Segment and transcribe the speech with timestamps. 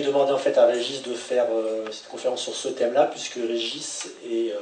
[0.00, 3.34] j'ai demandé en fait à Régis de faire euh, cette conférence sur ce thème-là, puisque
[3.34, 4.54] Régis est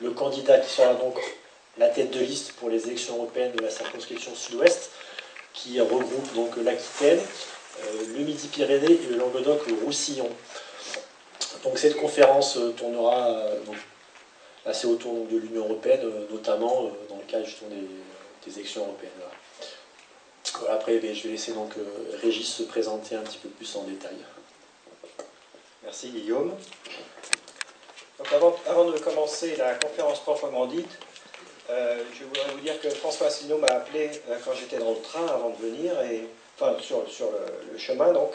[0.00, 1.16] le candidat qui sera donc
[1.78, 4.90] la tête de liste pour les élections européennes de la circonscription sud-ouest,
[5.52, 7.20] qui regroupe donc l'Aquitaine,
[8.16, 10.28] le Midi-Pyrénées et le Languedoc-Roussillon.
[11.62, 13.36] Donc cette conférence tournera
[14.66, 17.70] assez autour de l'Union européenne, notamment dans le cadre justement
[18.44, 19.10] des élections européennes
[20.70, 23.82] après, ben, je vais laisser donc euh, Régis se présenter un petit peu plus en
[23.82, 24.16] détail.
[25.82, 26.54] Merci Guillaume.
[28.32, 30.90] avant, de commencer la conférence proprement dite,
[31.70, 35.00] euh, je voudrais vous dire que François Asselineau m'a appelé euh, quand j'étais dans le
[35.00, 36.26] train avant de venir, et,
[36.58, 38.32] enfin sur, le, chemin donc,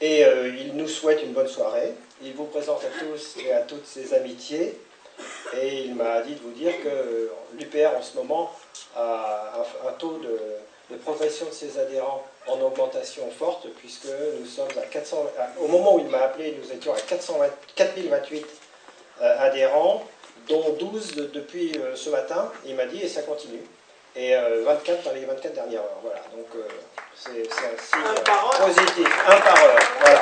[0.00, 0.22] et
[0.58, 1.94] il nous souhaite une bonne soirée.
[2.22, 4.76] Il vous présente à tous et à toutes ses amitiés,
[5.56, 8.50] et il m'a dit de vous dire que l'UPR en ce moment
[8.96, 10.36] a un taux de
[10.92, 15.26] de progression de ses adhérents en augmentation forte, puisque nous sommes à 400,
[15.60, 18.46] au moment où il m'a appelé, nous étions à 420, 4028
[19.22, 20.04] euh, adhérents,
[20.48, 23.62] dont 12 depuis euh, ce matin, il m'a dit, et ça continue.
[24.14, 26.00] Et 24 euh, dans les 24 dernières heures.
[26.02, 26.46] Voilà, donc
[27.14, 29.08] c'est un signe positif.
[29.26, 30.20] Un par heure, voilà.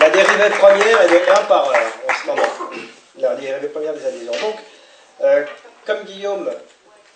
[0.00, 2.82] La dérivée première est de 1 par heure en ce moment.
[3.18, 4.32] La dérivée première des adhésions.
[4.32, 5.46] Donc,
[5.86, 6.50] comme Guillaume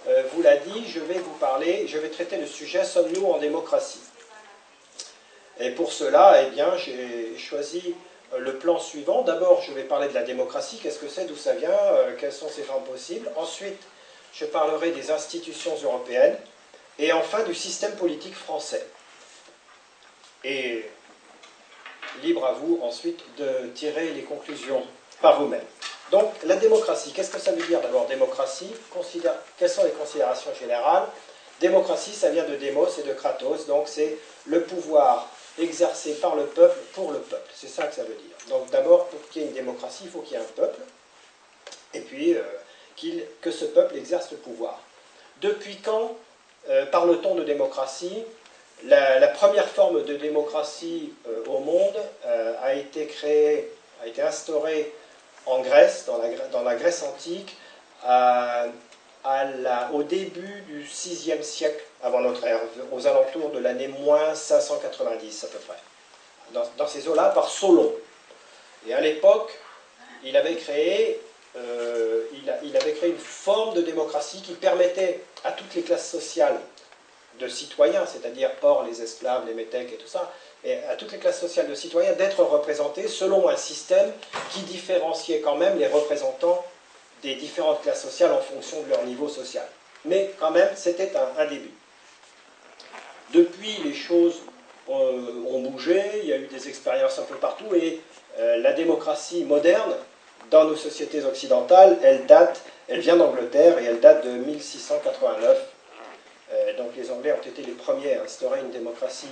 [0.06, 3.38] euh, vous l'a dit, je vais vous parler, je vais traiter le sujet Sommes-nous en
[3.38, 4.00] démocratie?
[5.58, 7.94] Et pour cela, eh bien, j'ai choisi
[8.34, 9.22] euh, le plan suivant.
[9.22, 12.32] D'abord, je vais parler de la démocratie, qu'est-ce que c'est, d'où ça vient, euh, quelles
[12.32, 13.30] sont ses formes possibles.
[13.36, 13.80] Ensuite,
[14.34, 16.36] je parlerai des institutions européennes.
[16.98, 18.86] Et enfin, du système politique français.
[20.44, 20.84] Et
[22.22, 24.84] libre à vous ensuite de tirer les conclusions
[25.20, 25.64] par vous-même.
[26.14, 28.72] Donc la démocratie, qu'est-ce que ça veut dire d'abord démocratie?
[29.58, 31.08] Quelles sont les considérations générales?
[31.60, 36.44] Démocratie, ça vient de démos et de kratos, donc c'est le pouvoir exercé par le
[36.44, 37.50] peuple pour le peuple.
[37.52, 38.36] C'est ça que ça veut dire.
[38.48, 40.78] Donc d'abord, pour qu'il y ait une démocratie, il faut qu'il y ait un peuple,
[41.94, 42.42] et puis euh,
[43.40, 44.80] que ce peuple exerce le pouvoir.
[45.40, 46.16] Depuis quand
[46.68, 48.22] euh, parle-t-on de démocratie?
[48.84, 51.96] La, première forme de démocratie euh, au monde
[52.62, 54.92] a été créée, a été instaurée
[55.46, 57.56] en Grèce, dans la, Grèce antique,
[59.92, 62.60] au début du VIe siècle avant notre ère,
[62.92, 65.76] aux alentours de l'année moins 590 à peu près.
[66.76, 67.92] Dans, ces eaux-là, par Solon.
[68.86, 69.58] Et à l'époque,
[71.56, 72.22] euh,
[72.62, 76.58] il, avait créé une forme de démocratie qui permettait à toutes les classes sociales
[77.38, 80.32] de citoyens, c'est-à-dire hors les esclaves, les métèques et tout ça,
[80.64, 84.12] et à toutes les classes sociales de citoyens d'être représentés selon un système
[84.52, 86.64] qui différenciait quand même les représentants
[87.22, 89.66] des différentes classes sociales en fonction de leur niveau social.
[90.04, 91.72] Mais quand même, c'était un, début.
[93.32, 94.42] Depuis, les choses
[94.86, 98.00] ont, bougé, il y a eu des expériences un peu partout, et
[98.38, 99.94] euh, la démocratie moderne,
[100.50, 105.73] dans nos sociétés occidentales, elle date, elle vient d'Angleterre et elle date de 1689.
[106.54, 109.28] Euh, donc les Anglais ont été les premiers à instaurer une démocratie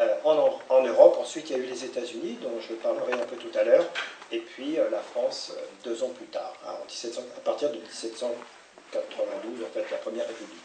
[0.00, 1.18] euh, en, Europe.
[1.20, 3.84] Ensuite, il y a eu les États-Unis, dont je parlerai un peu tout à l'heure,
[4.32, 5.52] et puis euh, la France
[5.84, 10.64] deux ans plus tard, hein, à partir de 1792, en fait, la Première République.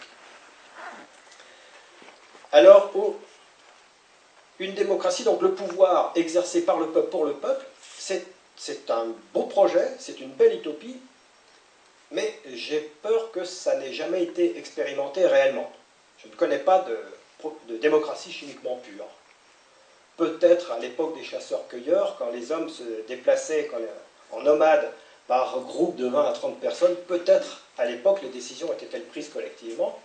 [2.54, 2.92] Alors,
[4.60, 7.66] une démocratie, donc le pouvoir exercé par le peuple pour le peuple,
[7.98, 10.98] c'est un beau projet, c'est une belle utopie,
[12.12, 15.72] mais j'ai peur que ça n'ait jamais été expérimenté réellement.
[16.24, 16.86] Je ne connais pas
[17.68, 19.08] de démocratie chimiquement pure
[20.22, 23.70] peut-être à l'époque des chasseurs-cueilleurs, quand les hommes se déplaçaient
[24.32, 24.92] en nomade
[25.28, 29.98] par groupe de 20 à 30 personnes, peut-être à l'époque les décisions étaient-elles prises collectivement.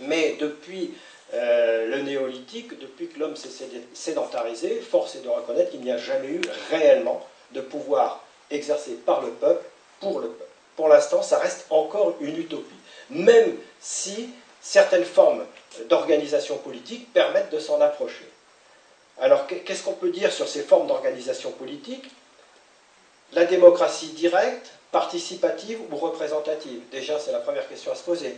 [0.00, 0.94] Mais depuis
[1.34, 3.50] euh, le néolithique, depuis que l'homme s'est
[3.92, 6.40] sédentarisé, force est de reconnaître qu'il n'y a jamais eu
[6.70, 9.64] réellement de pouvoir exercé par le peuple
[10.00, 10.50] pour le peuple.
[10.76, 12.80] Pour l'instant, ça reste encore une utopie,
[13.10, 14.30] même si
[14.62, 15.44] certaines formes
[15.88, 18.28] d'organisation politique permettent de s'en approcher.
[19.20, 22.10] Alors, qu'est-ce qu'on peut dire sur ces formes d'organisation politique?
[23.32, 26.80] La démocratie directe, participative ou représentative?
[26.90, 28.36] Déjà, c'est la première question à se poser.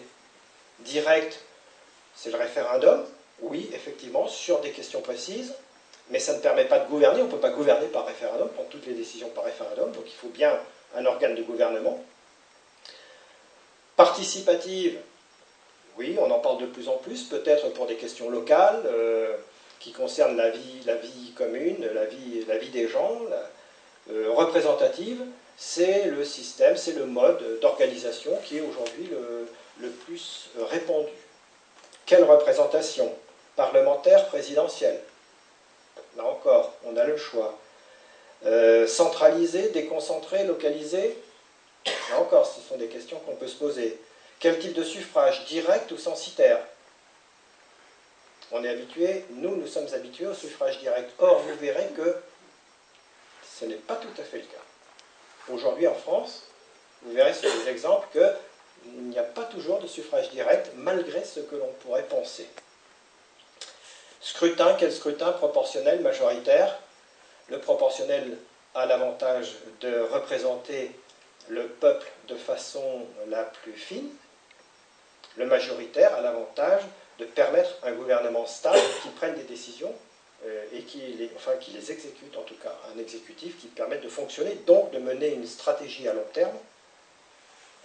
[0.81, 1.41] Directe,
[2.17, 3.05] c'est le référendum,
[3.41, 5.55] oui, effectivement, sur des questions précises,
[6.11, 8.69] mais ça ne permet pas de gouverner, on ne peut pas gouverner par référendum, prendre
[8.69, 10.59] toutes les décisions par référendum, donc il faut bien
[10.97, 12.03] un organe de gouvernement.
[13.97, 14.99] Participative,
[15.99, 19.37] oui, on en parle de plus en plus, peut-être pour des questions locales, euh,
[19.81, 23.21] qui concerne la vie, commune, la vie, des gens,
[24.11, 25.23] euh, représentative,
[25.57, 29.11] c'est le système, c'est le mode d'organisation qui est aujourd'hui
[29.81, 31.13] le, plus répandu.
[32.07, 33.13] Quelle représentation
[33.57, 35.01] Parlementaire, présidentielle?
[36.17, 37.59] Là encore, on a le choix.
[38.47, 41.17] Euh, centraliser, déconcentrer, localiser
[42.11, 43.99] Là encore, ce sont des questions qu'on peut se poser.
[44.45, 46.59] Quel type de suffrage Direct ou censitaire
[48.53, 51.11] On est habitué, nous, nous sommes habitués au suffrage direct.
[51.19, 52.15] Or, vous verrez que
[53.59, 55.49] ce n'est pas tout à fait le cas.
[55.49, 56.43] Aujourd'hui, en France,
[57.01, 61.41] vous verrez sur les exemples qu'il n'y a pas toujours de suffrage direct, malgré ce
[61.41, 62.47] que l'on pourrait penser.
[64.21, 66.81] Scrutin, quel scrutin Proportionnel, majoritaire?
[67.49, 68.37] Le proportionnel
[68.75, 70.91] a l'avantage de représenter
[71.49, 74.11] le peuple de façon la plus fine.
[75.37, 76.83] Le majoritaire a l'avantage
[77.19, 79.93] de permettre un gouvernement stable qui prenne des décisions
[80.47, 84.91] euh, et qui les, exécute, en tout cas un exécutif qui permette de fonctionner, donc
[84.91, 86.57] de mener une stratégie à long terme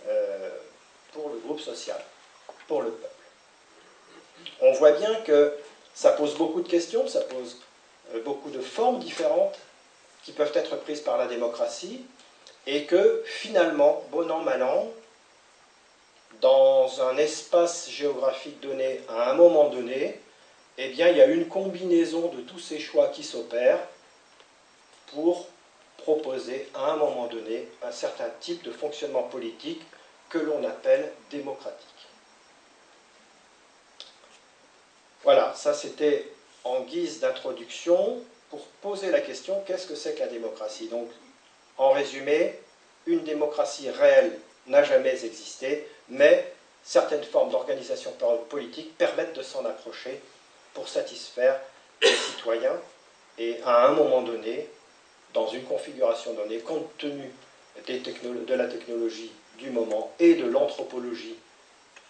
[0.07, 0.49] euh,
[1.13, 2.03] pour le groupe social,
[2.67, 3.13] pour le peuple.
[4.61, 5.53] On voit bien que
[5.93, 7.61] ça pose beaucoup de questions, ça pose
[8.13, 9.57] euh, beaucoup de formes différentes
[10.23, 12.05] qui peuvent être prises par la démocratie,
[12.67, 14.91] et que finalement, bon an, mal an,
[16.41, 20.19] dans un espace géographique donné, à un moment donné,
[20.77, 23.85] eh bien, il y a une combinaison de tous ces choix qui s'opèrent
[25.07, 25.47] pour
[25.97, 29.81] proposer à un moment donné un certain type de fonctionnement politique
[30.29, 31.87] que l'on appelle démocratique.
[35.23, 36.31] Voilà, ça c'était
[36.63, 40.87] en guise d'introduction pour poser la question qu'est-ce que c'est que la démocratie?
[40.87, 41.09] Donc,
[41.77, 42.57] en résumé,
[43.05, 44.39] une démocratie réelle
[44.69, 48.13] n'a jamais existé, mais certaines formes d'organisation
[48.49, 50.21] politique permettent de s'en approcher
[50.73, 51.59] pour satisfaire
[52.01, 52.79] les citoyens
[53.37, 54.67] et à un moment donné,
[55.33, 57.31] dans une configuration donnée, compte tenu
[57.87, 61.37] de la technologie du moment et de l'anthropologie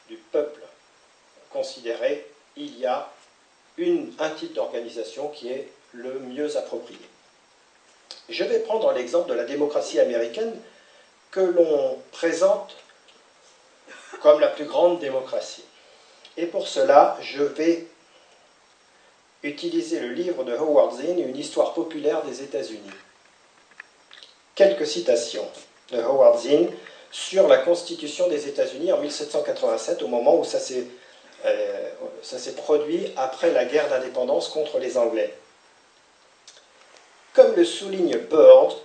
[0.08, 0.62] du peuple
[1.52, 3.12] considéré, il y a
[4.20, 7.00] un type d'organisation qui est le mieux approprié.
[8.28, 10.54] Je vais prendre l'exemple de la démocratie américaine
[11.32, 12.76] que l'on présente
[14.22, 15.64] comme la plus grande démocratie.
[16.38, 17.88] Et pour cela, je vais
[19.44, 22.92] utiliser le livre de Howard Zinn, Une histoire populaire des États-Unis.
[24.56, 25.48] Quelques citations
[25.92, 26.70] de Howard Zinn
[27.12, 30.86] sur la Constitution des États-Unis en 1787, au moment où ça s'est
[31.46, 35.34] euh, produit après la guerre d'indépendance contre les Anglais.
[37.34, 38.76] Comme le souligne Bird,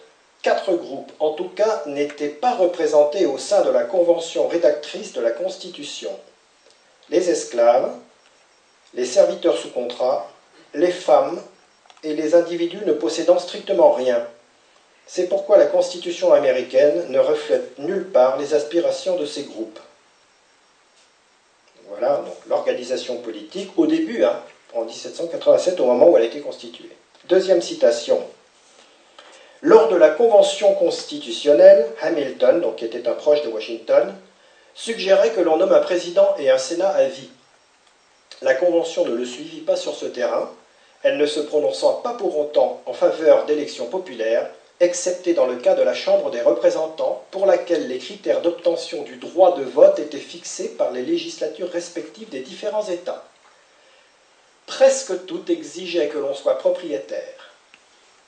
[0.45, 5.23] quatre groupes, en tout cas, n'étaient pas représentés au sein de la convention rédactrice de
[5.23, 6.11] la Constitution.
[7.09, 7.91] Les esclaves,
[8.93, 10.31] les serviteurs sous contrat,
[10.75, 11.43] les femmes
[12.03, 14.25] et les individus ne possédant strictement rien.
[15.07, 19.81] C'est pourquoi la Constitution américaine ne reflète nulle part les aspirations de ces groupes.
[21.89, 24.41] Voilà donc l'organisation politique au début, hein,
[24.75, 26.91] en 1787, au moment où elle a été constituée.
[27.29, 28.23] Deuxième citation.
[29.67, 34.15] Lors de la Convention constitutionnelle, Hamilton, donc qui était un proche de Washington,
[34.75, 37.31] suggérait que l'on nomme un président et un Sénat à vie.
[38.43, 40.51] La Convention ne le suivit pas sur ce terrain,
[41.03, 44.51] elle ne se prononçant pas pour autant en faveur d'élections populaires,
[44.81, 49.17] excepté dans le cas de la Chambre des représentants, pour laquelle les critères d'obtention du
[49.17, 53.23] droit de vote étaient fixés par les législatures respectives des différents États.
[54.67, 57.44] Presque toutes exigeaient que l'on soit propriétaire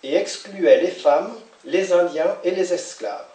[0.02, 1.32] et excluait les femmes,
[1.64, 3.26] les Indiens et les esclaves.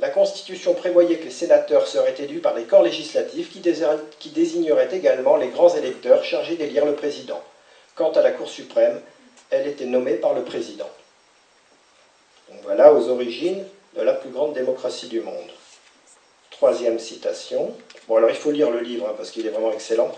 [0.00, 5.36] La Constitution prévoyait que les sénateurs seraient élus par les corps législatifs qui désigneraient également
[5.36, 7.40] les grands électeurs chargés d'élire le président.
[7.94, 9.00] Quant à la Cour suprême,
[9.50, 10.90] elle était nommée par le président.
[12.64, 13.64] voilà aux origines
[13.94, 15.50] de la plus grande démocratie du monde.
[16.50, 17.76] Troisième citation.
[18.08, 20.10] Bon, alors il faut lire le livre hein, parce qu'il est vraiment excellent.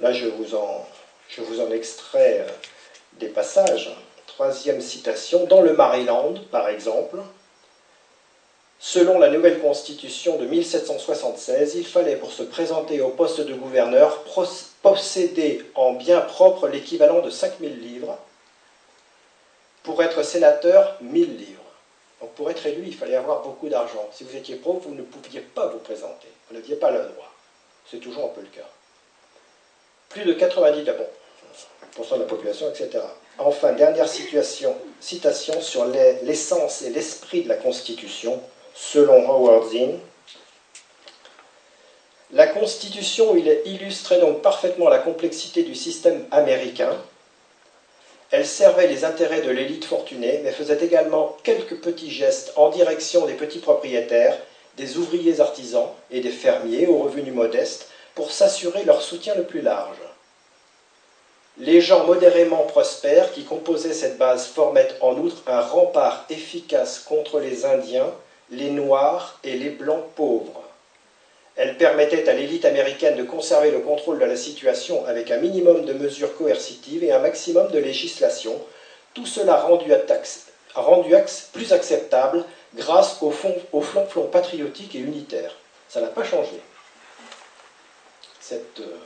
[0.00, 0.86] Là, je vous en,
[1.28, 2.52] je vous en extrais euh,
[3.14, 3.96] des passages.
[4.40, 7.18] Troisième citation, dans le Maryland, par exemple,
[8.78, 14.24] selon la nouvelle constitution de 1776, il fallait pour se présenter au poste de gouverneur
[14.80, 18.16] posséder en bien propre l'équivalent de 5000 livres,
[19.82, 21.60] pour être sénateur, 1000 livres.
[22.22, 24.08] Donc pour être élu, il fallait avoir beaucoup d'argent.
[24.10, 26.28] Si vous étiez pauvre, vous ne pouviez pas vous présenter.
[26.48, 27.30] Vous n'aviez pas le droit.
[27.90, 28.68] C'est toujours un peu le cas.
[30.08, 31.08] Plus de 90 d'abord
[31.98, 33.04] de la population, etc.
[33.42, 38.38] Enfin, dernière citation sur l'essence et l'esprit de la Constitution,
[38.74, 39.98] selon Howard Zinn.
[42.32, 46.94] La Constitution il illustrait donc parfaitement la complexité du système américain.
[48.30, 53.24] Elle servait les intérêts de l'élite fortunée, mais faisait également quelques petits gestes en direction
[53.24, 54.36] des petits propriétaires,
[54.76, 59.62] des ouvriers artisans et des fermiers aux revenus modestes pour s'assurer leur soutien le plus
[59.62, 59.96] large.
[61.58, 67.40] Les gens modérément prospères qui composaient cette base formaient en outre un rempart efficace contre
[67.40, 68.12] les Indiens,
[68.50, 70.62] les Noirs et les Blancs pauvres.
[71.56, 75.84] Elle permettait à l'élite américaine de conserver le contrôle de la situation avec un minimum
[75.84, 78.58] de mesures coercitives et un maximum de législation,
[79.12, 79.92] tout cela rendu,
[81.52, 85.54] plus acceptable grâce au, fond, au patriotique et unitaire.
[85.88, 86.62] Ça n'a pas changé.
[88.40, 88.96] Cette euh,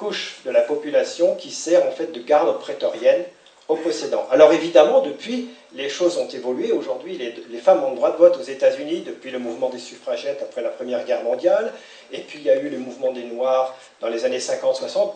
[0.00, 3.22] couche de la population qui sert en fait de garde prétorienne
[3.68, 4.26] aux possédants.
[4.30, 6.72] Alors évidemment, depuis, les choses ont évolué.
[6.72, 10.42] Aujourd'hui, les, femmes ont le droit de vote aux États-Unis depuis le mouvement des suffragettes
[10.42, 11.74] après la Première Guerre mondiale.
[12.12, 15.12] Et puis il y a eu le mouvement des Noirs dans les années 50-60.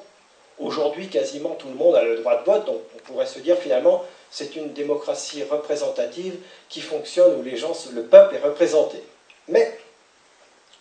[0.58, 2.66] Aujourd'hui, quasiment tout le monde a le droit de vote.
[2.66, 6.36] Donc on pourrait se dire finalement, c'est une démocratie représentative
[6.68, 9.02] qui fonctionne où les gens, le peuple est représenté.
[9.48, 9.78] Mais,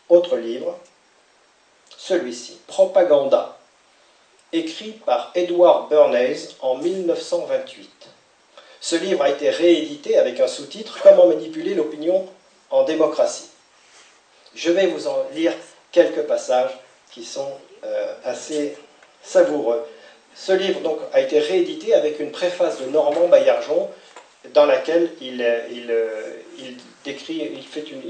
[0.10, 0.78] autre livre,
[1.98, 3.58] celui-ci, Propaganda,
[4.54, 7.90] écrit par Edward Bernays en 1928.
[8.80, 12.28] Ce livre a été réédité avec un sous-titre Comment manipuler l'opinion
[12.70, 13.50] en démocratie.
[14.56, 15.54] Je vais vous en lire
[15.92, 16.72] quelques passages
[17.12, 17.52] qui sont
[17.84, 18.78] euh, assez
[19.22, 19.84] savoureux.
[20.36, 23.90] Ce livre donc, a été réédité avec une préface de Normand Baillargeon
[24.54, 25.42] dans laquelle il,
[25.72, 25.94] une,
[26.58, 26.78] il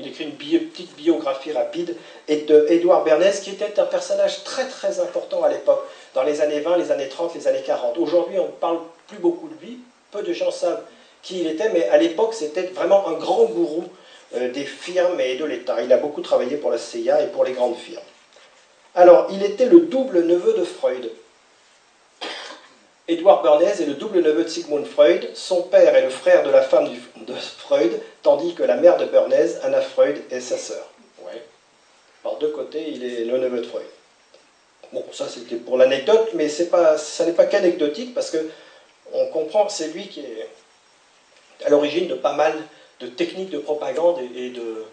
[0.07, 1.95] écrit une petite biographie rapide
[2.27, 5.83] de Édouard Bernays, qui était un personnage très très important à l'époque,
[6.13, 7.97] dans les années 20, les années 30, les années 40.
[7.97, 9.79] Aujourd'hui, on ne parle plus beaucoup de lui,
[10.11, 10.83] peu de gens savent
[11.21, 13.85] qui il était, mais à l'époque, c'était vraiment un grand gourou
[14.35, 15.81] euh, des firmes et de l'État.
[15.81, 18.03] Il a beaucoup travaillé pour la CIA et pour les grandes firmes.
[18.93, 21.09] Alors, il était le double neveu de Freud.
[23.07, 25.29] Edward Bernays est le double neveu de Sigmund Freud.
[25.33, 29.05] Son père est le frère de la femme de Freud, tandis que la mère de
[29.05, 30.87] Bernays, Anna Freud, est sa sœur.
[31.25, 31.41] Ouais.
[32.21, 33.83] Par deux côtés, il est le neveu de Freud.
[34.93, 38.49] Bon, ça c'était pour l'anecdote, mais pas, ça n'est pas qu'anecdotique parce que
[39.11, 40.47] on comprend que c'est lui qui est
[41.65, 42.53] à l'origine de pas mal
[42.99, 44.85] de techniques de propagande et de,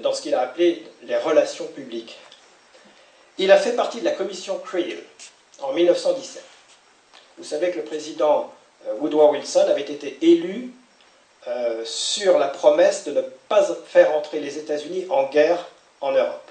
[0.00, 2.18] dans ce qu'il a appelé les relations publiques.
[3.38, 4.98] Il a fait partie de la commission Creel
[5.60, 6.42] en 1917.
[7.38, 8.52] Vous savez que le président
[8.88, 10.72] euh, Woodrow Wilson avait été élu
[11.46, 15.68] euh, sur la promesse de ne pas faire entrer les États-Unis en guerre
[16.00, 16.45] en Europe.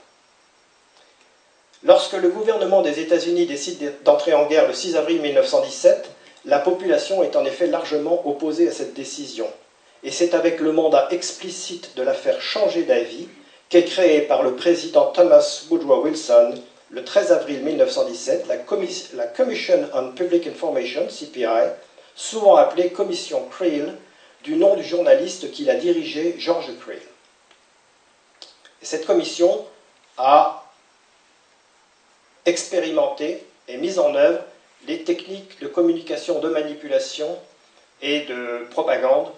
[1.85, 6.09] Lorsque le gouvernement des États-Unis décide d'entrer en guerre le 6 avril 1917,
[6.45, 9.45] la population est en effet largement opposée à cette décision.
[10.03, 13.27] Et c'est avec le mandat explicite de la faire changer d'avis
[13.69, 16.55] qu'est créée par le président Thomas Woodrow Wilson
[16.89, 18.57] le 13 avril 1917 la,
[19.27, 21.69] Commission on Public Information, CPI,
[22.15, 23.93] souvent appelée Commission Creel,
[24.43, 26.97] du nom du journaliste qui l'a dirigé, George Creel.
[28.81, 29.65] cette commission
[30.17, 30.64] a
[32.45, 34.41] expérimenté et mis en œuvre
[34.87, 37.37] les techniques de communication, de manipulation
[38.01, 39.31] et de propagande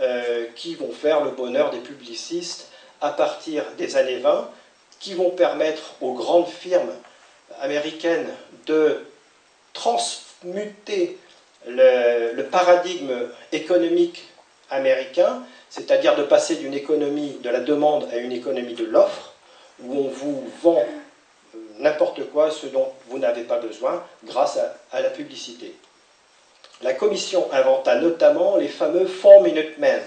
[0.00, 2.68] euh, qui vont faire le bonheur des publicistes
[3.00, 4.50] à partir des années 20
[5.00, 6.92] qui vont permettre aux grandes firmes
[7.60, 8.28] américaines
[8.66, 9.04] de
[9.72, 11.18] transmuter
[11.66, 14.24] le, paradigme économique
[14.70, 19.32] américain, c'est-à-dire de passer d'une économie de la demande à une économie de l'offre,
[19.82, 20.84] où on vous vend
[21.78, 24.58] n'importe quoi, ce dont vous n'avez pas besoin, grâce
[24.92, 25.74] à, la publicité.
[26.82, 30.02] La commission inventa notamment les fameux Four Minute Men.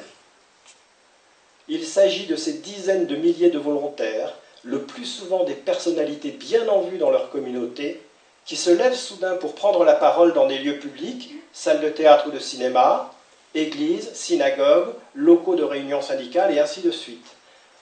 [1.68, 4.34] Il s'agit de ces dizaines de milliers de volontaires
[4.64, 8.02] le plus souvent des personnalités bien en vue dans leur communauté,
[8.46, 12.28] qui se lèvent soudain pour prendre la parole dans des lieux publics, salles de théâtre
[12.28, 13.14] ou de cinéma,
[13.56, 17.26] églises, synagogues, locaux de réunions syndicales et ainsi de suite,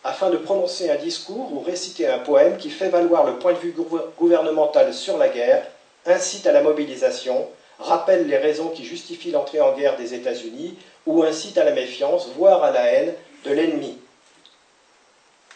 [0.04, 3.60] afin de prononcer un discours ou réciter un poème qui fait valoir le point de
[3.60, 3.76] vue
[4.18, 5.66] gouvernemental sur la guerre,
[6.06, 7.48] incite à la mobilisation,
[7.80, 12.30] rappelle les raisons qui justifient l'entrée en guerre des États-Unis ou incite à la méfiance,
[12.38, 13.14] voire à la haine
[13.44, 13.98] de l'ennemi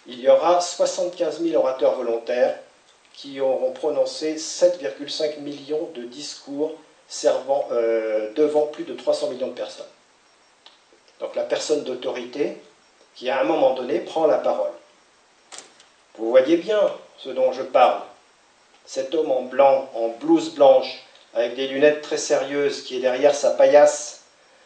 [0.07, 2.57] il y aura 75 000 orateurs volontaires
[3.13, 6.73] qui auront prononcé 7,5 millions de discours
[7.07, 9.85] servant, euh, devant plus de 300 millions de personnes.
[11.19, 12.57] Donc la personne d'autorité
[13.15, 14.71] qui à un moment donné prend la parole.
[16.17, 16.79] Vous voyez bien
[17.17, 18.01] ce dont je parle.
[18.85, 21.03] Cet homme en blanc, en blouse blanche,
[21.33, 24.23] avec des lunettes très sérieuses, qui est derrière sa paillasse,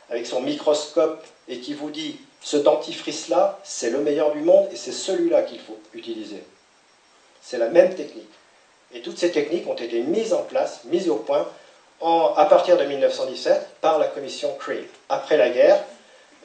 [0.09, 4.75] avec son microscope, et qui vous dit ce dentifrice-là, c'est le meilleur du monde et
[4.75, 6.43] c'est celui-là qu'il faut utiliser.
[7.41, 8.29] C'est la même technique.
[8.93, 11.47] Et toutes ces techniques ont été mises en place, mises au point,
[12.01, 14.85] à partir de 1917 par la commission Creel.
[15.09, 15.83] Après la guerre,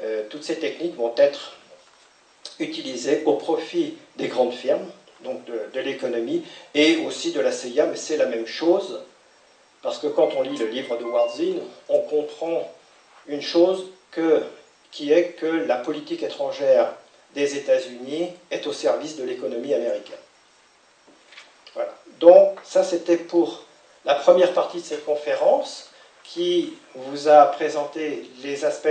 [0.03, 1.57] euh, toutes ces techniques vont être
[2.59, 4.87] utilisées au profit des grandes firmes,
[5.25, 6.45] donc de, l'économie,
[6.75, 9.01] et aussi de la CIA, mais c'est la même chose.
[9.83, 11.57] Parce que quand on lit le livre de Warzin,
[11.89, 12.71] on comprend
[13.27, 13.87] une chose
[14.91, 16.95] qui est que la politique étrangère
[17.35, 20.19] des États-Unis est au service de l'économie américaine.
[21.75, 21.95] Voilà.
[22.19, 23.65] Donc ça c'était pour
[24.05, 25.91] la première partie de cette conférence
[26.25, 28.89] qui vous a présenté les aspects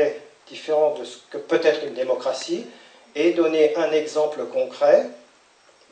[0.47, 2.65] différents de ce que peut être une démocratie
[3.15, 5.09] et donné un exemple concret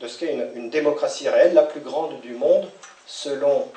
[0.00, 2.70] de ce qu'est une, une, démocratie réelle, la plus grande du monde,
[3.06, 3.68] selon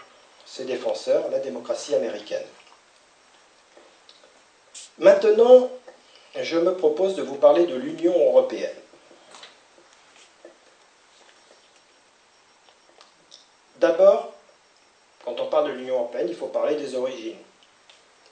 [0.45, 2.45] ses défenseurs, la démocratie américaine.
[4.99, 5.69] Maintenant,
[6.39, 8.75] je me propose de vous parler de l'Union européenne.
[13.77, 14.33] D'abord,
[15.25, 17.37] quand on parle de l'Union européenne, il faut parler des origines.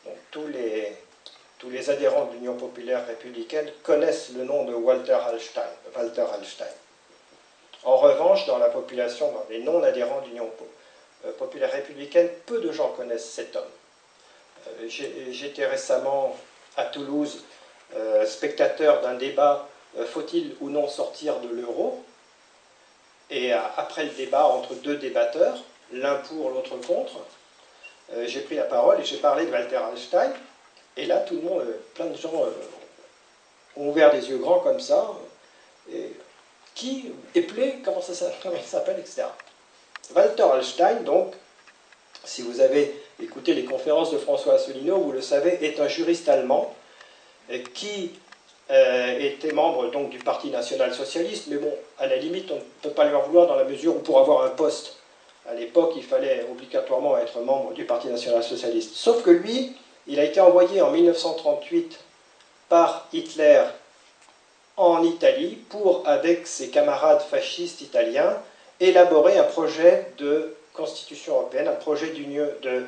[0.06, 0.96] Donc, tous, les,
[1.60, 5.62] tous les adhérents de l'Union populaire républicaine connaissent le nom de Walter Hallstein.
[5.96, 6.24] Walter.
[7.84, 10.50] En revanche, dans la population, dans les non-adhérents de l'Union
[11.26, 13.64] euh, populaire républicaine, peu de gens connaissent cet homme.
[14.68, 16.36] Euh, j'étais récemment
[16.78, 17.44] à Toulouse
[17.96, 19.68] euh, spectateur d'un débat
[20.14, 22.04] faut-il ou non sortir de l'euro?
[23.32, 25.58] Et après le débat entre deux débatteurs,
[25.92, 27.16] l'un pour, l'autre contre,
[28.26, 30.32] j'ai pris la parole et j'ai parlé de Walter Einstein.
[31.00, 31.64] Et là, tout le monde,
[31.96, 32.34] plein de gens
[33.78, 35.14] ont ouvert des yeux grands comme ça.
[35.92, 36.12] Et
[36.76, 38.14] qui Eplé, comment ça
[38.66, 39.24] s'appelle, etc.
[40.14, 41.34] Walter Einstein, donc,
[42.26, 46.28] si vous avez écouté les conférences de François Asselineau, vous le savez, est un juriste
[46.28, 46.76] allemand
[47.74, 48.12] qui
[48.70, 52.62] euh, était membre donc du Parti national socialiste, mais bon, à la limite, on ne
[52.82, 54.98] peut pas lui en vouloir dans la mesure où pour avoir un poste,
[55.48, 58.96] à l'époque, il fallait obligatoirement être membre du Parti national socialiste.
[58.96, 59.76] Sauf que lui,
[60.10, 62.00] il a été envoyé en 1938
[62.68, 63.64] par Hitler
[64.76, 68.36] en Italie pour, avec ses camarades fascistes italiens,
[68.80, 72.86] élaborer un projet de constitution européenne, un projet de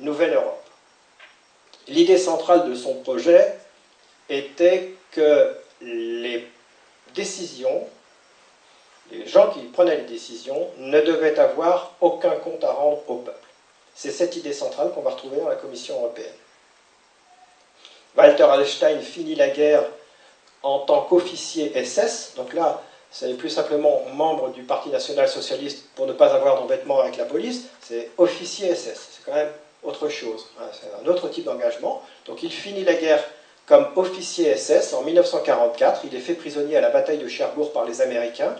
[0.00, 0.62] nouvelle Europe.
[1.86, 3.54] L'idée centrale de son projet
[4.30, 6.46] était que les
[7.14, 7.86] décisions,
[9.10, 13.47] les gens qui prenaient les décisions, ne devaient avoir aucun compte à rendre au peuple.
[13.98, 16.30] C'est cette idée centrale qu'on va retrouver dans la Commission européenne.
[18.16, 19.82] Walter Hallstein finit la guerre
[20.62, 22.80] en tant qu'officier SS, donc là,
[23.10, 27.24] c'est plus simplement membre du Parti national socialiste pour ne pas avoir d'embêtement avec la
[27.24, 29.50] police, c'est officier SS, c'est quand même
[29.82, 32.00] autre chose, hein, c'est un autre type d'engagement.
[32.24, 33.24] Donc il finit la guerre
[33.66, 36.02] comme officier SS en 1944.
[36.04, 38.54] Il est fait prisonnier à la bataille de Cherbourg par les Américains,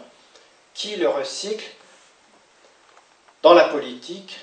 [0.74, 1.70] qui le recyclent
[3.42, 4.40] dans la politique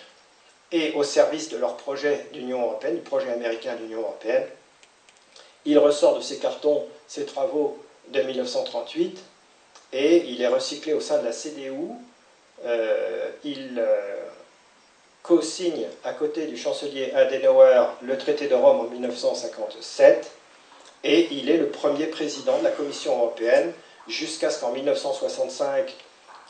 [0.75, 4.43] et au service de leur projet d'Union européenne, du projet américain d'Union européenne.
[5.63, 9.17] Il ressort de ses cartons ses travaux de 1938
[9.93, 11.71] et il est recyclé au sein de la CDU.
[12.65, 14.25] Euh, il euh,
[15.23, 20.29] co-signe à côté du chancelier Adenauer le traité de Rome en 1957
[21.05, 23.71] et il est le premier président de la Commission européenne
[24.09, 25.95] jusqu'à ce qu'en 1965,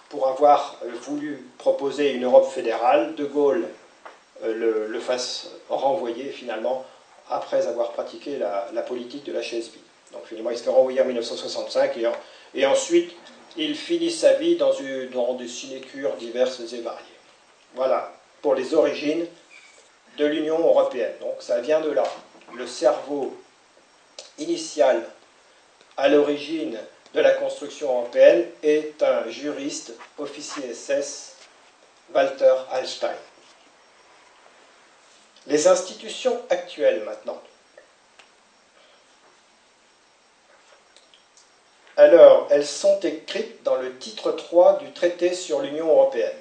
[0.10, 3.68] pour avoir voulu proposer une Europe fédérale, De Gaulle
[4.44, 6.86] euh, le, fasse renvoyer finalement
[7.30, 9.64] après avoir pratiqué la, politique de la vide.
[10.12, 11.98] Donc finalement, il se fait renvoyer en 1965
[12.54, 13.14] et, ensuite
[13.58, 17.04] il finit sa vie dans, une, dans des sinécures diverses et variées.
[17.74, 19.26] Voilà pour les origines
[20.18, 21.14] de l'Union européenne.
[21.22, 22.04] Donc ça vient de là.
[22.54, 23.36] Le cerveau
[24.38, 25.04] initial
[25.98, 26.78] à l'origine
[27.14, 31.36] de la construction européenne est un juriste, officier SS,
[32.14, 33.16] Walter Hallstein.
[35.48, 37.40] Les institutions actuelles maintenant.
[41.98, 46.36] Alors, elles sont écrites dans le titre 3 du traité sur l'Union européenne.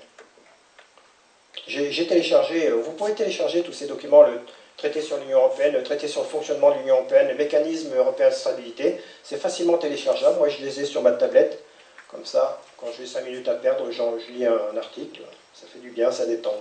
[1.67, 4.41] J'ai téléchargé, vous pouvez télécharger tous ces documents, le
[4.77, 8.31] traité sur l'Union européenne, le traité sur le fonctionnement de l'Union européenne, le mécanisme européen
[8.31, 9.01] de stabilité.
[9.23, 10.39] C'est facilement téléchargeable.
[10.39, 11.63] Moi, je les ai sur ma tablette.
[12.09, 15.23] Comme ça, quand j'ai 5 minutes à perdre, je lis un article.
[15.55, 16.55] Ça fait du bien, ça détend.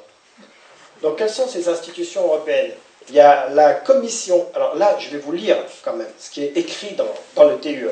[1.02, 2.74] Donc, quelles sont ces institutions européennes?
[3.10, 4.50] Il y a la Commission.
[4.54, 7.90] Alors là, je vais vous lire quand même ce qui est écrit dans, le TUE.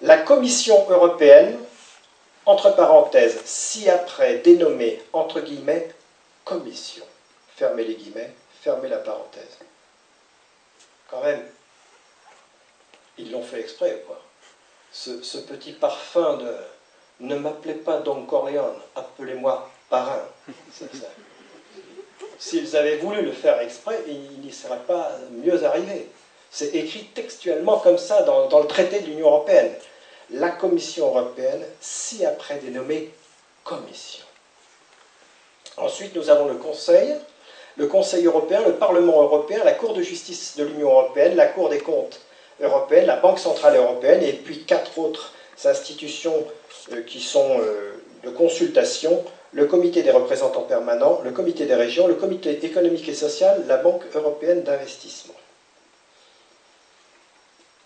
[0.00, 1.58] La Commission européenne,
[2.46, 5.88] entre parenthèses, ci-après dénommée, entre guillemets,
[6.44, 7.04] Commission,
[7.56, 8.32] fermez les guillemets,
[8.62, 9.58] fermer la parenthèse.
[11.10, 11.44] Quand même,
[13.18, 14.22] ils l'ont fait exprès, quoi?
[14.92, 16.56] Ce, petit parfum de
[17.20, 20.22] ne m'appelez pas Don Corleone, appelez-moi parrain.
[22.38, 25.10] S'ils avaient voulu le faire exprès, ils n'y seraient pas
[25.44, 26.08] mieux arrivés.
[26.50, 29.72] C'est écrit textuellement comme ça dans, le traité de l'Union européenne.
[30.30, 33.10] La Commission européenne, si après dénommée
[33.64, 34.24] Commission.
[35.76, 37.14] Ensuite, nous avons le Conseil,
[37.76, 41.68] le Conseil européen, le Parlement européen, la Cour de justice de l'Union européenne, la Cour
[41.68, 42.20] des comptes
[42.60, 45.32] européenne, la Banque centrale européenne, et puis quatre autres
[45.64, 46.46] institutions
[46.92, 49.24] euh, qui sont euh, de consultation,
[49.58, 53.78] le Comité des représentants permanents, le Comité des régions, le Comité économique et social, la
[53.78, 55.34] Banque européenne d'investissement.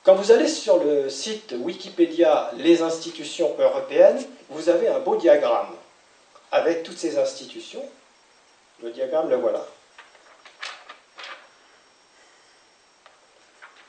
[0.05, 5.75] Quand vous allez sur le site Wikipédia Les institutions européennes, vous avez un beau diagramme
[6.51, 7.89] avec toutes ces institutions.
[8.83, 9.65] Le diagramme, le voilà.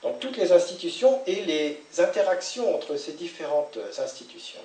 [0.04, 4.62] Donc toutes les institutions et les interactions entre ces différentes institutions.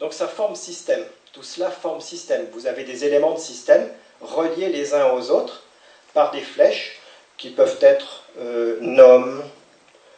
[0.00, 1.04] Donc ça forme système.
[1.32, 2.46] Tout cela forme système.
[2.52, 3.88] Vous avez des éléments de système
[4.20, 5.62] reliés les uns aux autres
[6.14, 6.98] par des flèches
[7.36, 9.42] qui peuvent être euh, NOM,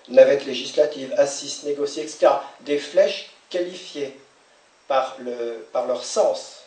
[0.09, 2.29] navette législative, assise, négocier, etc.
[2.61, 4.19] Des flèches qualifiées
[4.89, 6.63] par, le, par leur sens.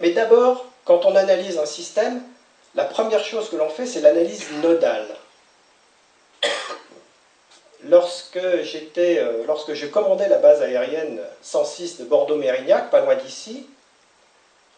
[0.00, 2.22] Mais d'abord, quand on analyse un système,
[2.74, 5.08] la première chose que l'on fait, c'est l'analyse nodale.
[7.88, 13.66] Lorsque, j'étais, euh, lorsque je commandais la base aérienne 106 de Bordeaux-Mérignac, pas loin d'ici,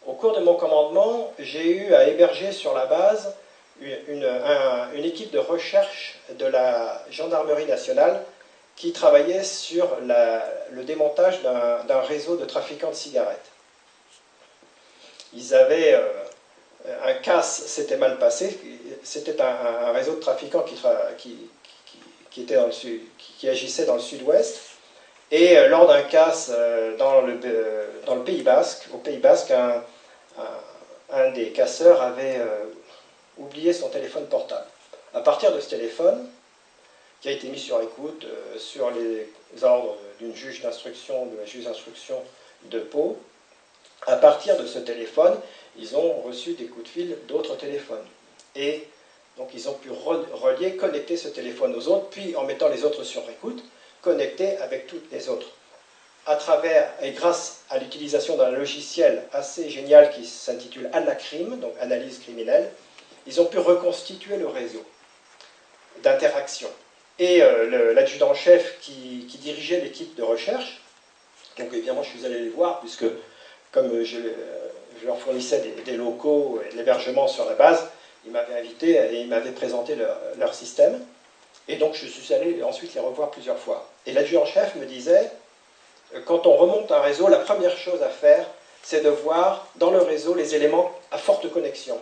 [0.06, 3.34] au cours de mon commandement, j'ai eu à héberger sur la base
[3.80, 8.22] une, équipe de recherche de la gendarmerie nationale
[8.76, 13.50] qui travaillait sur le démontage d'un réseau de trafiquants de cigarettes.
[15.32, 18.58] Ils avaient euh, un casse s'était mal passé.
[19.02, 20.76] C'était un, réseau de trafiquants qui,
[21.18, 21.36] qui,
[22.30, 24.60] qui, agissait dans le sud-ouest.
[25.30, 29.18] Et euh, lors d'un casse euh, dans le, euh, dans le Pays Basque, au Pays
[29.18, 29.82] Basque, un,
[31.12, 32.40] un, des casseurs avait
[33.36, 34.66] oublié son téléphone portable.
[35.14, 36.28] À partir de ce téléphone,
[37.20, 39.28] qui a été mis sur écoute sur les
[39.62, 42.22] ordres d'une juge d'instruction, de la juge d'instruction
[42.64, 43.18] de Pau,
[44.06, 45.38] à partir de ce téléphone,
[45.76, 48.06] ils ont reçu des coups de fil d'autres téléphones.
[48.56, 48.86] Et
[49.40, 53.04] donc ils ont pu relier, connecter ce téléphone aux autres, puis en mettant les autres
[53.04, 53.64] sur écoute,
[54.02, 55.46] connecter avec toutes les autres.
[56.26, 62.18] À travers et grâce à l'utilisation d'un logiciel assez génial qui s'intitule Anacrim, donc analyse
[62.18, 62.70] criminelle,
[63.26, 64.84] ils ont pu reconstituer le réseau
[66.02, 66.68] d'interaction.
[67.18, 70.82] Et euh, l'adjudant-chef qui, dirigeait l'équipe de recherche,
[71.58, 73.06] donc évidemment je suis allé les voir, puisque
[73.72, 74.18] comme je,
[75.00, 77.88] je leur fournissais des, locaux et de l'hébergement sur la base.
[78.26, 79.96] Ils m'avaient invité et ils m'avaient présenté
[80.36, 81.00] leur, système.
[81.68, 83.88] Et donc je suis allé ensuite les revoir plusieurs fois.
[84.06, 85.30] Et l'adjudant-chef me disait,
[86.14, 88.46] euh, quand on remonte un réseau, la première chose à faire,
[88.82, 91.98] c'est de voir dans le réseau les éléments à forte connexion.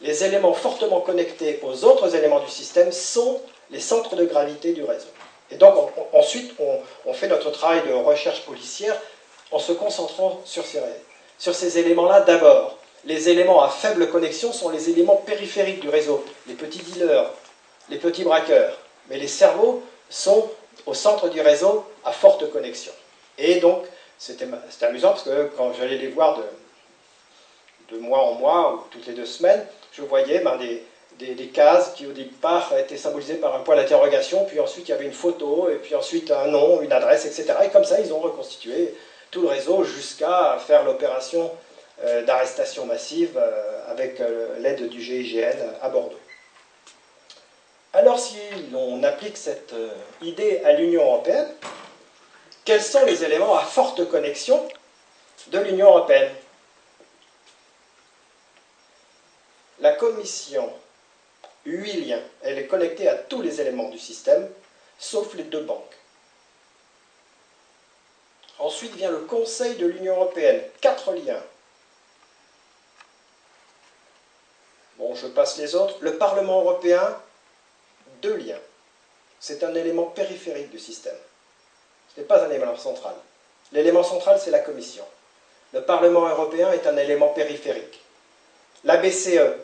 [0.00, 4.82] Les éléments fortement connectés aux autres éléments du système sont les centres de gravité du
[4.82, 5.08] réseau.
[5.50, 6.54] Et donc ensuite,
[7.06, 8.96] on, fait notre travail de recherche policière
[9.50, 10.64] en se concentrant sur
[11.54, 12.78] ces éléments-là d'abord.
[13.04, 17.30] Les éléments à faible connexion sont les éléments périphériques du réseau, les petits dealers,
[17.88, 18.78] les petits braqueurs.
[19.10, 20.48] Mais les cerveaux sont
[20.86, 22.92] au centre du réseau à forte connexion.
[23.38, 23.84] Et donc,
[24.18, 24.46] c'était
[24.82, 29.14] amusant parce que quand j'allais les voir de, de, mois en mois ou toutes les
[29.14, 30.84] deux semaines, je voyais ben, des,
[31.18, 34.92] des, des, cases qui au départ étaient symbolisées par un point d'interrogation, puis ensuite il
[34.92, 37.54] y avait une photo, et puis ensuite un nom, une adresse, etc.
[37.64, 38.94] Et comme ça, ils ont reconstitué
[39.32, 41.50] tout le réseau jusqu'à faire l'opération
[42.00, 46.18] euh, d'arrestation massive euh, avec euh, l'aide du GIGN à Bordeaux.
[47.92, 48.38] Alors si
[48.72, 49.74] l'on applique cette
[50.22, 51.48] idée à l'Union européenne,
[52.64, 54.66] quels sont les éléments à forte connexion
[55.48, 56.32] de l'Union européenne?
[59.80, 60.72] La Commission,
[61.66, 64.48] huit liens, elle est connectée à tous les éléments du système,
[64.98, 65.96] sauf les deux banques.
[68.58, 71.42] Ensuite vient le Conseil de l'Union européenne, quatre liens.
[75.14, 75.96] Je passe les autres.
[76.00, 77.16] Le Parlement européen,
[78.20, 78.60] deux liens.
[79.40, 81.16] C'est un élément périphérique du système.
[82.14, 83.14] Ce n'est pas un élément central.
[83.72, 85.04] L'élément central, c'est la Commission.
[85.72, 88.00] Le Parlement européen est un élément périphérique.
[88.84, 89.56] La BCE,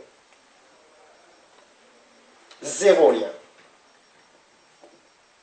[2.63, 3.31] zéro lien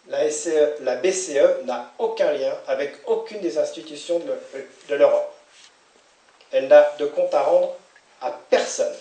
[0.07, 4.19] la, e, la BCE n'a aucun lien avec aucune des institutions
[4.89, 5.33] de l'Europe.
[6.51, 7.75] Elle n'a de compte à rendre
[8.21, 8.95] à personne,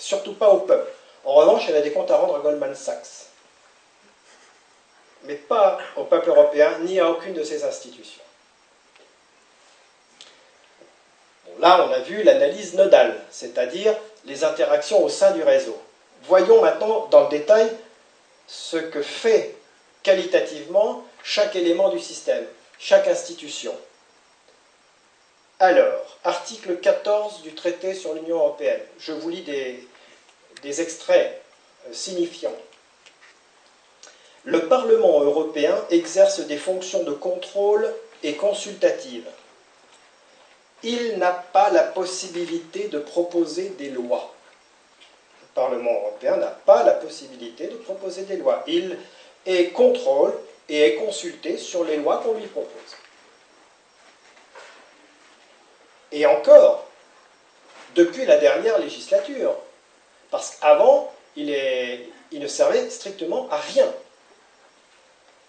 [0.00, 0.90] surtout pas au peuple.
[1.24, 3.28] En revanche, elle a des comptes à rendre à Goldman Sachs,
[5.24, 8.22] mais pas au peuple européen ni à aucune de ses institutions.
[11.60, 15.78] là, on a vu l'analyse nodale, c'est-à-dire les interactions au sein du réseau.
[16.24, 17.70] Voyons maintenant dans le détail
[18.46, 19.54] ce que fait
[20.02, 22.44] qualitativement chaque élément du système,
[22.78, 23.74] chaque institution.
[25.62, 28.80] Alors, article 14 du traité sur l'Union européenne.
[28.98, 31.42] Je vous lis des, extraits
[31.86, 32.56] euh, signifiants.
[34.44, 39.26] Le Parlement européen exerce des fonctions de contrôle et consultative.
[40.82, 44.34] Il n'a pas la possibilité de proposer des lois.
[45.42, 48.64] Le Parlement européen n'a pas la possibilité de proposer des lois.
[48.66, 48.96] Il
[49.44, 50.32] est contrôle
[50.70, 52.96] et est consulté sur les lois qu'on lui propose.
[56.12, 56.86] Et encore,
[57.94, 59.54] depuis la dernière législature,
[60.30, 61.46] parce qu'avant, il,
[62.32, 63.92] ne servait strictement à rien.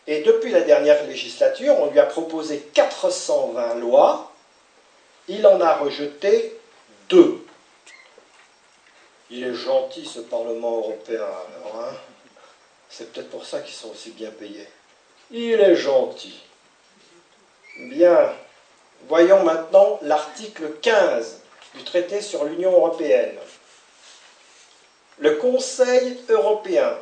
[0.07, 4.31] Et depuis la dernière législature, on lui a proposé 420 lois,
[5.27, 6.59] il en a rejeté
[7.09, 7.45] deux.
[9.29, 11.93] Il est gentil ce Parlement européen, alors, hein
[12.89, 14.67] C'est peut-être pour ça qu'ils sont aussi bien payés.
[15.29, 16.41] Il est gentil.
[17.77, 18.33] Bien.
[19.07, 21.41] Voyons maintenant l'article 15
[21.75, 23.35] du traité sur l'Union européenne.
[25.19, 26.97] Le Conseil européen.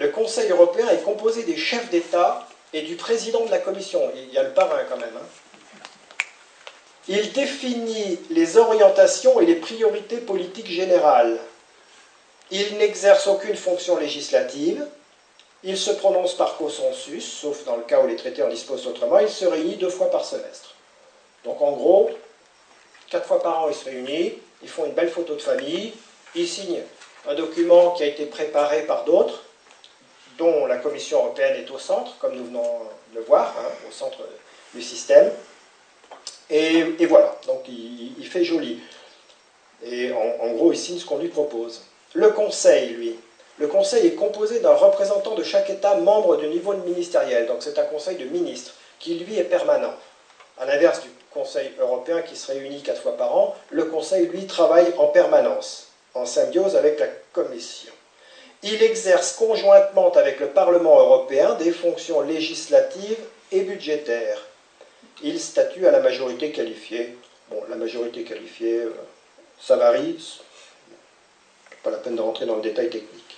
[0.00, 4.00] Est composé des chefs d'État et du président de la Commission.
[4.14, 5.16] Il y a le parrain quand même.
[5.16, 5.26] Hein.
[7.08, 11.38] Il définit les orientations et les priorités politiques générales.
[12.52, 14.86] Il n'exerce aucune fonction législative.
[15.64, 19.18] Il se prononce par consensus, sauf dans le cas où les traités en disposent autrement.
[19.18, 20.74] Il se réunit deux fois par semestre.
[21.44, 22.10] Donc en gros,
[23.08, 25.92] quatre fois par an, ils se réunissent, ils font une belle photo de famille,
[26.34, 26.82] ils signent
[27.28, 29.42] un document qui a été préparé par d'autres,
[30.38, 32.80] dont la Commission européenne est au centre, comme nous venons
[33.12, 34.18] de le voir, hein, au centre
[34.74, 35.30] du système.
[36.48, 38.80] Et, voilà, donc il, fait joli.
[39.84, 41.82] Et en, gros, il signe ce qu'on lui propose.
[42.14, 43.16] Le Conseil, lui,
[43.58, 47.46] le Conseil est composé d'un représentant de chaque État membre du niveau ministériel.
[47.46, 49.94] Donc c'est un Conseil de ministres qui, lui, est permanent.
[50.58, 54.46] À l'inverse du Conseil européen qui se réunit quatre fois par an, le Conseil, lui,
[54.46, 57.92] travaille en permanence, en symbiose avec la Commission.
[58.62, 64.46] Il exerce conjointement avec le Parlement européen des fonctions législatives et budgétaires.
[65.22, 67.16] Il statue à la majorité qualifiée.
[67.50, 68.94] Bon, la majorité qualifiée, euh,
[69.60, 70.16] ça varie,
[71.82, 73.36] pas la peine de rentrer dans le détail technique.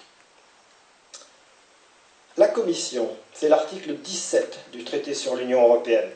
[2.37, 6.11] La Commission, c'est l'article 17 du traité sur l'Union européenne.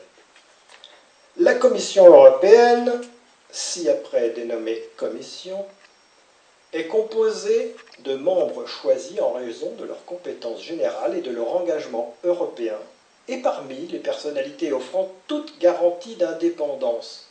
[1.39, 2.99] La Commission européenne,
[3.51, 5.67] si après dénommée Commission,
[6.73, 12.15] est composée de membres choisis en raison de leurs compétences générales et de leur engagement
[12.23, 12.77] européen,
[13.27, 17.27] et parmi les personnalités offrant toute garantie d'indépendance.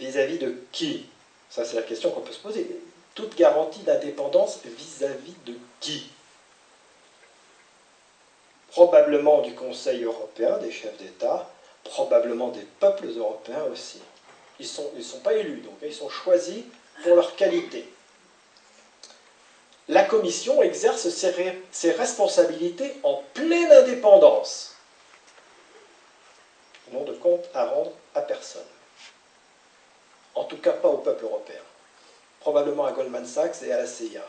[0.00, 1.06] Vis-à-vis de qui?
[1.48, 2.66] Ça, c'est la question qu'on peut se poser.
[3.14, 6.10] Toute garantie d'indépendance vis-à-vis de qui?
[8.72, 11.51] Probablement du Conseil européen, des chefs d'État,
[11.84, 14.00] probablement des peuples européens aussi.
[14.58, 16.62] Ils ne sont, ils sont pas élus, donc ils sont choisis
[17.02, 17.88] pour leur qualité.
[19.88, 24.76] La Commission exerce ses, ses responsabilités en pleine indépendance.
[26.92, 28.62] Non de compte à rendre à personne.
[30.34, 31.60] En tout cas, pas au peuple européen.
[32.40, 34.24] Probablement à Goldman Sachs et à la CIA.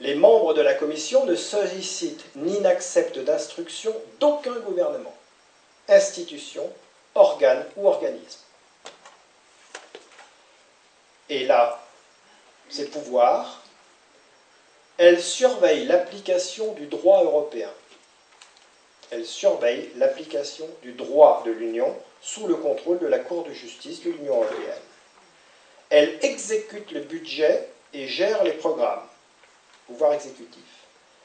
[0.00, 5.17] Les membres de la Commission ne sollicitent ni n'acceptent d'instructions d'aucun gouvernement
[5.88, 6.70] institution,
[7.14, 8.40] organe ou organisme.
[11.28, 11.80] Et là,
[12.68, 13.62] ces pouvoirs,
[14.96, 17.70] elle surveille l'application du droit européen.
[19.10, 24.02] Elle surveille l'application du droit de l'Union sous le contrôle de la Cour de justice
[24.02, 24.82] de l'Union européenne.
[25.90, 29.06] Elle exécute le budget et gère les programmes,
[29.86, 30.62] pouvoir exécutif.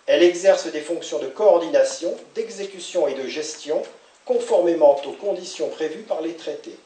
[0.05, 3.81] Elle exerce des fonctions de coordination, d'exécution et de gestion
[4.25, 6.77] conformément aux conditions prévues par les traités.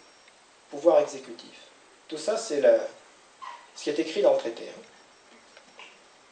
[0.70, 1.50] Pouvoir exécutif.
[2.08, 2.62] Tout ça, c'est
[3.76, 4.64] ce qui est écrit dans le traité.
[4.68, 4.82] Hein.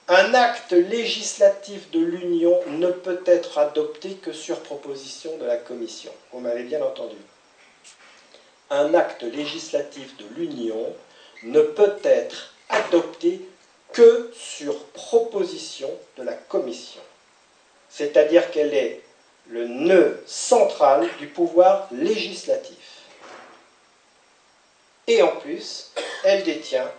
[0.07, 6.11] Un acte législatif de l'Union ne peut être adopté que sur proposition de la Commission.
[6.31, 7.15] Vous m'avez bien entendu.
[8.69, 10.93] Un acte législatif de l'Union
[11.43, 13.41] ne peut être adopté
[13.93, 17.01] que sur proposition de la Commission.
[17.89, 19.01] C'est-à-dire qu'elle est
[19.47, 22.77] le nœud central du pouvoir législatif.
[25.07, 25.91] Et en plus,
[26.23, 26.91] elle détient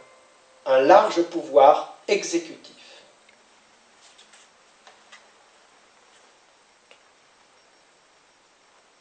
[0.65, 2.75] un large pouvoir exécutif.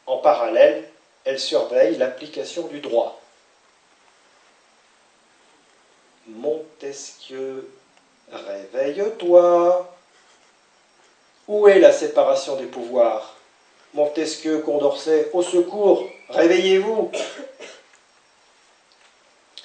[0.06, 0.88] En parallèle,
[1.24, 3.20] elle surveille l'application du droit.
[6.26, 7.68] Montesquieu,
[8.30, 9.96] réveille-toi.
[11.48, 13.35] Où est la séparation des pouvoirs?
[13.96, 17.10] Montesquieu, Condorcet, au secours, réveillez-vous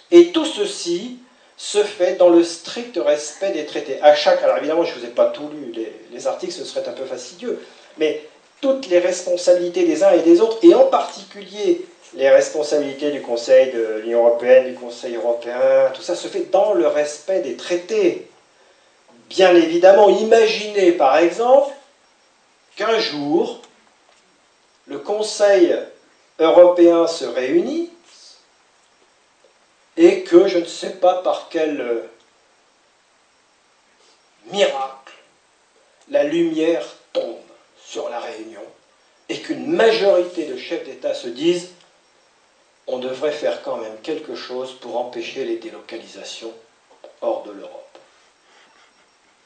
[0.09, 1.19] Et tout ceci
[1.57, 4.01] se fait dans le strict respect des traités.
[4.01, 6.63] À chaque, alors évidemment, je ne vous ai pas tout lu, les, les, articles, ce
[6.63, 7.61] serait un peu fastidieux,
[7.97, 8.21] mais
[8.61, 13.71] toutes les responsabilités des uns et des autres, et en particulier les responsabilités du Conseil
[13.71, 18.27] de l'Union européenne, du Conseil européen, tout ça se fait dans le respect des traités.
[19.29, 21.73] Bien évidemment, imaginez par exemple
[22.75, 23.60] qu'un jour,
[24.87, 25.75] le Conseil
[26.39, 27.91] européen se réunit
[29.97, 32.09] et que je ne sais pas par quel euh,
[34.45, 35.13] miracle
[36.09, 37.37] la lumière tombe
[37.83, 38.63] sur la réunion
[39.29, 41.69] et qu'une majorité de chefs d'État se disent
[42.87, 46.53] on devrait faire quand même quelque chose pour empêcher les délocalisations
[47.21, 47.97] hors de l'Europe.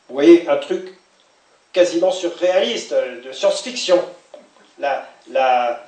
[0.07, 0.97] Vous voyez, un truc
[1.73, 4.03] quasiment surréaliste, euh, de science-fiction.
[5.31, 5.81] La,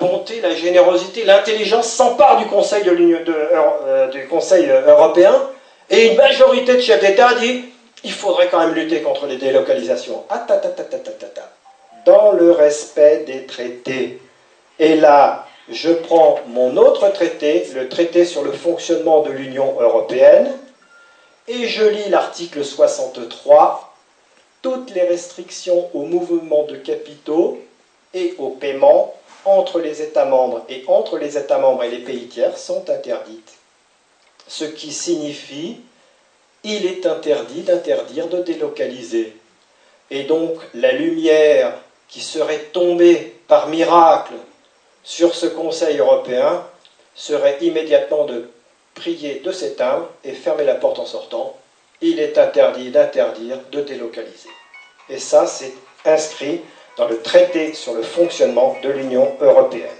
[0.00, 5.34] bonté, la générosité, l'intelligence s'emparent du Conseil, de de, euh, du Conseil européen
[5.90, 7.64] et une majorité de chefs d'État dit
[8.04, 10.24] il faudrait quand même lutter contre les délocalisations.
[10.30, 10.46] Ah,
[12.04, 14.20] Dans le respect des traités.
[14.78, 20.52] Et là, je prends mon autre traité, le traité sur le fonctionnement de l'Union européenne,
[21.48, 23.94] et je lis l'article 63,
[24.62, 27.58] toutes les restrictions au mouvement de capitaux
[28.14, 32.26] et au paiement entre les États membres et entre les États membres et les pays
[32.26, 33.54] tiers sont interdites.
[34.46, 35.80] Ce qui signifie
[36.64, 39.36] il est interdit d'interdire de délocaliser.
[40.10, 41.74] Et donc la lumière
[42.08, 44.34] qui serait tombée par miracle
[45.02, 46.64] sur ce Conseil européen
[47.14, 48.50] serait immédiatement de
[48.94, 51.56] prier de s'éteindre et fermer la porte en sortant.
[52.00, 54.50] Il est interdit d'interdire de délocaliser.
[55.08, 56.60] Et ça, c'est inscrit
[56.98, 59.96] dans le traité sur le fonctionnement de l'Union européenne.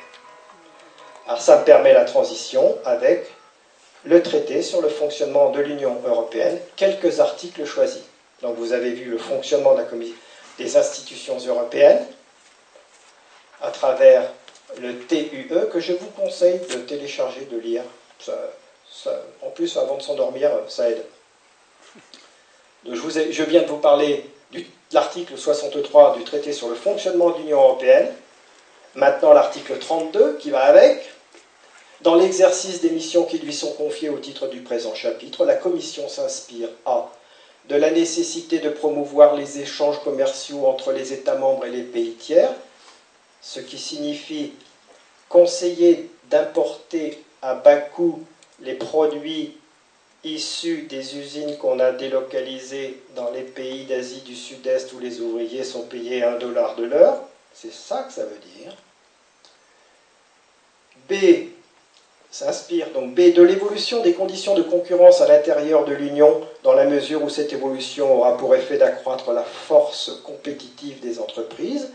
[1.27, 3.31] Alors ça permet la transition avec
[4.05, 8.03] le traité sur le fonctionnement de l'Union européenne, quelques articles choisis.
[8.43, 9.77] Donc vous avez vu le fonctionnement
[10.59, 12.05] des institutions européennes
[13.63, 14.31] à travers
[14.81, 17.83] le TUE que je vous conseille de télécharger, de lire.
[19.43, 21.05] en plus, avant de s'endormir, ça aide.
[22.85, 27.61] je, viens de vous parler de l'article 63 du traité sur le fonctionnement de l'Union
[27.61, 28.13] européenne.
[28.95, 31.13] Maintenant, l'article 32 qui va avec.
[32.01, 36.09] Dans l'exercice des missions qui lui sont confiées au titre du présent chapitre, la Commission
[36.09, 37.11] s'inspire A.
[37.69, 42.13] de la nécessité de promouvoir les échanges commerciaux entre les États membres et les pays
[42.13, 42.53] tiers,
[43.43, 44.53] ce qui signifie
[45.29, 48.23] conseiller d'importer à bas coût
[48.61, 49.58] les produits
[50.25, 55.65] issus des usines qu'on a délocalisées dans les pays d'Asie du Sud-Est où les ouvriers
[55.65, 57.23] sont payés un dollar de l'heure.
[57.55, 58.77] C'est ça que ça veut dire.
[61.09, 61.49] B
[62.31, 66.85] s'inspire donc B de l'évolution des conditions de concurrence à l'intérieur de l'Union dans la
[66.85, 71.89] mesure où cette évolution aura pour effet d'accroître la force compétitive des entreprises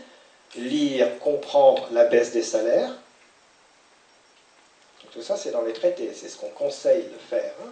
[0.56, 2.90] lire, comprendre la baisse des salaires.
[5.12, 7.54] Tout ça, c'est dans les traités, c'est ce qu'on conseille de faire.
[7.62, 7.70] Hein.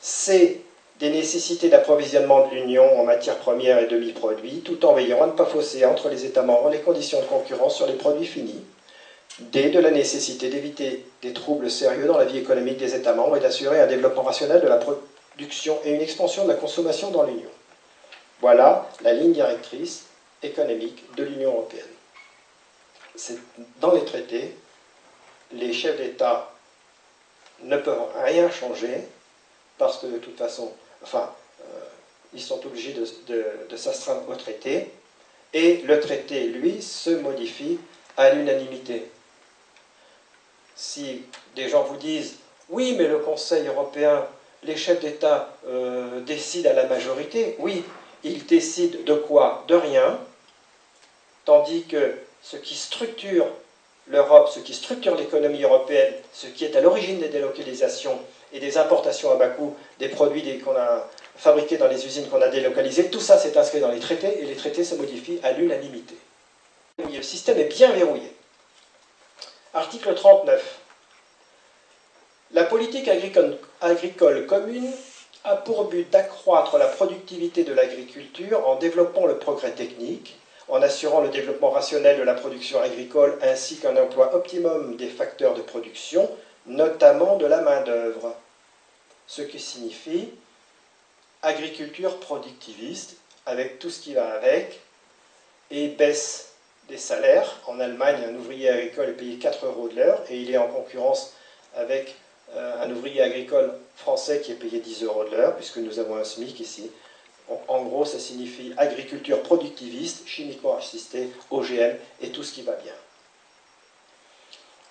[0.00, 0.60] C'est
[0.98, 5.32] des nécessités d'approvisionnement de l'Union en matières premières et demi-produits, tout en veillant à ne
[5.32, 8.64] pas fausser entre les États membres les conditions de concurrence sur les produits finis.
[9.38, 9.70] D.
[9.70, 13.40] De la nécessité d'éviter des troubles sérieux dans la vie économique des États membres et
[13.40, 17.50] d'assurer un développement rationnel de la production et une expansion de la consommation dans l'Union.
[18.40, 20.04] Voilà la ligne directrice
[20.42, 21.84] économique de l'Union européenne.
[23.14, 23.38] C'est
[23.80, 24.56] dans les traités,
[25.52, 26.50] les chefs d'État
[27.62, 29.02] ne peuvent rien changer
[29.78, 31.30] parce que de toute façon, enfin,
[31.62, 31.64] euh,
[32.34, 32.94] ils sont obligés
[33.26, 34.90] de, s'astreindre au traité
[35.54, 37.78] et le traité, lui, se modifie
[38.16, 39.10] à l'unanimité.
[40.76, 41.22] Si
[41.56, 42.36] des gens vous disent
[42.68, 44.26] oui, mais le Conseil européen,
[44.62, 47.82] les chefs d'État euh, décident à la majorité, oui,
[48.24, 49.64] ils décident de quoi?
[49.68, 50.18] De rien,
[51.44, 53.46] tandis que ce qui structure
[54.10, 58.18] l'Europe, ce qui structure l'économie européenne, ce qui est à l'origine des délocalisations
[58.52, 62.42] et des importations à bas coût des produits qu'on a fabriqués dans les usines qu'on
[62.42, 65.52] a délocalisées, tout ça c'est inscrit dans les traités et les traités se modifient à
[65.52, 66.16] l'unanimité.
[66.98, 68.32] Le système est bien verrouillé.
[69.74, 70.80] Article 39.
[72.52, 74.90] La politique agricole commune
[75.44, 80.38] a pour but d'accroître la productivité de l'agriculture en développant le progrès technique,
[80.68, 85.54] en assurant le développement rationnel de la production agricole ainsi qu'un emploi optimum des facteurs
[85.54, 86.30] de production,
[86.66, 88.34] notamment de la main-d'œuvre.
[89.26, 90.30] Ce qui signifie
[91.42, 93.16] agriculture productiviste,
[93.46, 94.80] avec tout ce qui va avec,
[95.70, 96.48] et baisse
[96.88, 97.60] des salaires.
[97.66, 100.66] En Allemagne, un ouvrier agricole est payé 4 euros de l'heure et il est en
[100.66, 101.32] concurrence
[101.74, 102.16] avec
[102.54, 106.16] euh, un ouvrier agricole français qui est payé 10 euros de l'heure, puisque nous avons
[106.16, 106.90] un SMIC ici.
[107.68, 112.92] En gros, ça signifie agriculture productiviste, chimiquement assistée, OGM et tout ce qui va bien.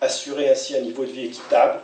[0.01, 1.81] Assurer ainsi un niveau de vie équitable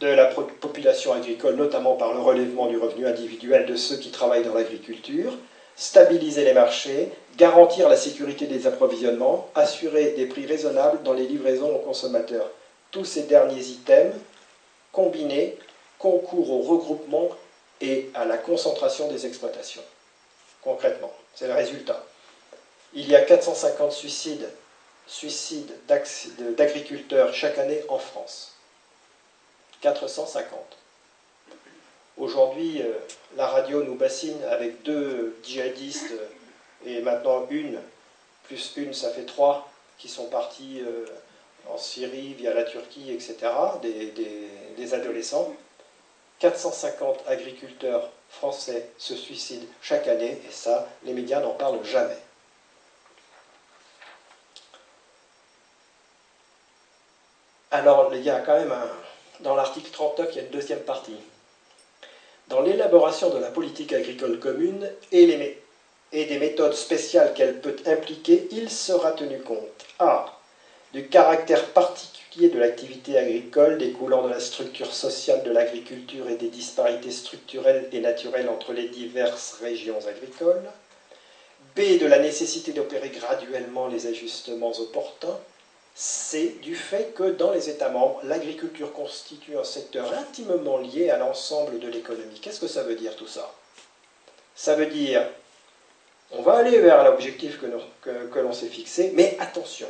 [0.00, 4.44] de la population agricole, notamment par le relèvement du revenu individuel de ceux qui travaillent
[4.44, 5.32] dans l'agriculture,
[5.76, 11.74] stabiliser les marchés, garantir la sécurité des approvisionnements, assurer des prix raisonnables dans les livraisons
[11.74, 12.50] aux consommateurs.
[12.90, 14.14] Tous ces derniers items,
[14.92, 15.56] combinés,
[15.98, 17.30] concourent au regroupement
[17.80, 19.82] et à la concentration des exploitations.
[20.62, 22.04] Concrètement, c'est le résultat.
[22.94, 24.48] Il y a 450 suicides,
[25.06, 25.72] suicides
[26.56, 28.54] d'agriculteurs chaque année en France.
[29.82, 30.58] 450.
[32.16, 32.94] Aujourd'hui, euh,
[33.36, 36.14] la radio nous bassine avec deux djihadistes
[36.86, 37.78] et maintenant une,
[38.44, 41.04] plus une, ça fait trois qui sont partis euh,
[41.68, 43.36] en Syrie via la Turquie, etc.,
[43.82, 44.12] des,
[44.76, 45.54] des adolescents.
[46.40, 52.18] 450 agriculteurs français se suicident chaque année, et ça, les médias n'en parlent jamais.
[57.70, 58.88] Alors, il y a quand même un,
[59.40, 61.16] dans l'article 39, il y a une deuxième partie.
[62.48, 65.26] Dans l'élaboration de la politique agricole commune et,
[66.12, 70.35] des méthodes spéciales qu'elle peut impliquer, il sera tenu compte A.
[70.92, 76.48] du caractère particulier de l'activité agricole découlant de la structure sociale de l'agriculture et des
[76.48, 80.68] disparités structurelles et naturelles entre les diverses régions agricoles.
[81.74, 81.98] B.
[81.98, 85.38] de la nécessité d'opérer graduellement les ajustements opportuns
[85.98, 91.16] c'est du fait que dans les États membres, l'agriculture constitue un secteur intimement lié à
[91.16, 92.38] l'ensemble de l'économie.
[92.38, 93.50] Qu'est-ce que ça veut dire tout ça?
[94.54, 95.26] Ça veut dire,
[96.32, 99.88] on va aller vers l'objectif que, l'on s'est fixé, mais attention,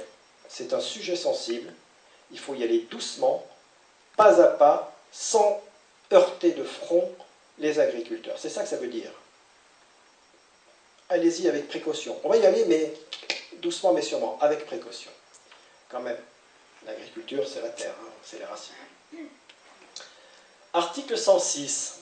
[0.49, 1.73] c'est un sujet sensible,
[2.31, 3.47] il faut y aller doucement,
[4.17, 5.63] pas à pas, sans
[6.13, 7.11] heurter de front
[7.59, 8.37] les agriculteurs.
[8.39, 9.11] C'est ça que ça veut dire.
[11.09, 12.19] Allez-y avec précaution.
[12.25, 12.93] On va y aller, mais
[13.59, 15.11] doucement mais sûrement, avec précaution
[15.89, 16.19] quand même.
[16.85, 18.75] L'agriculture, c'est la terre, hein, c'est les racines.
[20.73, 22.01] Article 106.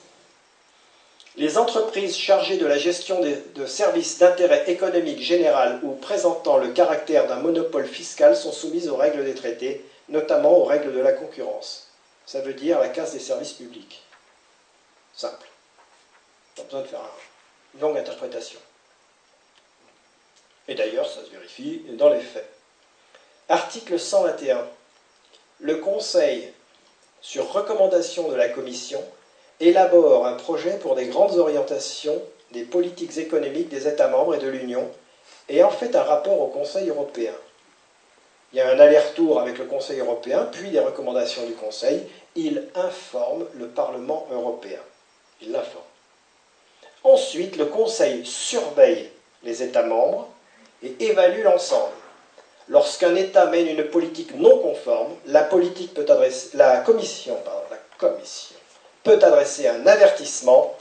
[1.37, 7.27] Les entreprises chargées de la gestion de services d'intérêt économique général ou présentant le caractère
[7.27, 11.89] d'un monopole fiscal sont soumises aux règles des traités, notamment aux règles de la concurrence.
[12.25, 14.01] Ça veut dire la casse des services publics.
[15.13, 15.47] Simple.
[16.55, 17.01] Pas besoin de faire
[17.73, 18.59] une longue interprétation.
[20.69, 22.49] Et d'ailleurs, ça se vérifie dans les faits.
[23.49, 24.65] Article 121.
[25.59, 26.51] Le Conseil,
[27.21, 29.03] sur recommandation de la Commission,
[29.59, 34.47] élabore un projet pour des grandes orientations des politiques économiques des États membres et de
[34.47, 34.89] l'Union
[35.49, 37.33] et en fait un rapport au Conseil européen.
[38.53, 42.03] Il y a un aller-retour avec le Conseil européen, puis des recommandations du Conseil.
[42.35, 44.79] Il informe le Parlement européen.
[45.41, 45.83] Il l'informe.
[47.03, 49.09] Ensuite, le Conseil surveille
[49.43, 50.29] les États membres
[50.81, 51.91] et évalue l'ensemble.
[52.67, 57.37] Lorsqu'un État mène une politique non conforme, la, politique peut adresser, la, commission,
[57.69, 58.55] la commission
[59.05, 60.75] peut adresser un avertissement.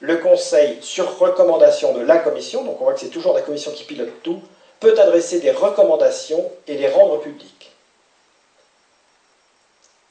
[0.00, 3.70] Le Conseil, sur recommandation de la Commission, donc on voit que c'est toujours la Commission
[3.70, 4.42] qui pilote tout,
[4.80, 7.70] peut adresser des recommandations et les rendre publiques.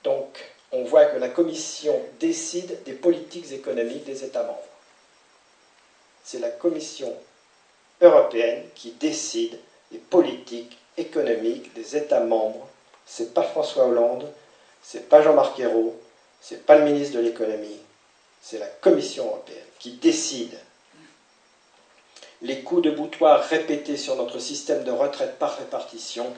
[0.04, 0.40] Donc,
[0.72, 4.60] on voit que la Commission décide des politiques économiques des États membres.
[6.24, 7.14] C'est la Commission
[8.02, 9.58] européenne qui décide
[9.92, 12.68] les politiques économiques des États membres.
[13.08, 14.32] C'est pas François Hollande,
[14.84, 15.96] c'est pas Jean-Marc Ayrault,
[16.48, 17.80] c'est pas le ministre de l'économie,
[18.40, 20.56] c'est la Commission européenne qui décide.
[22.44, 26.32] Les coups de boutoir répétés sur notre système de retraite par répartition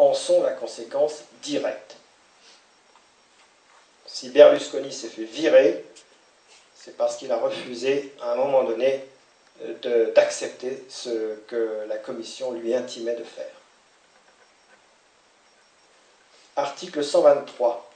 [0.00, 1.96] en sont la conséquence directe.
[4.06, 5.84] Si Berlusconi s'est fait virer,
[6.74, 9.04] c'est parce qu'il a refusé à un moment donné
[10.16, 13.54] d'accepter ce que la Commission lui intimait de faire.
[16.56, 17.89] Article 123.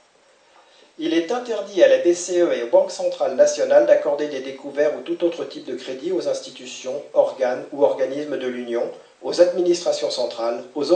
[0.97, 5.01] Il est interdit à la BCE et aux banques centrales nationales d'accorder des découverts ou
[5.01, 8.89] tout autre type de crédit aux institutions, organes ou organismes de l'Union,
[9.21, 10.93] aux administrations centrales, aux,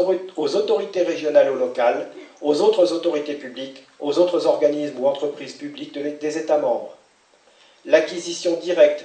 [0.56, 2.08] autorités régionales ou locales,
[2.40, 6.96] aux autres autorités publiques, aux autres organismes ou entreprises publiques des États membres.
[7.84, 9.04] L'acquisition directe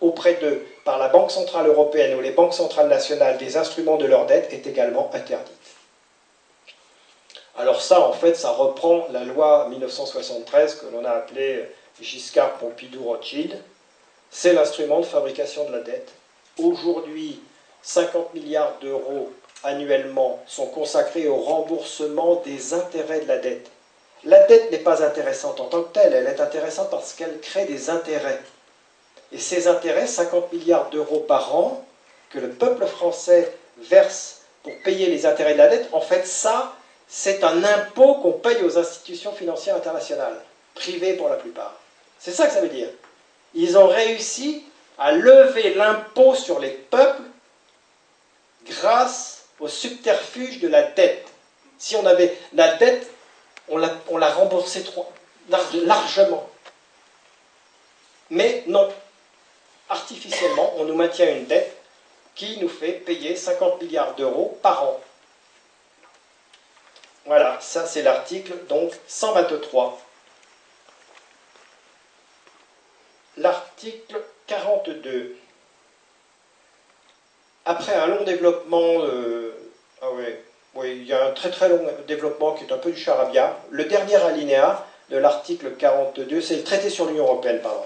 [0.00, 4.06] auprès d'eux par la Banque Centrale Européenne ou les banques centrales nationales des instruments de
[4.06, 5.57] leur dette est également interdite.
[7.58, 11.64] Alors ça, en fait, ça reprend la loi 1973 que l'on a appelée
[12.00, 13.60] Giscard Pompidou Rothschild.
[14.30, 16.12] C'est l'instrument de fabrication de la dette.
[16.56, 17.40] Aujourd'hui,
[17.82, 19.32] 50 milliards d'euros
[19.64, 23.68] annuellement sont consacrés au remboursement des intérêts de la dette.
[24.22, 27.64] La dette n'est pas intéressante en tant que telle, elle est intéressante parce qu'elle crée
[27.64, 28.40] des intérêts.
[29.32, 31.84] Et ces intérêts, 50 milliards d'euros par an,
[32.30, 36.74] que le peuple français verse pour payer les intérêts de la dette, en fait, ça,
[37.08, 40.40] c'est un impôt qu'on paye aux institutions financières internationales,
[40.74, 41.74] privées pour la plupart.
[42.18, 42.88] C'est ça que ça veut dire.
[43.54, 44.64] Ils ont réussi
[44.98, 47.22] à lever l'impôt sur les peuples
[48.66, 51.26] grâce au subterfuge de la dette.
[51.78, 53.10] Si on avait la dette,
[53.68, 54.84] on l'a, remboursée
[55.72, 56.48] largement.
[58.30, 58.88] Mais non,
[59.88, 61.74] artificiellement, on nous maintient une dette
[62.34, 65.00] qui nous fait payer 50 milliards d'euros par an.
[67.28, 70.00] Voilà, ça c'est l'article donc 123.
[73.36, 75.36] L'article 42.
[77.66, 79.04] Après un long développement,
[80.00, 80.06] ah
[80.84, 83.58] il y a un très très long développement qui est un peu du charabia.
[83.68, 87.84] Le dernier alinéa de l'article 42, c'est le traité sur l'Union européenne, pardon.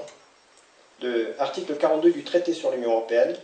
[1.01, 3.34] De, article 42 du traité sur l'Union européenne.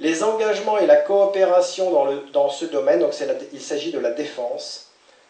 [0.00, 1.92] Les engagements et la coopération
[2.32, 3.14] dans ce domaine, donc
[3.52, 4.83] il s'agit de la défense,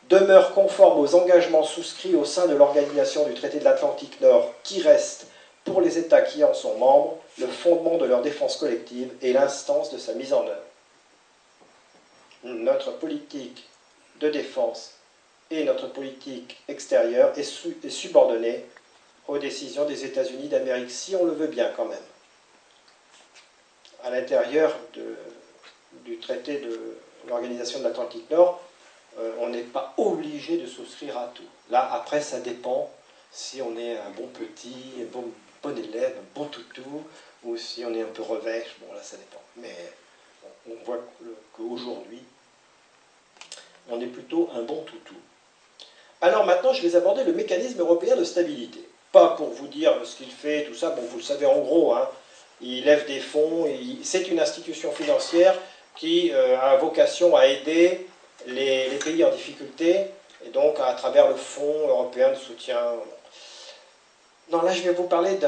[0.09, 4.83] demeurent conformes aux engagements souscrits au sein de l'organisation du traité de l'Atlantique Nord, qui
[4.83, 5.27] reste
[5.65, 9.91] pour les États qui en sont membres, le fondement de leur défense collective et l'instance
[9.91, 10.63] de sa mise en œuvre.
[12.45, 13.67] Notre politique
[14.21, 14.93] de défense
[15.51, 18.65] et notre politique extérieure est, subordonnée
[19.27, 21.99] aux décisions des États-Unis d'Amérique, si on le veut bien quand même.
[24.03, 24.77] À l'intérieur
[26.05, 28.61] du traité de l'Organisation de l'Atlantique Nord,
[29.19, 31.43] euh, on n'est pas obligé de souscrire à tout.
[31.71, 32.91] Là, après, ça dépend
[33.31, 35.25] si on est un bon petit, un bon
[35.63, 37.05] bon élève, un bon toutou,
[37.43, 39.43] ou si on est un peu revêche, bon là ça dépend.
[39.57, 39.75] Mais
[40.69, 41.01] on voit
[41.57, 42.23] qu'aujourd'hui,
[43.89, 45.17] on est plutôt un bon toutou.
[46.21, 48.87] Alors maintenant, je vais aborder le mécanisme européen de stabilité.
[49.13, 51.95] Pas pour vous dire ce qu'il fait, tout ça, bon, vous le savez en gros,
[51.95, 52.09] hein.
[52.61, 53.67] il lève des fonds,
[54.03, 55.55] c'est une institution financière
[55.97, 58.07] qui euh, a vocation à aider
[58.47, 60.07] les, pays en difficulté,
[60.45, 62.79] et donc à travers le Fonds européen de soutien
[64.51, 65.39] non, là, je vais vous parler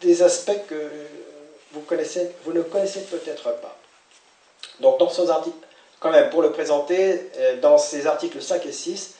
[0.00, 0.90] des aspects que
[1.72, 1.80] vous,
[2.52, 3.76] ne connaissez peut-être pas.
[4.80, 5.56] Donc, dans ces articles,
[6.00, 9.14] quand même, pour le présenter, euh, dans ces articles 5 et 6,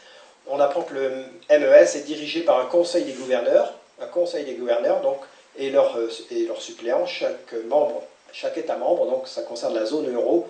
[0.46, 1.11] on apprend que le
[1.50, 5.18] MES est dirigé par un conseil des gouverneurs, un conseil des gouverneurs, donc,
[5.56, 6.09] et leurs euh,
[6.46, 8.02] leur suppléants, chaque membre,
[8.32, 10.48] chaque État membre, donc ça concerne la zone euro,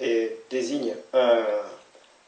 [0.00, 0.94] et désigne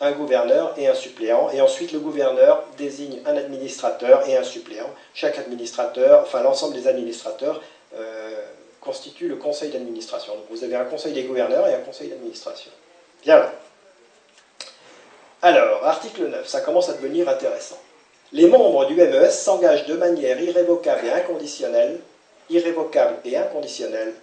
[0.01, 4.91] un, gouverneur et un suppléant, et ensuite le gouverneur désigne un administrateur et un suppléant.
[5.15, 7.63] Chaque administrateur, enfin l'ensemble des administrateurs,
[7.95, 8.45] euh,
[8.81, 10.35] constitue le conseil d'administration.
[10.35, 12.71] Donc vous avez un conseil des gouverneurs et un conseil d'administration.
[13.23, 13.51] Bien.
[15.43, 17.79] Alors, article 9, ça commence à devenir intéressant.
[18.33, 22.01] Les membres du MES s'engagent de manière irrévocable et inconditionnelle,
[22.51, 24.15] irrévocable et inconditionnelle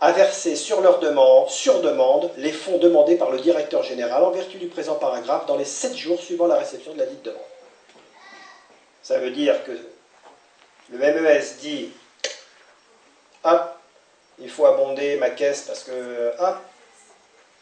[0.00, 4.30] à verser sur leur demande, sur demande, les fonds demandés par le directeur général en
[4.30, 7.40] vertu du présent paragraphe dans les 7 jours suivant la réception de la dite demande.
[9.02, 9.72] Ça veut dire que
[10.90, 11.90] le MES dit
[13.44, 13.62] Hop,
[14.38, 16.56] il faut abonder ma caisse parce que hop,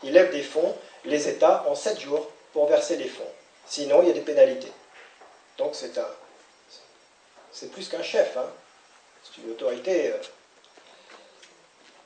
[0.02, 0.74] il lève des fonds,
[1.04, 3.22] les États ont 7 jours pour verser les fonds.
[3.66, 4.72] Sinon, il y a des pénalités.
[5.58, 6.08] Donc c'est un.
[7.52, 8.50] C'est plus qu'un chef, hein.
[9.22, 10.10] c'est une autorité.
[10.12, 10.18] Euh,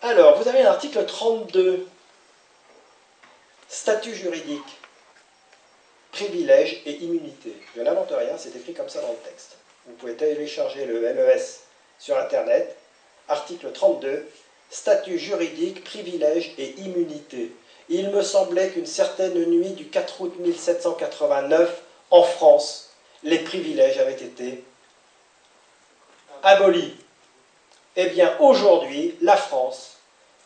[0.01, 1.87] alors, vous avez l'article 32,
[3.69, 4.79] statut juridique,
[6.13, 7.55] privilèges et immunité.
[7.77, 9.57] Je n'invente rien, c'est écrit comme ça dans le texte.
[9.87, 11.43] Vous pouvez télécharger le MES
[11.99, 12.77] sur Internet.
[13.29, 14.29] Article 32,
[14.71, 17.53] statut juridique, privilèges et immunité.
[17.89, 22.91] Il me semblait qu'une certaine nuit du 4 août 1789, en France,
[23.25, 24.63] les privilèges avaient été
[26.43, 26.95] abolis.
[27.97, 29.97] Eh bien, aujourd'hui, la France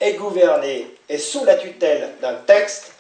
[0.01, 2.93] est gouvernée et sous la tutelle d'un texte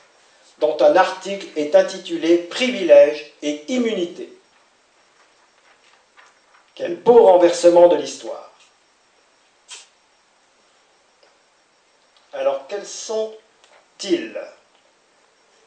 [0.58, 4.32] dont un article est intitulé Privilèges et immunité.
[6.74, 8.50] Quel beau renversement de l'histoire.
[12.32, 14.40] Alors, quels sont-ils?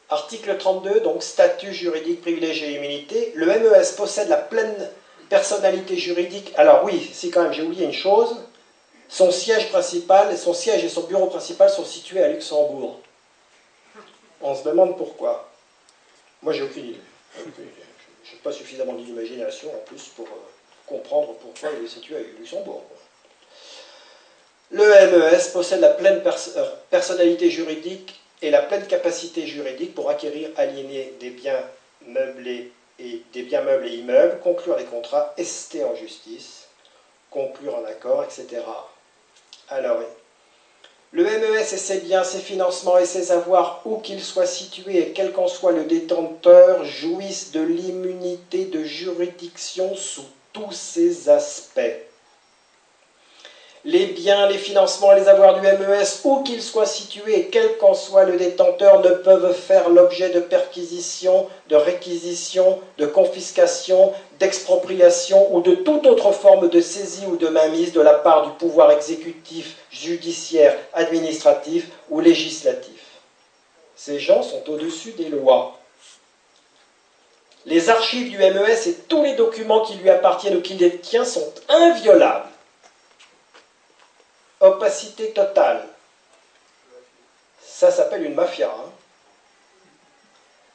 [0.08, 3.32] Article 32, donc statut juridique, privilèges et immunité.
[3.34, 4.90] Le MES possède la pleine
[5.28, 6.52] personnalité juridique.
[6.56, 8.36] Alors oui, si quand même j'ai oublié une chose,
[9.08, 13.00] son siège principal, son siège et son bureau principal sont situés à Luxembourg.
[14.40, 15.48] On se demande pourquoi.
[16.42, 17.00] Moi, j'ai aucune idée.
[17.36, 20.40] Je n'ai pas suffisamment d'imagination en plus pour euh,
[20.86, 22.84] comprendre pourquoi il est situé à Luxembourg.
[24.70, 30.50] Le MES possède la pleine euh, personnalité juridique et la pleine capacité juridique pour acquérir,
[30.56, 31.62] aliéner des biens
[32.06, 36.68] meublés et des biens meubles et immeubles, conclure des contrats, ester en justice,
[37.30, 38.62] conclure en accord, etc.
[39.68, 40.00] Alors,
[41.12, 45.12] le MES et ses biens, ses financements et ses avoirs, où qu'ils soient situés et
[45.12, 51.80] quel qu'en soit le détenteur, jouissent de l'immunité de juridiction sous tous ses aspects
[53.86, 57.94] les biens, les financements les avoirs du MES, où qu'ils soient situés et quel qu'en
[57.94, 65.60] soit le détenteur, ne peuvent faire l'objet de perquisition, de réquisition, de confiscation, d'expropriation ou
[65.60, 69.76] de toute autre forme de saisie ou de mainmise de la part du pouvoir exécutif,
[69.92, 73.00] judiciaire, administratif ou législatif.
[73.94, 75.78] Ces gens sont au-dessus des lois.
[77.66, 81.52] Les archives du MES et tous les documents qui lui appartiennent ou qu'il détient sont
[81.68, 82.48] inviolables
[84.60, 85.86] opacité totale.
[87.64, 88.68] Ça s'appelle une mafia.
[88.68, 88.90] Hein.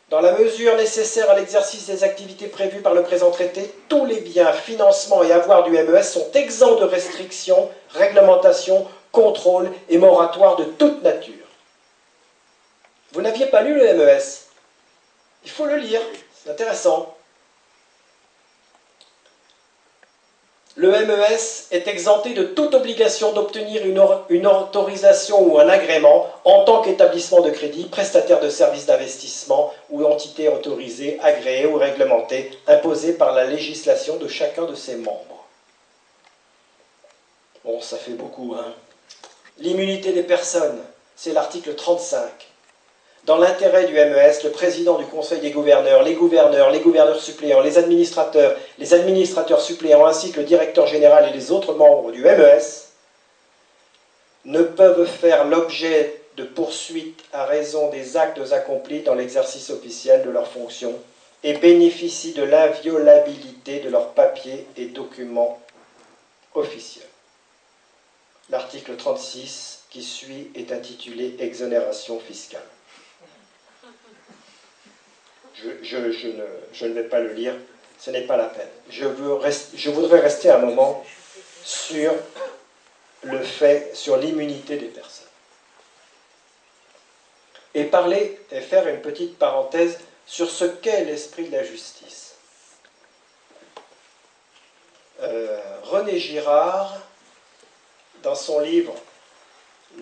[0.10, 4.20] Dans la mesure nécessaire à l'exercice des activités prévues par le présent traité, tous les
[4.20, 10.66] biens, financements et avoirs du MES sont exempts de restrictions, réglementations, contrôles et moratoires de
[10.66, 11.46] toute nature.
[13.14, 14.48] Vous n'aviez pas lu le MES
[15.46, 16.02] Il faut le lire,
[16.44, 17.16] c'est intéressant.
[20.82, 26.82] Le MES est exempté de toute obligation d'obtenir une, autorisation ou un agrément en tant
[26.82, 33.36] qu'établissement de crédit, prestataire de services d'investissement ou entité autorisée, agréée ou réglementée, imposée par
[33.36, 35.46] la législation de chacun de ses membres.
[37.64, 38.74] Bon, ça fait beaucoup, hein.
[39.60, 40.80] L'immunité des personnes,
[41.16, 42.24] c'est l'article 35.
[43.26, 47.62] Dans l'intérêt du MES, le président du Conseil des gouverneurs, les gouverneurs, les gouverneurs suppléants,
[47.62, 52.24] les administrateurs, les administrateurs suppléants, ainsi que le directeur général et les autres membres du
[52.24, 52.88] MES
[54.46, 60.32] ne peuvent faire l'objet de poursuites à raison des actes accomplis dans l'exercice officiel de
[60.32, 60.98] leurs fonctions
[61.44, 65.60] et bénéficient de l'inviolabilité de leurs papiers et documents
[66.56, 67.06] officiels.
[68.50, 72.62] L'article 36 qui suit est intitulé Exonération fiscale
[75.84, 77.56] je, ne, vais pas le lire,
[78.00, 78.70] ce n'est pas la peine.
[78.90, 81.04] Je, voudrais rester un moment
[81.64, 82.14] sur
[83.24, 85.26] le fait, sur l'immunité des personnes.
[87.74, 92.36] Et parler, et faire une petite parenthèse sur ce qu'est l'esprit de la justice.
[95.22, 96.98] Euh, René Girard,
[98.24, 98.96] dans son livre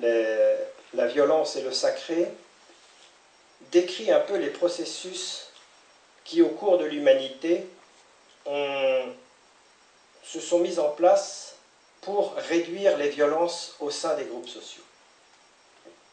[0.01, 2.31] La violence et le sacré,
[3.71, 5.48] décrit un peu les processus
[6.29, 7.65] qui, au cours de l'humanité,
[8.45, 11.55] se sont mis en place
[12.01, 14.83] pour réduire les violences au sein des groupes sociaux.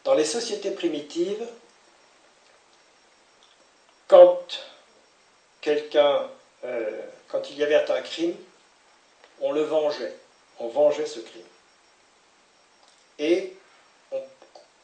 [0.05, 1.47] Dans les sociétés primitives,
[4.09, 4.41] quand
[5.61, 6.31] quelqu'un,
[6.65, 8.35] euh, quand il y avait un crime,
[9.43, 10.17] on le vengeait,
[10.59, 11.43] on vengeait ce crime.
[13.19, 13.55] Et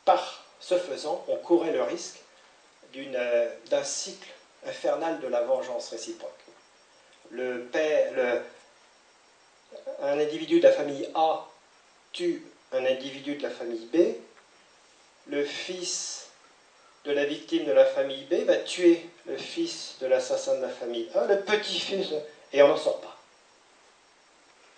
[0.05, 2.21] par ce faisant, on courait le risque
[2.97, 4.29] euh, d'un cycle
[4.67, 6.31] infernal de la vengeance réciproque.
[7.31, 8.43] Le père,
[10.03, 11.47] un individu de la famille A
[12.13, 14.15] tue un individu de la famille B,
[15.29, 16.29] le fils
[17.05, 20.69] de la victime de la famille B va tuer le fils de l'assassin de la
[20.69, 22.09] famille A, le petit-fils,
[22.53, 23.17] et on n'en sort pas.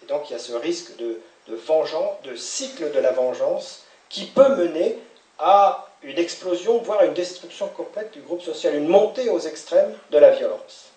[0.02, 4.26] Et donc il y a ce risque de vengeance, de cycle de la vengeance, qui
[4.26, 4.98] peut mener
[5.38, 10.18] à une explosion, voire une destruction complète du groupe social, une montée aux extrêmes de
[10.18, 10.90] la violence.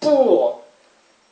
[0.00, 0.62] Pour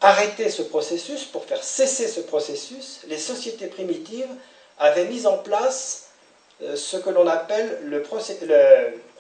[0.01, 4.31] arrêter ce processus, pour faire cesser ce processus, les sociétés primitives
[4.79, 6.11] avaient mis en place
[6.63, 8.05] euh, ce que l'on appelle le,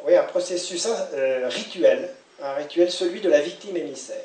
[0.08, 4.16] un processus euh, rituel, un rituel, celui de la victime émissaire.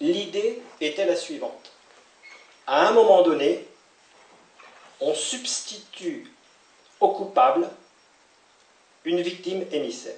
[0.00, 1.72] L'idée était la suivante.
[2.66, 3.66] À un moment donné,
[5.00, 6.30] on substitue
[7.00, 7.68] au coupable
[9.04, 10.14] une victime émissaire,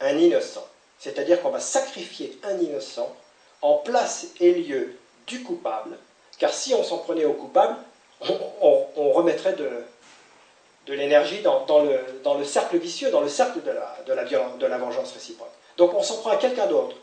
[0.00, 0.66] un innocent.
[0.98, 3.14] C'est-à-dire qu'on va sacrifier un innocent
[3.62, 5.98] en place et lieu du coupable,
[6.38, 7.76] car si on s'en prenait au coupable,
[8.20, 9.84] on, remettrait de,
[10.88, 15.52] l'énergie dans, le, cercle vicieux, dans le cercle de la vengeance réciproque.
[15.76, 16.96] Donc on s'en prend à quelqu'un d'autre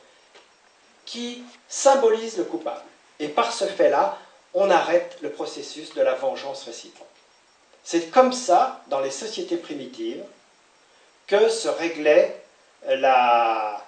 [1.05, 2.84] qui symbolise le coupable.
[3.19, 4.17] Et par ce fait-là,
[4.53, 7.07] on arrête le processus de la vengeance réciproque.
[7.84, 10.23] C'est comme ça, dans les sociétés primitives,
[11.34, 12.36] que se réglait
[12.88, 13.81] la,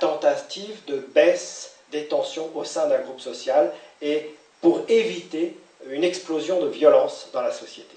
[0.00, 3.70] tentative de baisse des tensions au sein d'un groupe social
[4.00, 5.58] et pour éviter
[5.90, 7.96] une explosion de violence dans la société.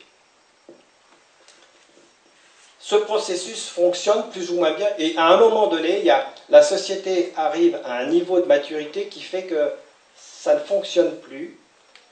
[2.81, 6.27] ce processus fonctionne plus ou moins bien et à un moment donné, il y a,
[6.49, 9.71] la société arrive à un niveau de maturité qui fait que
[10.17, 11.57] ça ne fonctionne plus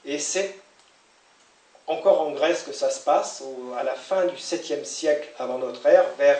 [0.04, 0.56] et c'est
[1.86, 3.42] encore en Grèce que ça se passe,
[3.78, 6.38] à la fin du 7e siècle avant notre ère, vers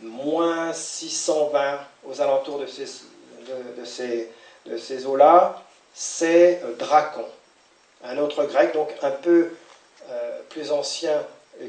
[0.00, 2.66] moins 620 aux alentours de
[3.84, 5.62] ces, eaux-là,
[5.94, 7.26] c'est euh, Dracon,
[8.04, 9.50] un autre grec, donc un peu
[10.08, 11.24] euh, plus ancien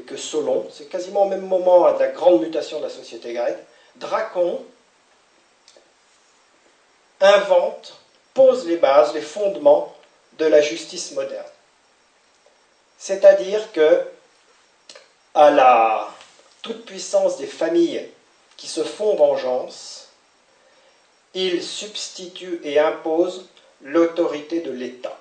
[0.06, 0.68] que Solon.
[0.72, 3.58] C'est quasiment au même moment de la grande mutation de la société grecque.
[3.96, 4.64] Dracon
[7.20, 7.98] invente,
[8.34, 9.94] pose les bases, les fondements
[10.38, 11.44] de la justice moderne.
[12.98, 14.06] C'est-à-dire que,
[15.34, 16.08] à la
[16.62, 18.08] toute-puissance des familles
[18.60, 20.08] qui se font vengeance,
[21.32, 23.48] il substitue et impose
[23.80, 25.18] l'autorité de l'État.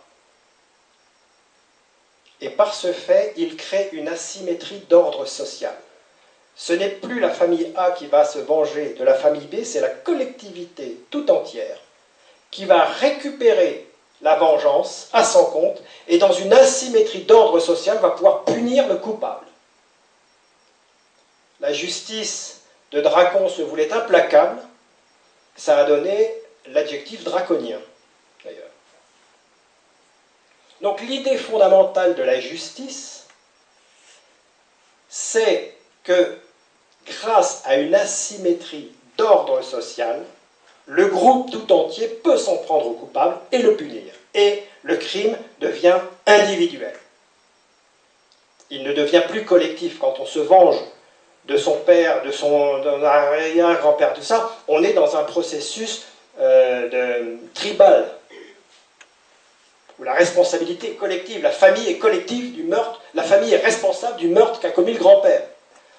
[2.41, 5.75] Et par ce fait, il crée une asymétrie d'ordre social.
[6.57, 9.79] Ce n'est plus la famille A qui va se venger de la famille B, c'est
[9.79, 11.79] la collectivité tout entière
[12.51, 13.87] qui va récupérer
[14.21, 18.97] la vengeance à son compte et dans une asymétrie d'ordre social va pouvoir punir le
[18.97, 19.45] coupable.
[21.61, 22.58] La justice
[22.91, 24.61] de Dracon se voulait implacable,
[25.55, 26.33] ça a donné
[26.67, 27.79] l'adjectif draconien,
[28.43, 28.69] d'ailleurs.
[30.81, 33.27] Donc l'idée fondamentale de la justice,
[35.09, 36.37] c'est que
[37.05, 40.23] grâce à une asymétrie d'ordre social,
[40.85, 44.13] le groupe tout entier peut s'en prendre au coupable et le punir.
[44.33, 46.95] Et le crime devient individuel.
[48.69, 49.99] Il ne devient plus collectif.
[49.99, 50.77] Quand on se venge
[51.45, 56.03] de son père, de son arrière-grand-père, tout ça, on est dans un processus
[56.39, 58.05] euh, tribal,
[59.97, 64.17] où la responsabilité est collective, la famille est collective du meurtre, la famille est responsable
[64.17, 65.43] du meurtre qu'a commis le grand-père.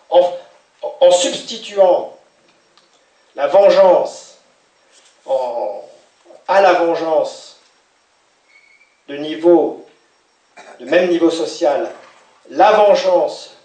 [0.09, 2.17] en substituant
[3.37, 4.31] la vengeance
[6.49, 7.61] à la vengeance
[9.09, 9.87] de niveau,
[10.81, 11.93] de même niveau social,
[12.51, 13.57] la vengeance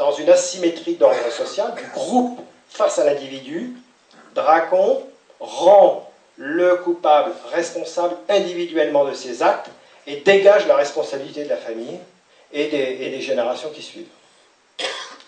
[0.00, 2.40] dans une asymétrie d'ordre social, du groupe
[2.70, 3.74] face à l'individu,
[4.34, 5.02] Dracon
[5.40, 9.68] rend le coupable responsable individuellement de ses actes
[10.06, 11.98] et dégage la responsabilité de la famille
[12.50, 14.08] et des, générations qui suivent.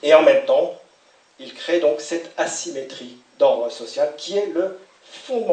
[0.03, 0.75] Et en même temps,
[1.39, 4.79] il crée donc cette asymétrie d'ordre social qui est le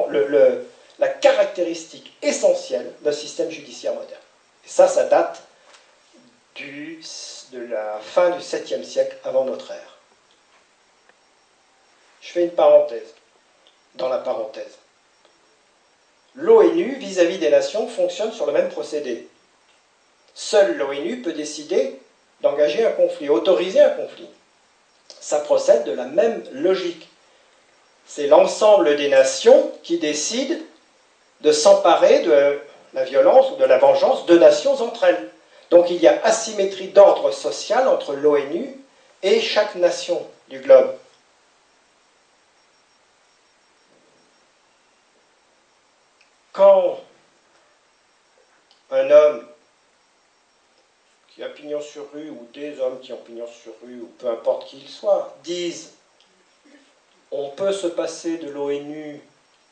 [0.10, 0.66] le,
[0.98, 4.22] la caractéristique essentielle d'un système judiciaire moderne.
[4.66, 5.44] Et ça, ça date
[6.56, 7.02] du,
[7.52, 9.98] de la fin du 7e siècle avant notre ère.
[12.22, 13.16] Je fais une parenthèse
[13.96, 14.78] dans la parenthèse.
[16.36, 19.28] L'ONU, vis-à-vis des nations, fonctionne sur le même procédé.
[20.34, 22.00] Seule l'ONU peut décider
[22.42, 24.30] d'engager un conflit, autoriser un conflit.
[25.20, 27.10] Ça procède de la même logique
[28.10, 30.56] c'est l'ensemble des nations qui décident
[31.42, 32.60] de s'emparer de
[32.96, 35.30] la violence ou de la vengeance de nations entre elles.
[35.70, 38.76] Donc il y a asymétrie d'ordre social entre l'ONU
[39.22, 40.96] et chaque nation du globe.
[46.52, 47.00] Quand
[48.92, 49.48] un homme
[51.28, 54.30] qui a pignon sur rue, ou des hommes qui ont pignon sur rue, ou peu
[54.30, 55.94] importe qui il soit, disent
[57.32, 59.22] on peut se passer de l'ONU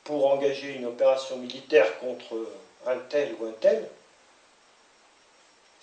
[0.03, 2.35] pour engager une opération militaire contre
[2.85, 3.89] un tel ou un tel,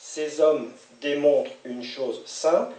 [0.07, 2.75] ces hommes démontrent une chose simple,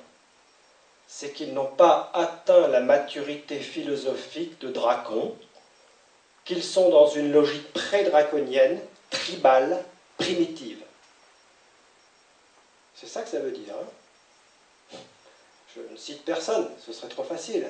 [1.07, 5.36] c'est qu'ils n'ont pas atteint la maturité philosophique de Dracon,
[6.45, 9.84] qu'ils sont dans une logique pré-draconienne, tribale,
[10.19, 10.78] primitive.
[12.93, 13.73] C'est ça que ça veut dire.
[13.73, 14.97] Hein.
[15.76, 17.67] Je ne cite personne, ce serait trop facile.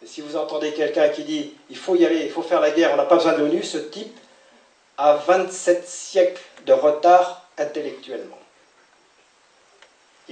[0.00, 2.70] Et si vous entendez quelqu'un qui dit il faut y aller, il faut faire la
[2.70, 4.16] guerre, on n'a pas besoin de l'ONU, ce type
[4.96, 8.39] a 27 siècles de retard intellectuellement.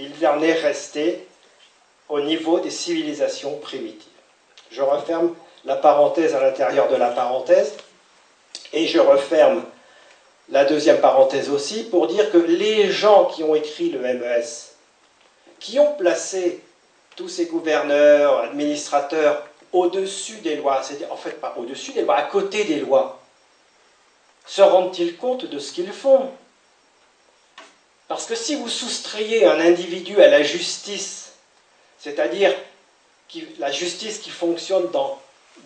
[0.01, 1.27] Il en est resté
[2.09, 4.13] au niveau des civilisations primitives.
[4.71, 5.35] Je referme
[5.65, 7.75] la parenthèse à l'intérieur de la parenthèse
[8.73, 9.65] et je referme
[10.51, 14.45] la deuxième parenthèse aussi pour dire que les gens qui ont écrit le MES,
[15.59, 16.63] qui ont placé
[17.17, 22.23] tous ces gouverneurs, administrateurs au-dessus des lois, c'est-à-dire en fait pas au-dessus des lois, à
[22.23, 23.21] côté des lois,
[24.47, 26.31] se rendent-ils compte de ce qu'ils font?
[28.09, 31.33] Parce que si vous soustrayez un individu à la justice,
[31.99, 32.55] c'est-à-dire
[33.59, 34.91] la justice qui fonctionne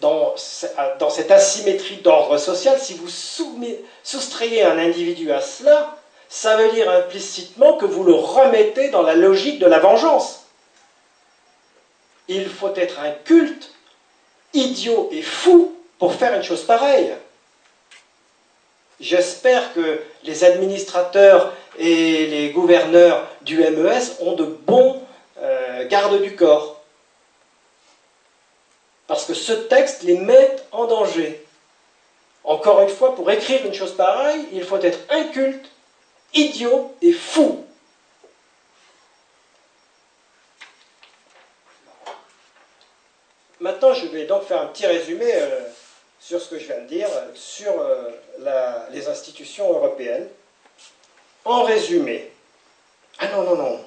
[0.00, 3.08] dans, cette asymétrie d'ordre social, si vous
[4.02, 5.96] soustrayez un individu à cela,
[6.28, 10.40] ça veut dire implicitement que vous le remettez dans la logique de la vengeance.
[12.26, 13.70] Il faut être un culte
[14.54, 17.12] idiot et fou pour faire une chose pareille.
[18.98, 25.02] J'espère que les administrateurs et les gouverneurs du MES ont de bons
[25.38, 26.80] euh, gardes du corps.
[29.06, 31.44] Parce que ce texte les met en danger.
[32.44, 35.68] Encore une fois, pour écrire une chose pareille, il faut être inculte,
[36.34, 37.64] idiot et fou.
[43.60, 45.60] Maintenant, je vais donc faire un petit résumé euh,
[46.18, 48.10] sur ce que je viens de dire, sur euh,
[48.90, 50.28] les institutions européennes.
[51.44, 52.30] En résumé,
[53.18, 53.84] ah non, non, non,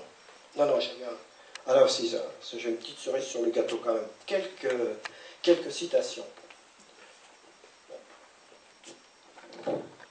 [0.58, 1.72] non, non, j'ai un.
[1.72, 4.08] Alors, si, j'ai une petite cerise sur le gâteau quand même.
[4.26, 4.76] Quelques,
[5.42, 6.26] quelques citations.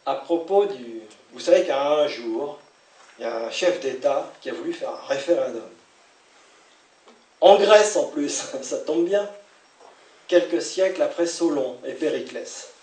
[0.06, 1.00] À propos du.
[1.32, 2.58] Vous savez qu'à un jour,
[3.18, 5.68] il y a un chef d'État qui a voulu faire un référendum.
[7.40, 8.30] En Grèce en plus,
[8.62, 9.30] ça tombe bien
[10.28, 12.73] quelques siècles après Solon et Périclès.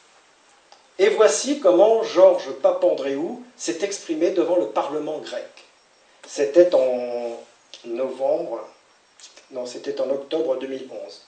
[1.00, 5.66] Et voici comment Georges Papandréou s'est exprimé devant le Parlement grec.
[6.28, 7.40] C'était en
[7.86, 8.68] novembre,
[9.52, 11.28] non, c'était en octobre 2011.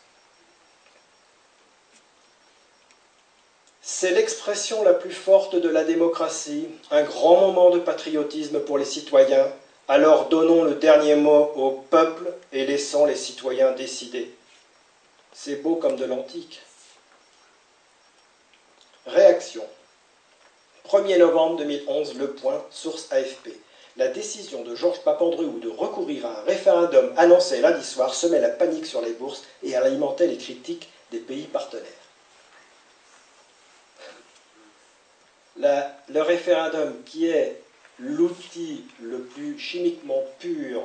[3.82, 8.86] C'est l'expression la plus forte de la démocratie, un grand moment de patriotisme pour les
[8.86, 9.48] citoyens.
[9.90, 14.34] Alors donnons le dernier mot au peuple et laissons les citoyens décider.
[15.34, 16.62] C'est beau comme de l'antique.
[19.06, 19.64] Réaction.
[20.88, 23.50] 1er novembre 2011, Le Point, source AFP.
[23.98, 28.50] La décision de Georges Papandreou de recourir à un référendum annoncé lundi soir semait la
[28.50, 31.84] panique sur les bourses et alimentait les critiques des pays partenaires.
[36.10, 37.62] le référendum, qui est
[38.00, 40.82] l'outil le plus chimiquement pur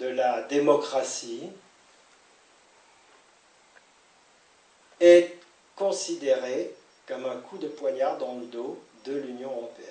[0.00, 1.48] de la démocratie,
[5.00, 5.36] est
[5.76, 6.74] considéré
[7.12, 9.88] comme un coup de poignard dans le dos de l'Union européenne.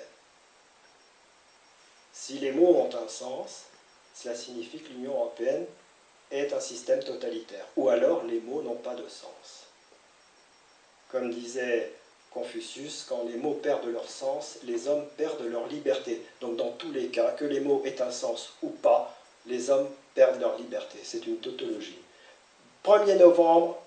[2.12, 3.66] Si les mots ont un sens,
[4.14, 5.66] cela signifie que l'Union européenne
[6.32, 9.66] est un système totalitaire, ou alors les mots n'ont pas de sens.
[11.10, 11.92] Comme disait
[12.32, 16.22] Confucius, quand les mots perdent leur sens, les hommes perdent leur liberté.
[16.40, 19.14] Donc dans tous les cas, que les mots aient un sens ou pas,
[19.46, 20.98] les hommes perdent leur liberté.
[21.04, 21.98] C'est une tautologie.
[22.84, 23.80] 1er novembre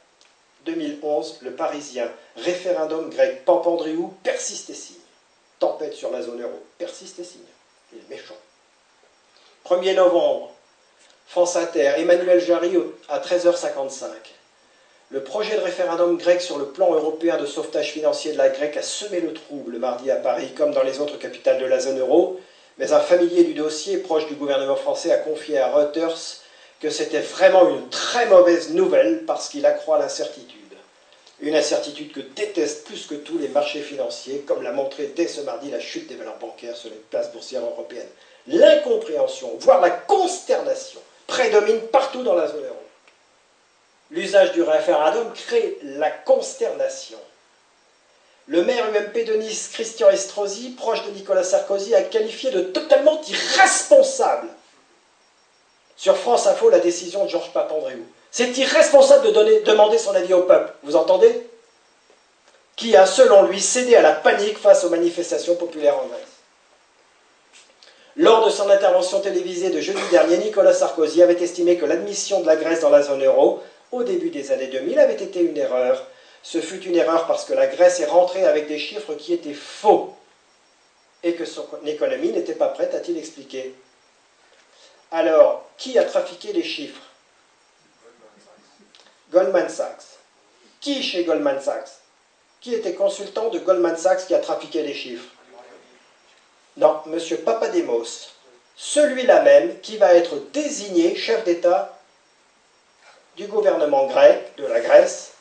[0.66, 4.96] 2011, Le Parisien, référendum grec, Pampandriou persiste et signe.
[5.60, 7.42] Tempête sur la zone euro, persiste et signe.
[7.94, 8.36] Il est méchant.
[9.66, 10.52] 1er novembre,
[11.28, 12.76] France Inter, Emmanuel Jarry
[13.10, 14.06] à 13h55.
[15.10, 18.78] Le projet de référendum grec sur le plan européen de sauvetage financier de la Grecque
[18.78, 22.00] a semé le trouble mardi à Paris, comme dans les autres capitales de la zone
[22.00, 22.40] euro,
[22.78, 26.42] mais un familier du dossier, proche du gouvernement français, a confié à Reuters
[26.86, 30.62] que c'était vraiment une très mauvaise nouvelle parce qu'il accroît l'incertitude.
[31.40, 35.42] Une incertitude que détestent plus que tous les marchés financiers, comme l'a montré dès ce
[35.42, 38.08] mardi la chute des valeurs bancaires sur les places boursières européennes.
[38.46, 42.84] L'incompréhension, voire la consternation, prédomine partout dans la zone euro.
[44.12, 47.18] L'usage du référendum crée la consternation.
[48.46, 53.20] Le maire UMP de Nice, Christian Estrosi, proche de Nicolas Sarkozy, a qualifié de totalement
[53.24, 54.50] irresponsable
[55.98, 58.06] sur France Info la décision de Georges Papandréou.
[58.32, 61.48] C'est irresponsable de demander son avis au peuple, vous entendez?
[62.76, 66.36] Qui a, selon lui, cédé à la panique face aux manifestations populaires en Grèce.
[68.18, 72.48] Lors de son intervention télévisée de jeudi dernier, Nicolas Sarkozy avait estimé que l'admission de
[72.48, 76.06] la Grèce dans la zone euro, au début des années 2000, avait été une erreur.
[76.44, 79.54] Ce fut une erreur parce que la Grèce est rentrée avec des chiffres qui étaient
[79.54, 80.14] faux
[81.24, 83.74] et que son économie n'était pas prête, a-t-il expliqué.
[85.16, 87.02] Alors, qui a trafiqué les chiffres?
[89.32, 90.20] Goldman Sachs.
[90.82, 92.02] Qui chez Goldman Sachs?
[92.60, 95.30] Qui était consultant de Goldman Sachs qui a trafiqué les chiffres?
[96.76, 97.18] Non, M.
[97.46, 98.34] Papademos.
[98.76, 101.98] Celui-là même qui va être désigné chef d'État
[103.38, 105.36] du gouvernement grec, de la Grèce,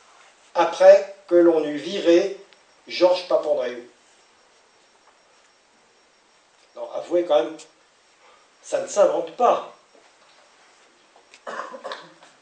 [0.53, 2.39] après que l'on eut viré
[2.87, 3.83] Georges Papandreou.
[6.77, 7.57] Non, avouez quand même
[8.65, 9.71] ça ne s'invente pas.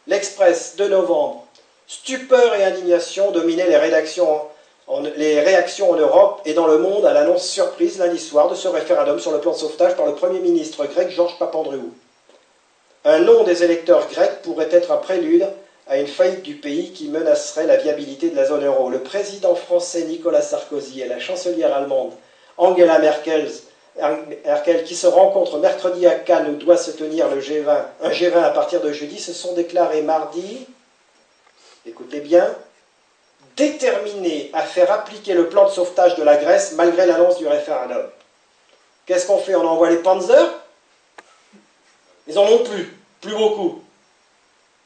[0.08, 1.46] L'Express de novembre,
[1.86, 4.42] stupeur et indignation dominaient les, réactions
[4.88, 9.32] en Europe et dans le monde à l'annonce surprise lundi soir de ce référendum sur
[9.32, 11.94] le plan de sauvetage par le Premier ministre grec Georges Papandreou.
[13.04, 15.48] Un nom des électeurs grecs pourrait être un prélude
[15.88, 18.90] à une faillite du pays qui menacerait la viabilité de la zone euro.
[18.90, 22.14] Le président français Nicolas Sarkozy et la chancelière allemande
[22.58, 23.50] Angela Merkel
[23.96, 28.50] Merkel, qui se rencontre mercredi à Cannes doit se tenir le G20, un G20 à
[28.50, 30.68] partir de jeudi, se sont déclarés mardi
[31.86, 32.56] écoutez bien,
[33.56, 38.10] déterminés à faire appliquer le plan de sauvetage de la Grèce malgré l'annonce du référendum.
[39.06, 39.56] Qu'est-ce qu'on fait?
[39.56, 40.50] On envoie les Panzers
[42.28, 43.84] Ils en ont plus, plus beaucoup.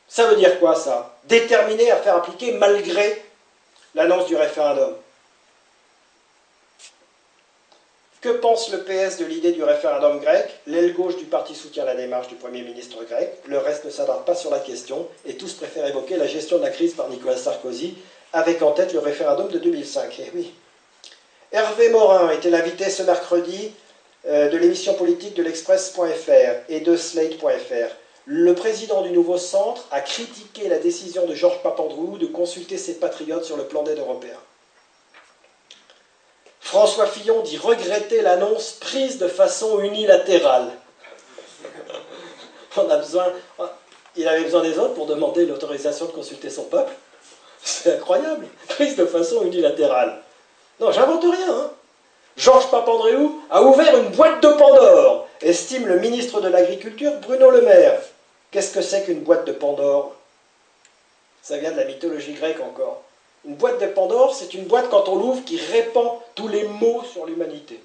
[0.07, 1.15] Ça veut dire quoi ça?
[1.25, 3.23] Déterminés à faire appliquer malgré
[3.93, 4.95] l'annonce du référendum.
[8.27, 10.49] Que pense le PS de l'idée du référendum grec?
[10.67, 14.27] L'aile gauche du parti soutient la démarche du Premier ministre grec, le reste ne s'adapte
[14.27, 17.37] pas sur la question, et tous préfèrent évoquer la gestion de la crise par Nicolas
[17.37, 17.95] Sarkozy,
[18.33, 20.19] avec en tête le référendum de 2005.
[20.19, 20.51] Eh oui.
[21.53, 23.71] Hervé Morin était l'invité ce mercredi
[24.27, 27.95] euh, de l'émission politique de l'Express.fr et de Slate.fr.
[28.25, 32.95] Le président du nouveau centre a critiqué la décision de Georges Papandreou de consulter ses
[32.95, 34.35] patriotes sur le plan d'aide européen.
[36.67, 40.69] François Fillon dit regretter l'annonce prise de façon unilatérale.
[42.75, 43.27] On a besoin,
[44.17, 46.91] il avait besoin des autres pour demander l'autorisation de consulter son peuple.
[47.63, 50.21] C'est incroyable, prise de façon unilatérale.
[50.81, 51.49] Non, j'invente rien.
[51.49, 51.71] Hein.
[52.35, 57.61] Georges Papandréou a ouvert une boîte de Pandore, estime le ministre de l'Agriculture Bruno Le
[57.61, 58.01] Maire.
[58.51, 60.15] Qu'est-ce que c'est qu'une boîte de Pandore?
[61.41, 63.03] Ça vient de la mythologie grecque encore.
[63.47, 67.01] Une boîte de Pandore, c'est une boîte quand on l'ouvre qui répand tous les maux
[67.09, 67.79] sur l'humanité.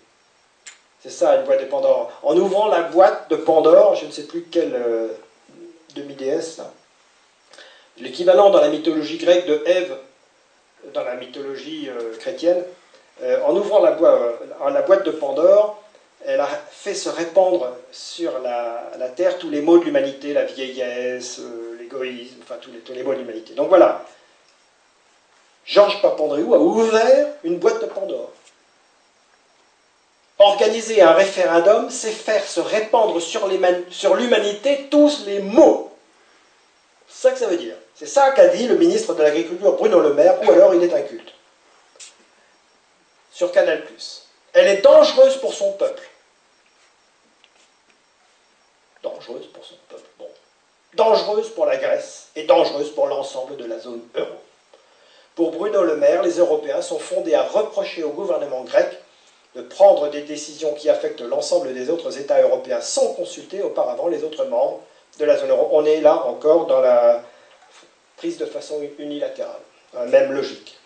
[1.01, 2.11] C'est ça une boîte de Pandore.
[2.25, 5.09] En ouvrant la boîte de Pandore, je ne sais plus quelle euh,
[5.95, 6.61] demi-déesse,
[7.99, 9.97] l'équivalent dans la mythologie grecque de Ève,
[10.95, 12.65] dans la mythologie euh, chrétienne,
[13.23, 13.97] euh, en ouvrant la,
[14.69, 15.81] la, boîte de Pandore,
[16.25, 21.41] elle a fait se répandre sur la, terre tous les maux de l'humanité, la vieillesse,
[21.79, 23.55] l'égoïsme, enfin tous les, tous les maux de l'humanité.
[23.55, 24.05] Donc voilà,
[25.65, 28.31] Georges Papandréou a ouvert une boîte de Pandore.
[30.39, 35.97] Organiser un référendum, c'est faire se répandre sur l'humanité tous les maux.
[37.09, 37.77] C'est ça que ça veut dire.
[37.95, 40.93] C'est ça qu'a dit le ministre de l'Agriculture Bruno Le Maire, ou alors il est
[40.93, 41.33] inculte.
[43.31, 43.85] Sur Canal.
[44.53, 46.03] Elle est dangereuse pour son peuple.
[49.03, 50.09] Dangereuse pour son peuple.
[50.19, 50.29] Bon.
[50.95, 54.43] Dangereuse pour la Grèce et dangereuse pour l'ensemble de la zone euro.
[55.35, 58.99] Pour Bruno Le Maire, les Européens sont fondés à reprocher au gouvernement grec
[59.55, 64.24] de prendre des décisions qui affectent l'ensemble des autres États européens sans consulter auparavant les
[64.24, 64.80] autres membres
[65.18, 65.68] de la zone euro.
[65.72, 67.22] On est là encore dans la
[68.16, 69.61] prise de façon unilatérale,
[69.95, 70.78] la même logique.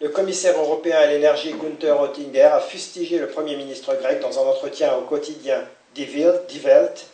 [0.00, 4.48] Le commissaire européen à l'énergie Gunther Oettinger a fustigé le Premier ministre grec dans un
[4.48, 7.06] entretien au quotidien Die Welt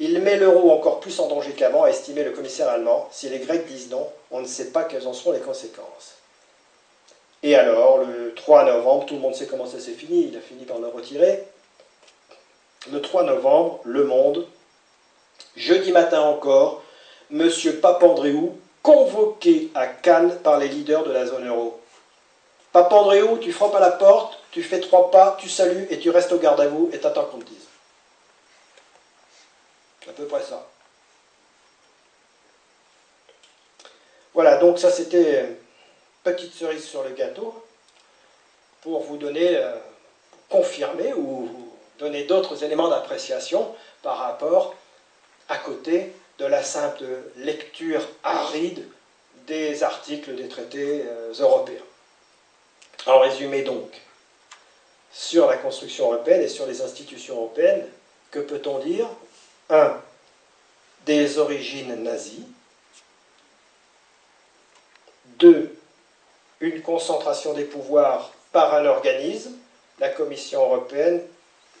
[0.00, 3.06] il met l'euro encore plus en danger qu'avant, a estimé le commissaire allemand.
[3.12, 6.14] Si les Grecs disent non, on ne sait pas quelles en seront les conséquences.
[7.42, 10.40] Et alors, le 3 novembre, tout le monde sait comment ça s'est fini, il a
[10.40, 11.44] fini par le retirer.
[12.90, 14.46] Le 3 novembre, Le Monde,
[15.54, 16.82] jeudi matin encore,
[17.30, 17.50] M.
[17.82, 21.78] Papandréou, convoqué à Cannes par les leaders de la zone euro.
[22.72, 26.32] Papandréou, tu frappes à la porte, tu fais trois pas, tu salues et tu restes
[26.32, 27.69] au garde à vous et t'attends qu'on te dise
[30.08, 30.66] à peu près ça.
[34.34, 35.56] Voilà, donc ça c'était
[36.22, 37.64] petite cerise sur le gâteau
[38.82, 39.74] pour vous donner, euh,
[40.48, 41.48] confirmer ou
[41.98, 44.74] donner d'autres éléments d'appréciation par rapport
[45.48, 47.04] à côté de la simple
[47.36, 48.86] lecture aride
[49.46, 51.82] des articles des traités euh, européens.
[53.06, 54.00] En résumé donc,
[55.12, 57.86] sur la construction européenne et sur les institutions européennes,
[58.30, 59.06] que peut-on dire
[59.70, 60.02] 1.
[61.06, 62.46] Des origines nazies.
[65.38, 65.76] 2.
[66.60, 69.56] Une concentration des pouvoirs par un organisme,
[69.98, 71.22] la Commission européenne,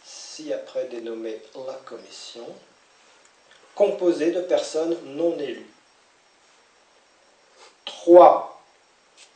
[0.04, 2.46] si après dénommée la Commission,
[3.74, 5.68] composée de personnes non élues.
[7.84, 8.62] 3.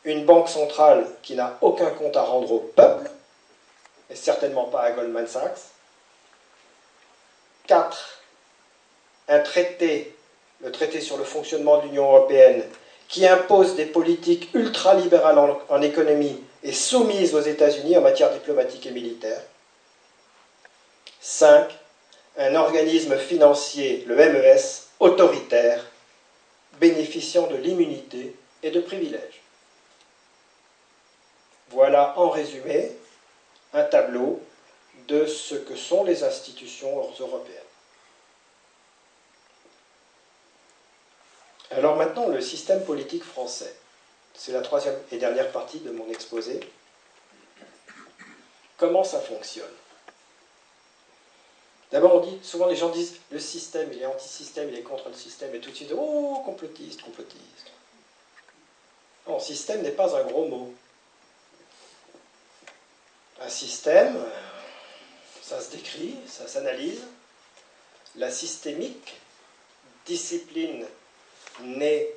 [0.05, 3.11] Une banque centrale qui n'a aucun compte à rendre au peuple,
[4.09, 5.70] et certainement pas à Goldman Sachs.
[7.66, 8.23] 4
[9.28, 10.14] un traité,
[10.60, 12.64] le traité sur le fonctionnement de l'Union européenne,
[13.08, 18.90] qui impose des politiques ultralibérales en, économie et soumises aux États-Unis en matière diplomatique et
[18.90, 19.40] militaire.
[21.20, 21.70] 5.
[22.36, 25.84] Un organisme financier, le MES, autoritaire,
[26.80, 29.42] bénéficiant de l'immunité et de privilèges.
[31.70, 32.92] Voilà en résumé
[33.72, 34.40] un tableau
[35.08, 37.63] de ce que sont les institutions européennes.
[41.70, 43.74] Alors maintenant, le système politique français.
[44.34, 46.60] C'est la troisième et dernière partie de mon exposé.
[48.76, 49.66] Comment ça fonctionne?
[51.92, 55.08] D'abord, on dit, souvent les gens disent le système, il est anti-système, il est contre
[55.08, 57.70] le système, et tout de suite, oh, complotiste, complotiste.
[59.28, 60.74] Non, système n'est pas un gros mot.
[63.40, 64.24] Un système,
[65.40, 67.02] ça se décrit, ça s'analyse.
[68.16, 69.14] La systémique,
[70.06, 70.86] discipline
[71.62, 72.09] née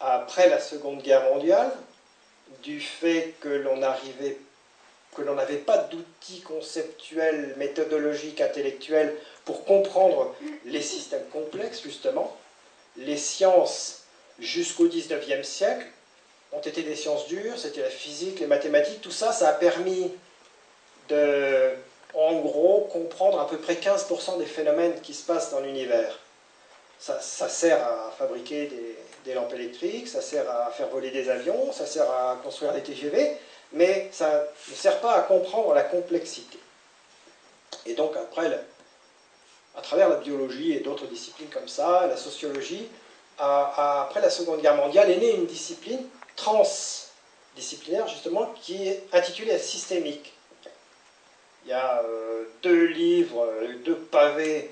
[0.00, 1.70] après la Seconde Guerre mondiale,
[2.62, 3.80] du fait que l'on
[5.14, 12.36] que l'on n'avait pas d'outils conceptuels, méthodologiques, intellectuels pour comprendre les systèmes complexes, justement.
[12.96, 14.02] Les sciences,
[14.38, 15.86] jusqu'au XIXe siècle,
[16.52, 20.12] ont été des sciences dures, c'était la physique, les mathématiques, tout ça, ça a permis
[21.08, 21.70] de,
[22.14, 26.18] en gros, comprendre à peu près 15% des phénomènes qui se passent dans l'univers.
[27.00, 28.70] Ça, sert à fabriquer
[29.24, 32.82] des, lampes électriques, ça sert à faire voler des avions, ça sert à construire des
[32.82, 33.38] TGV,
[33.72, 36.58] mais ça ne sert pas à comprendre la complexité.
[37.86, 38.60] Et donc après,
[39.76, 42.86] à travers la biologie et d'autres disciplines comme ça, la sociologie,
[43.38, 46.04] après la Seconde Guerre mondiale est née une discipline
[46.36, 50.34] transdisciplinaire justement qui est intitulée systémique.
[51.64, 53.46] Il y a euh, deux livres,
[53.84, 54.70] deux pavés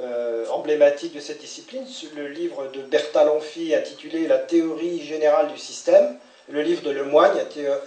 [0.00, 1.84] euh, emblématique de cette discipline,
[2.14, 6.18] le livre de Bertha Lanfi intitulé La théorie générale du système,
[6.48, 7.38] le livre de Lemoigne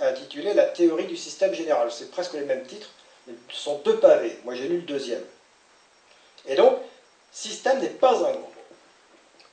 [0.01, 1.91] intitulé La théorie du système général.
[1.91, 2.89] C'est presque les mêmes titres,
[3.27, 4.35] mais ce sont deux pavés.
[4.43, 5.23] Moi j'ai lu le deuxième.
[6.47, 6.79] Et donc,
[7.31, 8.51] système n'est pas un gros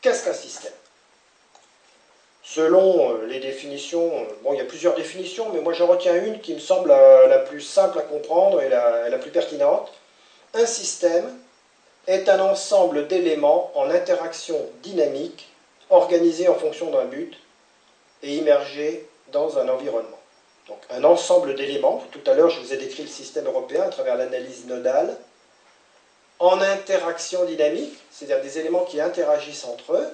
[0.00, 0.72] Qu'est-ce qu'un système?
[2.42, 6.24] Selon euh, les définitions, euh, bon, il y a plusieurs définitions, mais moi j'en retiens
[6.24, 9.92] une qui me semble la, plus simple à comprendre et la plus pertinente.
[10.54, 11.38] Un système,
[12.08, 15.48] est un ensemble d'éléments en interaction dynamique,
[15.90, 17.36] organisés en fonction d'un but
[18.22, 20.18] et immergés dans un environnement.
[20.68, 23.90] Donc un ensemble d'éléments, tout à l'heure je vous ai décrit le système européen à
[23.90, 25.18] travers l'analyse nodale,
[26.38, 30.08] en interaction dynamique, c'est-à-dire des éléments qui interagissent entre eux,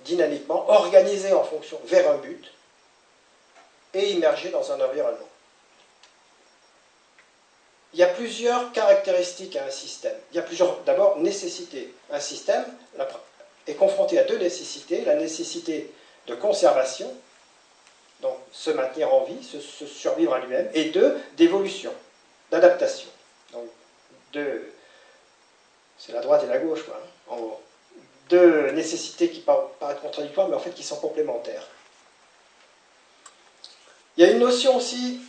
[0.00, 2.52] dynamiquement, organisés en fonction vers un but,
[3.94, 5.31] et immergés dans un environnement.
[7.92, 10.16] Il y a plusieurs caractéristiques à un système.
[10.30, 11.92] Il y a plusieurs, d'abord, nécessités.
[12.10, 12.64] Un système
[13.66, 15.04] est confronté à deux nécessités.
[15.04, 15.92] La nécessité
[16.26, 17.12] de conservation,
[18.22, 21.92] donc se maintenir en vie, se, survivre à lui-même, et deux, d'évolution,
[22.50, 23.08] d'adaptation.
[23.52, 23.68] Donc,
[24.32, 24.72] deux,
[25.98, 27.60] c'est la droite et la gauche, quoi, en gros.
[28.28, 31.68] Deux nécessités qui paraissent contradictoires, mais en fait qui sont complémentaires.
[34.16, 35.20] Il y a une notion aussi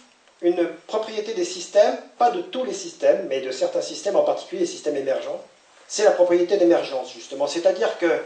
[0.44, 4.62] une propriété des systèmes, pas de tous les systèmes, mais de certains systèmes, en particulier
[4.62, 5.42] les systèmes émergents,
[5.88, 7.48] c'est la propriété d'émergence, justement.
[7.48, 8.22] C'est-à-dire que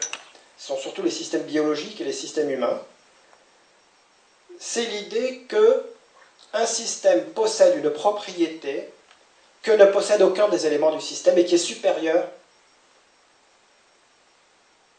[0.57, 2.81] ce sont surtout les systèmes biologiques et les systèmes humains.
[4.59, 5.83] C'est l'idée que
[6.53, 8.89] un système possède une propriété
[9.61, 12.27] que ne possède aucun des éléments du système et qui est supérieure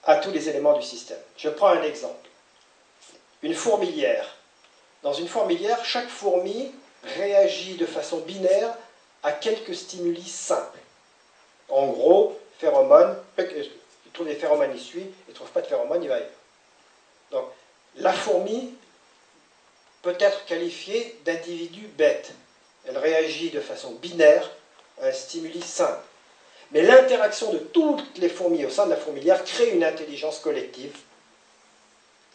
[0.05, 1.19] à tous les éléments du système.
[1.37, 2.29] Je prends un exemple.
[3.43, 4.37] Une fourmilière.
[5.03, 8.75] Dans une fourmilière, chaque fourmi réagit de façon binaire
[9.23, 10.79] à quelques stimuli simples.
[11.69, 16.03] En gros, phéromone, il trouve des phéromones, il suit, il ne trouve pas de phéromones,
[16.03, 16.29] il va ailleurs.
[17.31, 17.45] Donc,
[17.97, 18.75] la fourmi
[20.03, 22.33] peut être qualifiée d'individu bête.
[22.87, 24.51] Elle réagit de façon binaire
[25.01, 26.01] à un stimuli simple.
[26.71, 30.97] Mais l'interaction de toutes les fourmis au sein de la fourmilière crée une intelligence collective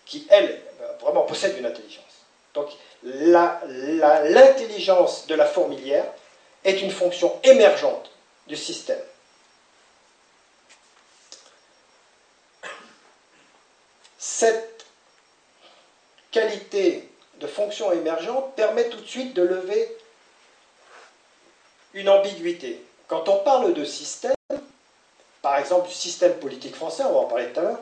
[0.06, 0.62] qui, elle,
[1.00, 2.04] vraiment possède une intelligence.
[2.54, 2.70] Donc,
[3.04, 6.06] l'intelligence de la fourmilière
[6.64, 8.12] est une fonction émergente
[8.48, 9.02] du système.
[14.18, 14.86] Cette
[16.32, 17.10] qualité
[17.40, 19.98] de fonction émergente permet tout de suite de lever
[21.94, 22.84] une ambiguïté.
[23.08, 24.34] Quand on parle de système,
[25.42, 27.80] par exemple du système politique français, on va en parler tout à l'heure,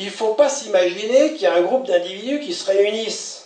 [0.00, 3.44] il ne faut pas s'imaginer qu'il y a un groupe d'individus qui se réunissent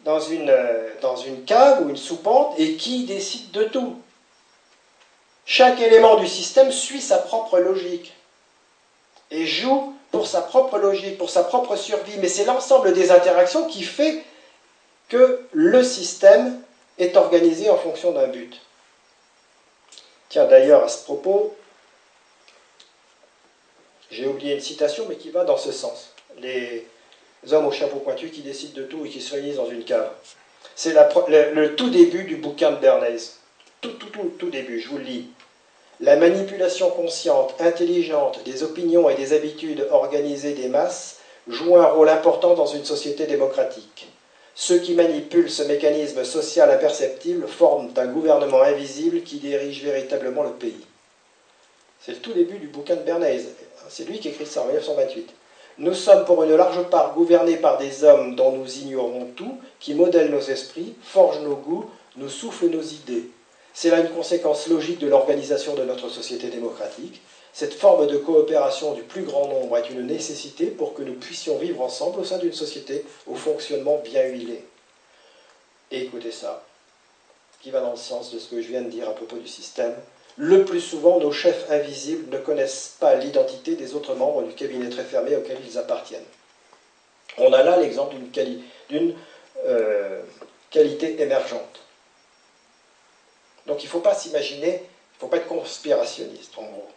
[0.00, 3.96] dans une, euh, dans une cave ou une soupente et qui décident de tout.
[5.46, 8.12] Chaque élément du système suit sa propre logique
[9.30, 13.66] et joue pour sa propre logique, pour sa propre survie, mais c'est l'ensemble des interactions
[13.68, 14.22] qui fait
[15.08, 16.60] que le système
[16.98, 18.60] est organisé en fonction d'un but.
[20.28, 21.56] Tiens, d'ailleurs, à ce propos,
[24.10, 26.14] j'ai oublié une citation, mais qui va dans ce sens.
[26.40, 26.86] Les
[27.50, 30.10] hommes au chapeau pointu qui décident de tout et qui se réunissent dans une cave.
[30.74, 33.18] C'est le, le, tout début du bouquin de Bernays.
[33.80, 35.26] Tout, tout, tout, tout début, je vous le lis.
[36.00, 41.18] La manipulation consciente, intelligente des opinions et des habitudes organisées des masses
[41.48, 44.08] joue un rôle important dans une société démocratique.
[44.54, 50.52] Ceux qui manipulent ce mécanisme social imperceptible forment un gouvernement invisible qui dirige véritablement le
[50.52, 50.84] pays.
[52.00, 53.42] C'est le tout début du bouquin de Bernays.
[53.88, 55.34] C'est lui qui écrit ça en 1928.
[55.78, 59.94] Nous sommes pour une large part gouvernés par des hommes dont nous ignorons tout, qui
[59.94, 63.30] modèlent nos esprits, forgent nos goûts, nous soufflent nos idées.
[63.72, 67.22] C'est là une conséquence logique de l'organisation de notre société démocratique.
[67.52, 71.58] Cette forme de coopération du plus grand nombre est une nécessité pour que nous puissions
[71.58, 74.64] vivre ensemble au sein d'une société au fonctionnement bien huilé.
[75.92, 76.64] Écoutez ça,
[77.60, 79.48] qui va dans le sens de ce que je viens de dire à propos du
[79.48, 79.94] système.
[80.38, 84.88] Le plus souvent, nos chefs invisibles ne connaissent pas l'identité des autres membres du cabinet
[84.88, 86.24] très fermé auquel ils appartiennent.
[87.38, 88.14] On a là l'exemple
[88.88, 89.14] d'une
[89.66, 90.22] euh,
[90.70, 91.80] qualité émergente.
[93.66, 96.88] Donc il ne faut pas s'imaginer, il ne faut pas être conspirationniste en gros.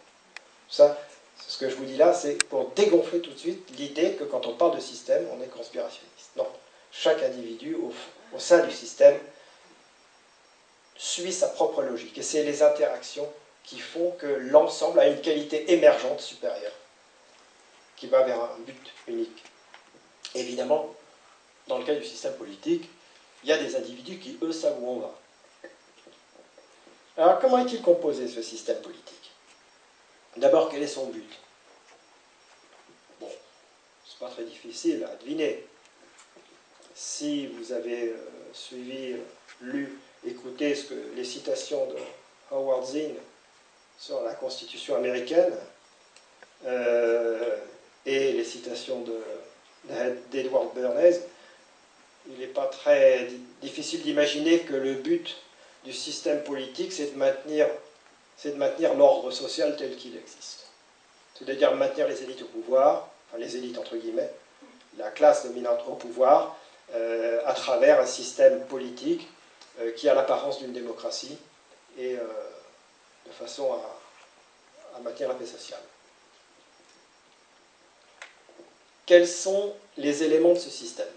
[0.70, 0.96] Ça,
[1.36, 4.46] ce que je vous dis là, c'est pour dégonfler tout de suite l'idée que quand
[4.46, 6.30] on parle de système, on est conspirationniste.
[6.36, 6.46] Non,
[6.92, 7.92] chaque individu au,
[8.36, 9.18] au sein du système
[10.96, 12.18] suit sa propre logique.
[12.18, 13.28] Et c'est les interactions
[13.64, 16.72] qui font que l'ensemble a une qualité émergente supérieure,
[17.96, 19.44] qui va vers un but unique.
[20.34, 20.94] Évidemment,
[21.68, 22.88] dans le cas du système politique,
[23.42, 25.18] il y a des individus qui, eux, savent où on va.
[27.16, 29.32] Alors, comment est-il composé ce système politique?
[30.36, 31.30] D'abord, quel est son but?
[33.20, 33.30] Bon,
[34.06, 35.66] c'est pas très difficile à deviner.
[36.94, 38.16] Si vous avez euh,
[38.52, 39.18] suivi, euh,
[39.60, 41.96] lu, écouté ce que, les citations de
[42.50, 43.14] Howard Zinn
[43.98, 45.52] sur la Constitution américaine
[46.66, 47.56] euh,
[48.06, 49.04] et les citations
[50.30, 51.20] d'Edward Bernays,
[52.28, 53.28] il n'est pas très
[53.60, 55.36] difficile d'imaginer que le but
[55.84, 57.68] du système politique, c'est de maintenir,
[58.44, 60.66] de l'ordre social tel qu'il existe.
[61.34, 64.30] C'est-à-dire maintenir les élites au pouvoir, enfin les élites entre guillemets,
[64.98, 66.56] la classe dominante au pouvoir,
[66.94, 69.28] euh, à travers un système politique
[69.96, 71.38] qui a l'apparence d'une démocratie
[71.98, 72.24] et euh,
[73.26, 75.82] de façon à, à maintenir la paix sociale.
[79.06, 81.08] Quels sont les éléments de ce système?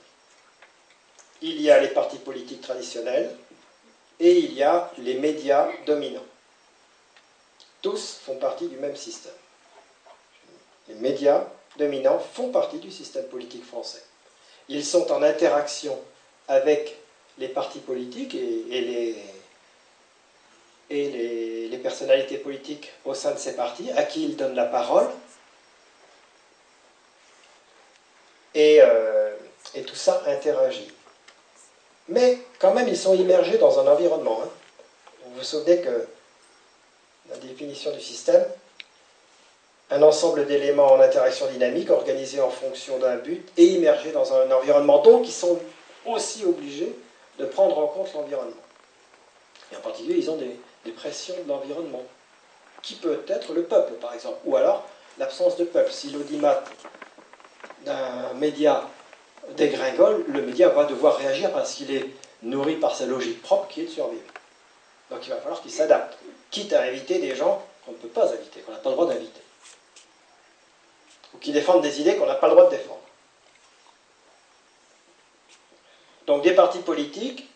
[1.42, 3.36] Il y a les partis politiques traditionnels,
[4.20, 6.26] et il y a les médias dominants.
[7.82, 9.34] Tous font partie du même système.
[10.88, 11.46] Les médias
[11.78, 14.04] dominants font partie du système politique français.
[14.70, 16.00] Ils sont en interaction
[16.48, 16.98] avec
[17.38, 18.82] les partis politiques et,
[20.90, 25.08] les, personnalités politiques au sein de ces partis, à qui ils donnent la parole.
[28.56, 29.36] Et, euh,
[29.86, 30.92] tout ça interagit.
[32.08, 34.42] Mais quand même, ils sont immergés dans un environnement.
[34.44, 34.50] Hein.
[35.26, 36.08] Vous vous souvenez que
[37.30, 38.44] la définition du système,
[39.92, 44.50] un ensemble d'éléments en interaction dynamique organisés en fonction d'un but et immergés dans un
[44.52, 45.04] environnement.
[45.04, 45.60] Donc, ils sont
[46.06, 46.96] aussi obligés
[47.40, 48.56] de prendre en compte l'environnement.
[49.72, 50.58] Et en particulier, ils ont des,
[50.92, 52.04] pressions de l'environnement,
[52.84, 54.84] qui peut être le peuple, par exemple, ou alors
[55.18, 55.92] l'absence de peuple.
[55.92, 56.64] Si l'audimat
[57.84, 58.88] d'un média
[59.58, 62.06] dégringole, le média va devoir réagir parce qu'il est
[62.44, 64.24] nourri par sa logique propre qui est de survivre.
[65.10, 66.18] Donc il va falloir qu'il s'adapte,
[66.52, 69.08] quitte à inviter des gens qu'on ne peut pas inviter, qu'on n'a pas le droit
[69.08, 69.42] d'inviter.
[71.34, 73.02] Ou qui défendent des idées qu'on n'a pas le droit de défendre.
[76.28, 77.50] Donc des partis politiques,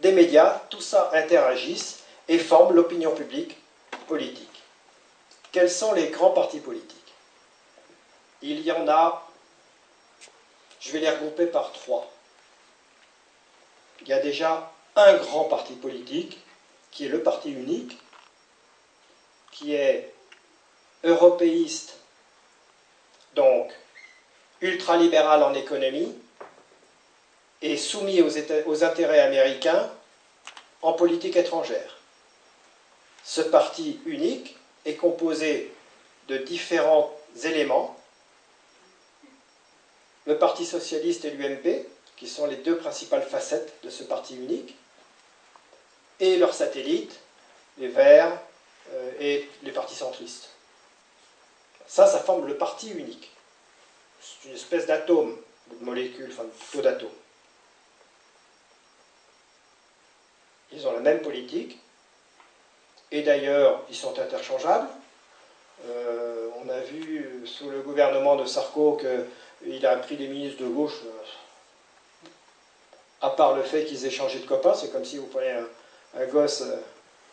[0.00, 3.56] des médias, tout ça interagissent et forment l'opinion publique
[4.06, 4.62] politique.
[5.52, 7.00] Quels sont les grands partis politiques?
[8.42, 9.24] Il y en a
[10.84, 12.12] je vais les regrouper par trois.
[14.02, 16.38] Il y a déjà un grand parti politique,
[16.90, 17.98] qui est le parti unique,
[19.50, 20.12] qui est
[21.02, 21.96] européiste,
[23.34, 23.72] donc
[24.60, 26.14] ultralibéral en économie,
[27.64, 29.90] et soumis aux, intérêts américains
[30.82, 31.96] en politique étrangère.
[33.24, 35.72] Ce parti unique est composé
[36.28, 37.10] de différents
[37.42, 37.98] éléments
[40.26, 41.86] le Parti socialiste et l'UMP,
[42.16, 44.74] qui sont les deux principales facettes de ce parti unique,
[46.20, 47.18] et leurs satellites,
[47.76, 48.38] les Verts
[48.92, 50.48] euh, et les partis centristes.
[51.86, 53.30] Ça, ça forme le parti unique.
[54.22, 55.36] C'est une espèce d'atome,
[55.70, 57.10] de molécule, enfin plutôt d'atome.
[60.92, 61.78] La même politique,
[63.10, 64.88] et d'ailleurs, ils sont interchangeables.
[65.88, 69.26] Euh, on a vu sous le gouvernement de Sarko que
[69.66, 72.26] il a pris des ministres de gauche, euh,
[73.24, 76.26] à part le fait qu'ils aient changé de copain, c'est comme si vous prenez un,
[76.26, 76.76] gosse euh,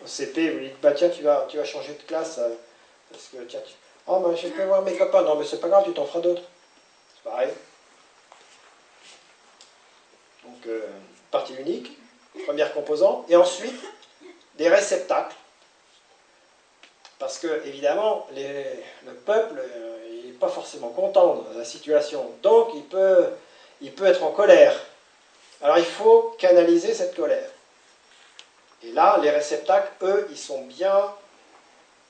[0.04, 2.56] au CP, vous lui dites, bah tiens, tu vas, tu vas changer de classe, euh,
[3.12, 3.74] parce que tiens, tu...
[4.08, 6.22] oh, mais je peux voir mes copains, non, mais c'est pas grave, tu t'en feras
[6.22, 6.44] d'autres.
[7.14, 7.50] C'est pareil.
[10.44, 10.88] donc euh,
[11.30, 11.98] partie unique,
[12.46, 13.82] première composante, et ensuite
[14.56, 15.36] des réceptacles.
[17.20, 19.62] Parce que, évidemment, le peuple
[20.26, 23.28] n'est pas forcément content de la situation, donc il peut,
[23.82, 24.76] il peut être en colère.
[25.62, 27.50] Alors il faut canaliser cette colère.
[28.84, 31.14] Et là, les réceptacles, eux, ils sont bien,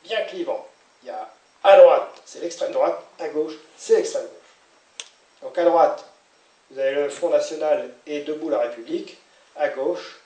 [0.03, 0.65] bien clivants.
[1.03, 1.29] Il y a
[1.63, 4.31] à droite, c'est l'extrême droite, à gauche, c'est l'extrême gauche.
[5.41, 6.05] Donc à droite,
[6.69, 9.17] vous avez le Front National et Debout la République.
[9.61, 10.19] À gauche,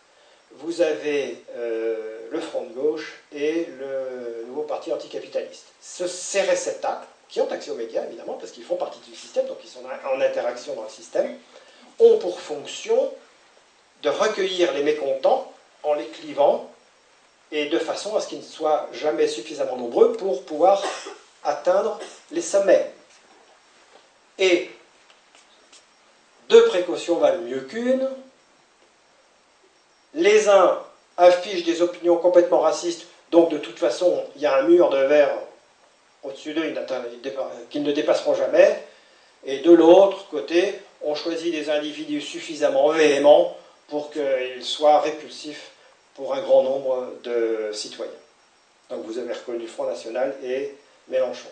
[0.52, 5.66] vous avez euh, le Front de gauche et le nouveau parti anticapitaliste.
[5.82, 9.58] ces réceptacles, qui ont accès aux médias évidemment, parce qu'ils font partie du système, donc
[9.62, 11.38] ils sont en interaction dans le système,
[12.00, 13.12] ont pour fonction
[14.04, 15.52] de recueillir les mécontents
[15.84, 16.72] en les clivant
[17.52, 20.82] et de façon à ce qu'ils ne soient jamais suffisamment nombreux pour pouvoir
[21.44, 22.00] atteindre
[22.32, 22.90] les sommets.
[24.40, 24.70] Et
[26.48, 28.10] deux précautions valent mieux qu'une.
[30.16, 30.80] Les uns
[31.18, 34.98] affichent des opinions complètement racistes, donc de toute façon, il y a un mur de
[34.98, 35.36] verre
[36.24, 36.74] au-dessus d'eux
[37.70, 38.82] qu'ils ne dépasseront jamais.
[39.44, 43.58] Et de l'autre côté, on choisit des individus suffisamment véhéments
[43.90, 45.72] pour qu'ils soient répulsifs
[46.16, 48.12] pour un grand nombre de citoyens.
[48.90, 50.76] Donc vous avez reconnu Front National et
[51.10, 51.50] Mélenchon.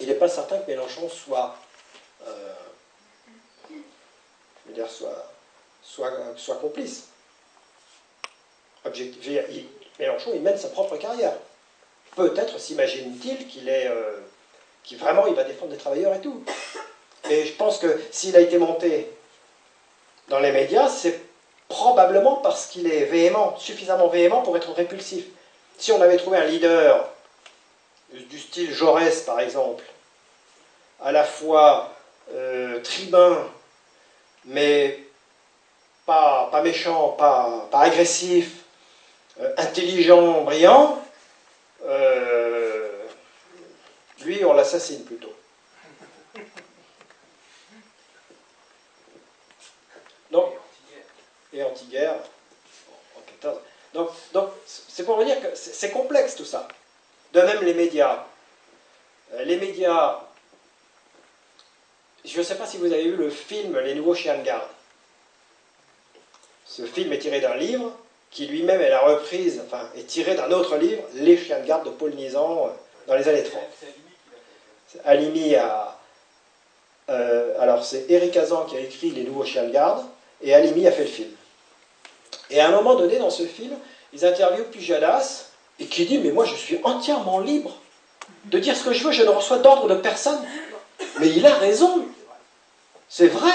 [0.00, 1.56] Il n'est pas certain que Mélenchon soit,
[2.26, 2.52] euh,
[6.36, 7.08] soit complice.
[9.98, 11.32] Mélenchon, il mène sa propre carrière.
[12.16, 14.20] Peut-être s'imagine-t-il qu'il est, euh,
[14.98, 16.44] vraiment, il va défendre des travailleurs et tout.
[17.30, 19.08] Et je pense que s'il a été monté
[20.28, 21.20] dans les médias, c'est
[21.68, 25.24] probablement parce qu'il est véhément, suffisamment véhément pour être répulsif.
[25.78, 27.08] Si on avait trouvé un leader
[28.12, 29.84] du style Jaurès, par exemple,
[31.00, 31.94] à la fois
[32.32, 33.38] euh, tribun,
[34.44, 35.00] mais
[36.06, 38.63] pas, pas méchant, pas, pas agressif,
[39.40, 41.04] euh, intelligent, brillant,
[41.84, 43.06] euh,
[44.20, 45.34] lui, on l'assassine plutôt.
[50.30, 50.54] Donc,
[51.52, 52.16] et anti-guerre
[53.16, 53.58] en 14.
[53.92, 56.66] Donc, donc c'est pour vous dire que c'est complexe tout ça.
[57.32, 58.24] De même les médias.
[59.32, 60.20] Euh, les médias,
[62.24, 64.68] je ne sais pas si vous avez vu le film Les Nouveaux Chiens de Garde.
[66.64, 67.92] Ce film est tiré d'un livre
[68.34, 71.84] qui lui-même est la reprise, enfin, est tiré d'un autre livre, Les Chiens de Garde
[71.86, 72.70] de Paul Nizan, euh,
[73.06, 73.62] dans les années 30.
[75.04, 75.96] Alimi a.
[77.10, 80.04] Euh, alors, c'est Eric Azan qui a écrit Les Nouveaux Chiens de Garde,
[80.42, 81.30] et Alimi a fait le film.
[82.50, 83.76] Et à un moment donné, dans ce film,
[84.12, 87.78] ils interviewent Pujadas, et qui dit Mais moi, je suis entièrement libre
[88.46, 90.40] de dire ce que je veux, je ne reçois d'ordre de personne.
[91.20, 92.04] Mais il a raison.
[93.08, 93.52] C'est vrai.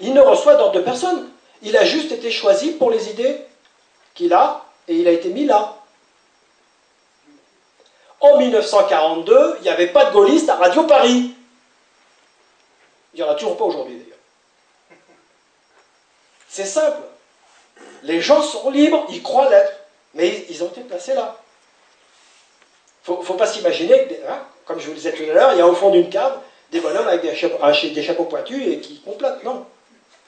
[0.00, 1.28] Il ne reçoit d'ordre de personne.
[1.62, 3.36] Il a juste été choisi pour les idées
[4.18, 5.76] qu'il a, et il a été mis là.
[8.20, 11.34] En 1942, il n'y avait pas de gaulliste à Radio Paris.
[13.14, 14.98] Il n'y en a toujours pas aujourd'hui d'ailleurs.
[16.48, 16.98] C'est simple.
[18.02, 19.72] Les gens sont libres, ils croient l'être,
[20.14, 21.36] mais ils ont été placés là.
[23.06, 25.52] Il ne faut pas s'imaginer que, hein, comme je vous le disais tout à l'heure,
[25.52, 26.40] il y a au fond d'une cave
[26.72, 29.44] des bonhommes avec des chapeaux, chapeaux pointus et qui complotent.
[29.44, 29.64] Non.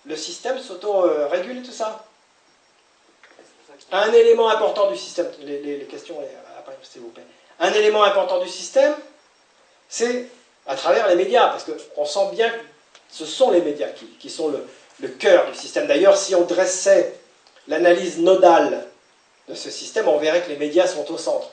[0.07, 2.05] Le système s'auto-régule tout ça.
[3.93, 6.16] Un élément important du système, les, questions
[6.59, 7.24] après, s'il vous plaît.
[7.59, 8.94] Un élément important du système,
[9.89, 10.27] c'est
[10.66, 12.61] à travers les médias, parce qu'on sent bien que
[13.11, 13.89] ce sont les médias
[14.19, 14.52] qui, sont
[15.01, 15.86] le, cœur du système.
[15.86, 17.15] D'ailleurs, si on dressait
[17.66, 18.86] l'analyse nodale
[19.48, 21.51] de ce système, on verrait que les médias sont au centre.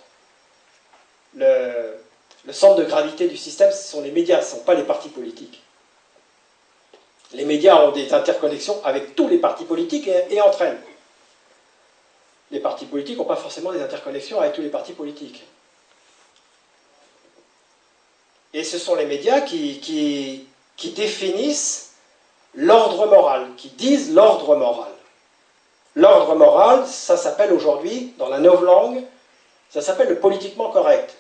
[1.36, 1.98] Le,
[2.52, 5.10] centre de gravité du système, ce sont les médias, ce ne sont pas les partis
[5.10, 5.64] politiques.
[7.34, 10.80] Les médias ont des interconnexions avec tous les partis politiques et, entre elles.
[12.52, 15.44] Les partis politiques n'ont pas forcément des interconnexions avec tous les partis politiques.
[18.54, 20.48] Et ce sont les médias qui
[20.96, 21.88] définissent
[22.56, 24.92] l'ordre moral, qui disent l'ordre moral.
[25.96, 29.04] L'ordre moral, ça s'appelle aujourd'hui, dans la novlangue,
[29.70, 31.18] ça s'appelle le politiquement correct.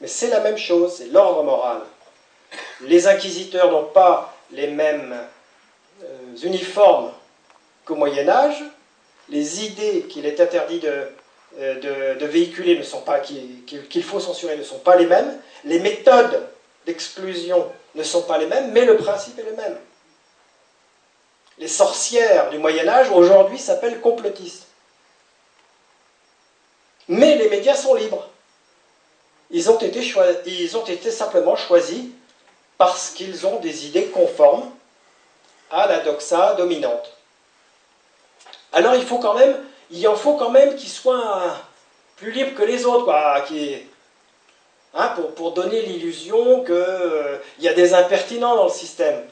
[0.00, 1.82] Mais c'est la même chose, c'est l'ordre moral.
[2.82, 5.18] Les inquisiteurs n'ont pas les mêmes
[6.02, 7.12] euh, uniformes
[7.84, 8.62] qu'au Moyen Âge.
[9.30, 11.08] Les idées qu'il est interdit de,
[11.58, 15.38] euh, véhiculer ne sont pas qu'il faut censurer ne sont pas les mêmes.
[15.64, 16.48] Les méthodes
[16.86, 19.78] d'exclusion ne sont pas les mêmes, mais le principe est le même
[21.58, 24.66] les sorcières du Moyen Âge, aujourd'hui s'appellent complotistes.
[27.08, 28.28] Mais les médias sont libres.
[29.50, 32.04] Ils ont été simplement choisis
[32.76, 34.70] parce qu'ils ont des idées conformes
[35.70, 37.17] à la doxa dominante.
[38.72, 39.56] Alors il faut quand même,
[39.90, 41.56] il en faut quand même qu'il soit
[42.16, 43.44] plus libre que les autres, quoi,
[44.94, 49.24] hein, pour, donner l'illusion qu'il euh, y a des impertinents dans le système.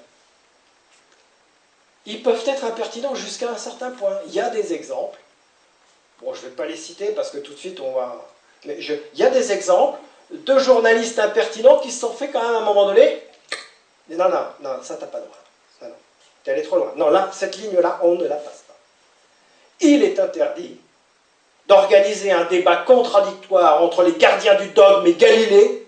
[2.07, 4.17] Ils peuvent être impertinents jusqu'à un certain point.
[4.29, 5.19] Il y a des exemples.
[6.23, 8.25] Bon, je ne vais pas les citer parce que tout de suite on va.
[8.65, 9.99] Mais il y a des exemples
[10.31, 13.23] de journalistes impertinents qui se sont fait quand même à un moment donné.
[14.11, 15.37] Non, non, non, ça t'as pas droit.
[16.47, 16.93] T'es allé trop loin.
[16.95, 18.66] Non, là, cette ligne-là, on ne la passe pas.
[19.81, 20.79] Il est interdit
[21.67, 25.87] d'organiser un débat contradictoire entre les gardiens du dogme et Galilée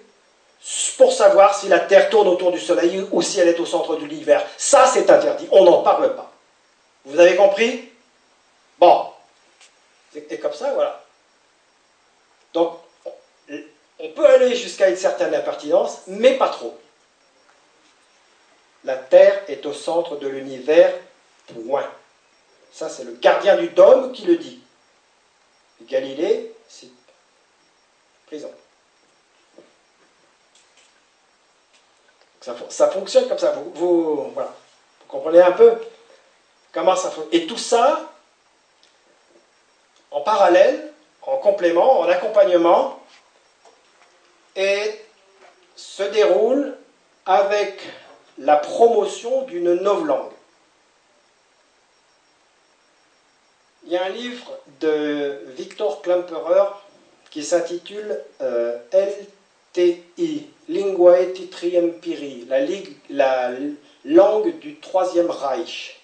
[0.97, 3.97] pour savoir si la Terre tourne autour du Soleil ou si elle est au centre
[3.97, 4.45] de l'univers.
[4.57, 5.47] Ça, c'est interdit.
[5.53, 6.33] On n'en parle pas.
[7.05, 7.91] Vous avez compris?
[8.79, 9.07] Bon.
[10.15, 11.05] Et comme ça, voilà.
[12.53, 12.79] Donc,
[14.01, 16.77] on peut aller jusqu'à une certaine impertinence, mais pas trop.
[18.85, 20.93] La Terre est au centre de l'univers,
[21.55, 21.89] point.
[22.73, 24.61] Ça, c'est le gardien du dôme qui le dit.
[25.83, 26.91] Galilée, c'est
[28.27, 28.51] prison.
[32.69, 33.53] Ça, fonctionne comme ça.
[33.75, 34.55] Vous, voilà.
[35.01, 35.75] vous comprenez un peu
[36.73, 37.29] comment ça fonctionne.
[37.33, 38.13] Et tout ça,
[40.11, 40.93] en parallèle,
[41.23, 43.01] en complément, en accompagnement,
[44.57, 45.01] et
[45.77, 46.77] se déroule
[47.27, 47.83] avec
[48.39, 50.33] la promotion d'une novlangue.
[53.89, 56.65] Il y a un livre de Victor Klemperer
[57.31, 62.67] qui s'intitule euh, LTI, Linguae Titrium Piri, la,
[63.09, 63.51] la
[64.05, 66.03] langue du Troisième Reich.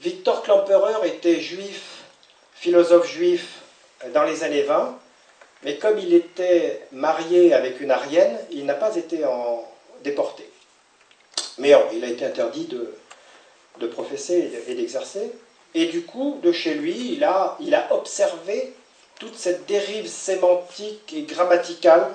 [0.00, 2.04] Victor Klemperer était juif,
[2.54, 3.60] philosophe juif
[4.14, 4.98] dans les années 20,
[5.64, 9.22] mais comme il était marié avec une arienne, il n'a pas été
[10.02, 10.48] déporté.
[11.58, 12.70] Mais il a été interdit
[13.80, 15.30] de professer et d'exercer.
[15.74, 18.74] Et du coup, de chez lui, il a, il a observé
[19.18, 22.08] toute cette dérive sémantique et grammaticale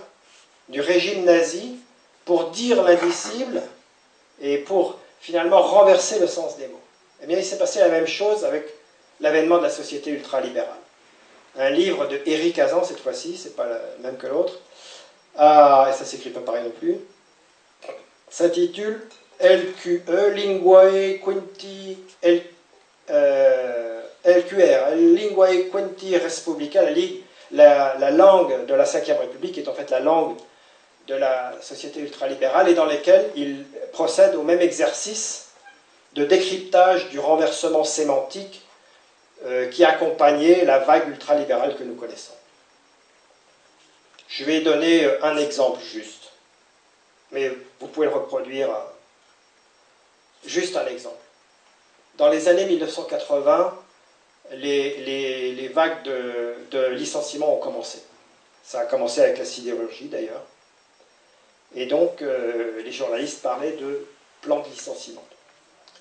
[0.70, 1.78] du régime nazi
[2.26, 3.62] pour dire l'indicible
[4.42, 6.82] et pour finalement renverser le sens des mots.
[7.22, 8.66] Eh bien, il s'est passé la même chose avec
[9.22, 10.70] l'avènement de la société ultralibérale.
[11.58, 14.60] Un livre de Eric Azan, cette fois-ci, c'est pas le même que l'autre,
[15.38, 16.98] ah, et ça s'écrit pas pareil non plus,
[18.30, 19.02] s'intitule
[19.40, 22.40] LQE, Linguae Quinti euh,
[23.08, 26.82] LQR, Linguae Quinti Respublica,
[27.52, 30.36] la, la, langue de la Ve République est en fait la langue
[31.08, 35.50] de la société ultralibérale et dans laquelle il procède au même exercice
[36.14, 38.66] de décryptage du renversement sémantique
[39.46, 42.34] euh, qui accompagnait la vague ultralibérale que nous connaissons.
[44.28, 46.32] Je vais donner un exemple juste,
[47.32, 48.70] mais vous pouvez le reproduire.
[50.46, 51.25] Juste un exemple
[52.18, 53.78] dans les années 1980,
[54.54, 58.00] les, vagues de, licenciements ont commencé.
[58.64, 60.44] Ça a commencé avec la sidérurgie d'ailleurs.
[61.76, 64.08] Et donc, euh, les journalistes parlaient de
[64.42, 65.24] plan de licenciement.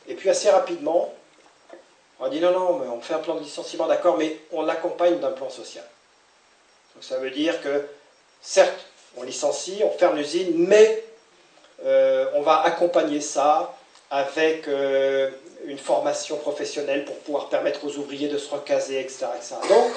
[0.07, 1.12] Et puis assez rapidement,
[2.20, 4.62] on a dit non, non, mais on fait un plan de licenciement, d'accord, mais on
[4.62, 5.85] l'accompagne d'un plan social.
[6.95, 7.86] Donc ça veut dire que,
[8.41, 8.86] certes,
[9.16, 11.05] on licencie, on ferme l'usine, mais
[11.85, 13.77] euh, on va accompagner ça
[14.15, 15.28] avec euh,
[15.65, 19.27] une formation professionnelle pour pouvoir permettre aux ouvriers de se recaser, etc.
[19.69, 19.93] Donc,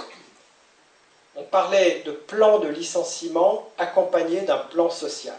[1.35, 5.37] on parlait de plan de licenciement accompagné d'un plan social.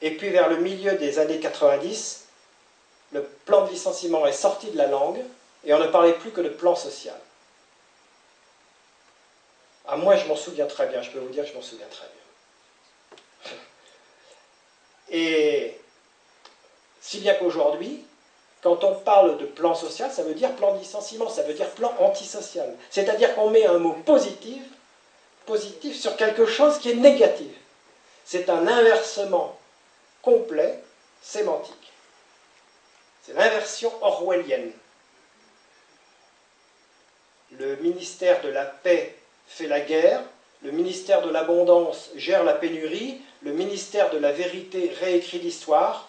[0.00, 2.26] Et puis vers le milieu des années 90,
[3.10, 5.20] le plan de licenciement est sorti de la langue
[5.64, 7.18] et on ne parlait plus que de plan social.
[9.88, 12.06] Ah, moi, je m'en souviens très bien, je peux vous dire je m'en souviens très
[12.06, 13.58] bien.
[15.18, 15.80] Et
[17.04, 18.02] si bien qu'aujourd'hui,
[18.62, 21.68] quand on parle de plan social, ça veut dire plan de licenciement, ça veut dire
[21.72, 22.74] plan antisocial.
[22.88, 24.62] C'est-à-dire qu'on met un mot positif,
[25.44, 27.52] positif sur quelque chose qui est négatif.
[28.24, 29.58] C'est un inversement
[30.22, 30.80] complet
[31.20, 31.92] sémantique.
[33.22, 34.72] C'est l'inversion orwellienne.
[37.58, 39.14] Le ministère de la paix
[39.46, 40.22] fait la guerre,
[40.62, 46.08] le ministère de l'abondance gère la pénurie, le ministère de la vérité réécrit l'histoire,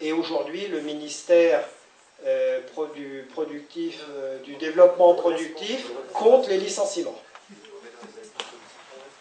[0.00, 1.64] et aujourd'hui, le ministère
[2.24, 7.20] euh, euh, du développement productif compte les licenciements.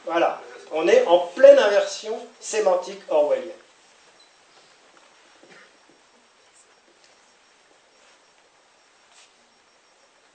[0.06, 0.42] Voilà,
[0.72, 3.52] on est en pleine inversion sémantique orwellienne.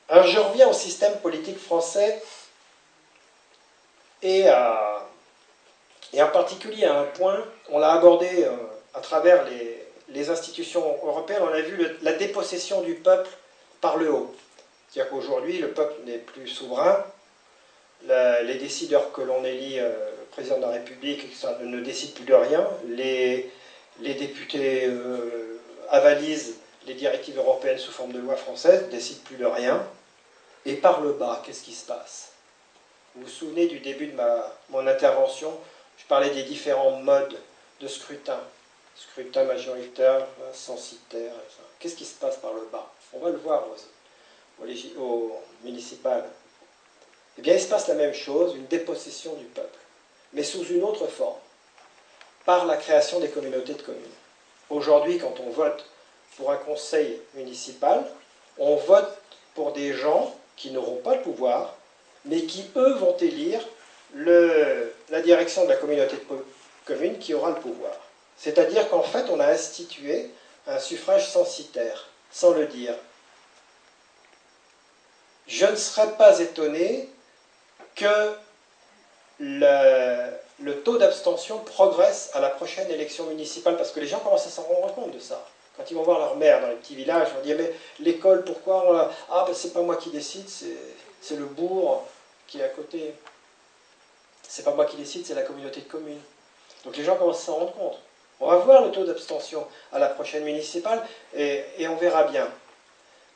[0.09, 2.23] Alors je reviens au système politique français
[4.23, 4.45] et,
[6.13, 8.55] et en particulier à un point, on l'a abordé euh,
[8.93, 13.31] à travers les, les institutions européennes, on a vu la dépossession du peuple
[13.81, 14.35] par le haut.
[14.89, 17.05] C'est-à-dire qu'aujourd'hui, le peuple n'est plus souverain.
[18.09, 19.93] les décideurs que l'on élit euh,
[20.33, 21.25] président de la République
[21.63, 22.67] ne décident plus de rien.
[22.89, 23.51] Les,
[24.01, 25.61] députés euh,
[25.91, 26.57] avalisent
[26.87, 29.87] les directives européennes sous forme de loi française, ne décident plus de rien.
[30.67, 32.33] Et par le bas, qu'est-ce qui se passe?
[33.15, 34.19] Vous vous souvenez du début de
[34.71, 35.53] mon intervention?
[35.99, 37.37] Je parlais des différents modes
[37.81, 38.41] de scrutin.
[38.95, 41.33] Scrutin majoritaire, censitaire.
[41.79, 42.93] Qu'est-ce qui se passe par le bas?
[43.13, 43.65] On va le voir
[44.59, 44.65] au,
[45.01, 45.33] au
[45.65, 46.29] municipal.
[47.39, 49.79] Eh bien, il se passe la même chose, une dépossession du peuple,
[50.33, 51.39] mais sous une autre forme,
[52.45, 54.03] par la création des communautés de communes.
[54.69, 55.85] Aujourd'hui, quand on vote
[56.37, 58.07] pour un conseil municipal,
[58.59, 59.17] on vote
[59.55, 61.75] pour des gens qui n'auront pas le pouvoir,
[62.25, 63.67] mais qui, eux, vont élire
[64.15, 66.45] la direction de la communauté de
[66.85, 67.95] communes qui aura le pouvoir.
[68.37, 70.31] C'est-à-dire qu'en fait, on a institué
[70.67, 72.95] un suffrage censitaire, sans le dire.
[75.47, 77.09] Je ne serais pas étonné
[77.95, 78.35] que
[79.39, 84.51] le, taux d'abstention progresse à la prochaine élection municipale, parce que les gens commencent à
[84.51, 85.47] s'en rendre compte de ça.
[85.77, 88.45] Quand ils vont voir leur mère dans les petits villages, ils vont dire Mais l'école,
[88.45, 92.07] pourquoi on Ah, ben c'est pas moi qui décide, c'est le bourg
[92.47, 93.15] qui est à côté.
[94.47, 96.21] C'est pas moi qui décide, c'est la communauté de communes.
[96.85, 97.99] Donc les gens commencent à s'en rendre compte.
[98.43, 101.01] On va voir le taux d'abstention à la prochaine municipale
[101.33, 102.49] et, on verra bien.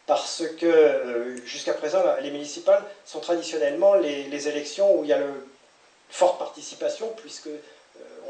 [0.05, 5.19] Parce que euh, jusqu'à présent, les municipales sont traditionnellement les, élections où il y a
[5.19, 5.41] une
[6.09, 7.61] forte participation, puisque euh,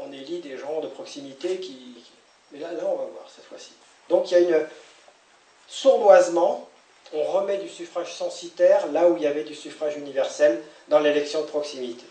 [0.01, 1.95] on élit des gens de proximité qui.
[2.51, 3.71] Mais là, là, on va voir cette fois-ci.
[4.09, 4.67] Donc il y a une
[5.67, 6.69] sournoisement,
[7.11, 11.41] on remet du suffrage censitaire là où il y avait du suffrage universel dans l'élection
[11.41, 12.05] de proximité.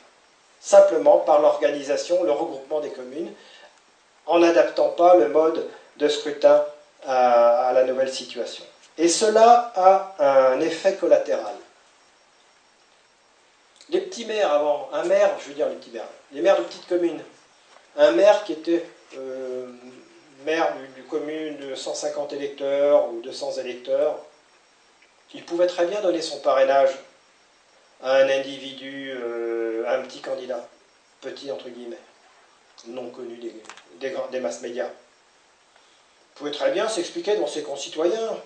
[0.61, 3.33] Simplement par l'organisation, le regroupement des communes,
[4.27, 6.65] en n'adaptant pas le mode de scrutin
[7.07, 8.65] à, la nouvelle situation.
[8.99, 11.55] Et cela a un effet collatéral.
[13.91, 16.65] Les petits maires avant, un maire, je veux dire les petits maires, les maires de
[16.65, 17.23] petites communes,
[17.97, 18.85] un maire qui était
[19.17, 19.69] euh,
[20.45, 24.19] maire d'une commune de 150 électeurs ou 200 électeurs,
[25.35, 26.91] il pouvait très bien donner son parrainage
[28.03, 30.67] à un individu, euh, à un petit candidat,
[31.21, 31.97] petit entre guillemets,
[32.89, 34.87] non connu des, des, masses médias.
[34.89, 38.37] Il pouvait très bien s'expliquer devant ses concitoyens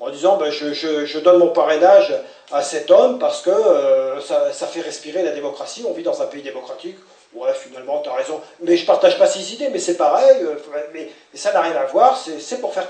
[0.00, 2.12] en disant ben, je, donne mon parrainage
[2.50, 6.22] à cet homme parce que euh, ça, ça, fait respirer la démocratie, on vit dans
[6.22, 6.96] un pays démocratique,
[7.36, 8.40] Ouais, finalement, tu as raison.
[8.60, 10.42] Mais je ne partage pas ces idées, mais c'est pareil.
[10.42, 10.56] Euh,
[10.94, 12.16] mais, ça n'a rien à voir.
[12.18, 12.88] C'est pour faire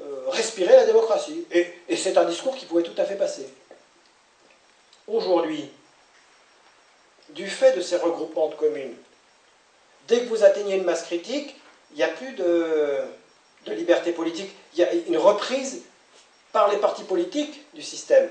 [0.00, 1.46] euh, respirer la démocratie.
[1.50, 3.48] Et, et c'est un discours qui pouvait tout à fait passer.
[5.08, 5.70] Aujourd'hui,
[7.30, 8.94] du fait de ces regroupements de communes,
[10.08, 11.56] dès que vous atteignez une masse critique,
[11.92, 13.02] il n'y a plus de,
[13.66, 14.50] liberté politique.
[14.74, 15.82] Il y a une reprise
[16.52, 18.28] par les partis politiques du système.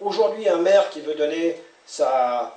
[0.00, 2.52] Aujourd'hui, un maire qui veut donner sa,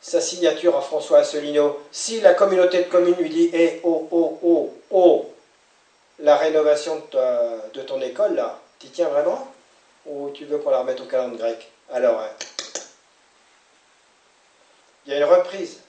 [0.00, 4.74] signature à François Asselineau, si la communauté de communes lui dit Eh, oh, oh, oh,
[4.90, 5.34] oh,
[6.18, 9.46] la rénovation de, ton école, là, tu tiens vraiment?
[10.06, 11.70] Ou tu veux qu'on la remette au calendrier grec?
[11.92, 12.30] Alors, hein.
[15.06, 15.80] il y a une reprise.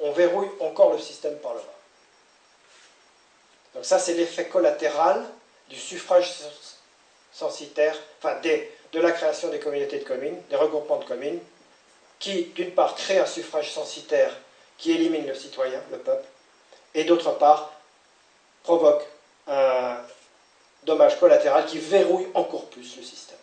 [0.00, 1.74] On verrouille encore le système par le bas.
[3.74, 5.24] Donc, ça, c'est l'effet collatéral
[5.68, 6.32] du suffrage
[7.32, 8.40] censitaire, enfin,
[8.92, 11.40] de la création des communautés de communes, des regroupements de communes,
[12.18, 14.34] qui, d'une part, crée un suffrage censitaire
[14.76, 16.26] qui élimine le citoyen, le peuple,
[16.94, 17.72] et d'autre part,
[18.62, 19.04] provoque
[19.46, 19.98] un
[20.84, 23.38] dommage collatéral qui verrouille encore plus le système.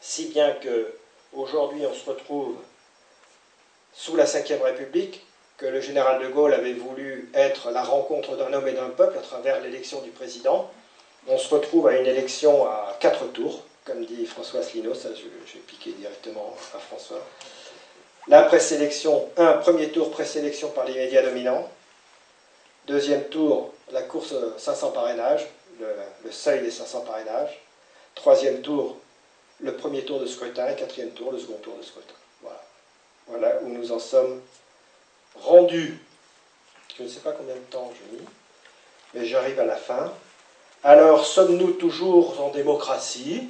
[0.00, 0.94] Si bien que
[1.32, 2.56] aujourd'hui on se retrouve
[3.92, 5.26] sous la Ve République,
[5.58, 9.18] que le général de Gaulle avait voulu être la rencontre d'un homme et d'un peuple
[9.18, 10.70] à travers l'élection du président,
[11.28, 15.22] on se retrouve à une élection à quatre tours, comme dit François Asselineau, ça je,
[15.22, 17.24] vais piquer directement à François.
[18.28, 21.68] La présélection, un premier tour présélection par les médias dominants.
[22.86, 25.46] Deuxième tour, la course 500 parrainages,
[25.80, 27.60] le, seuil des 500 parrainages.
[28.14, 28.96] Troisième tour,
[29.60, 30.72] le premier tour de scrutin.
[30.74, 32.14] Quatrième tour, le second tour de scrutin.
[33.28, 33.60] Voilà.
[33.62, 34.40] Où nous en sommes
[35.36, 35.98] rendus.
[36.96, 38.24] Je ne sais pas combien de temps j'ai mis,
[39.14, 40.12] mais j'arrive à la fin.
[40.84, 43.48] Alors, sommes-nous toujours en démocratie?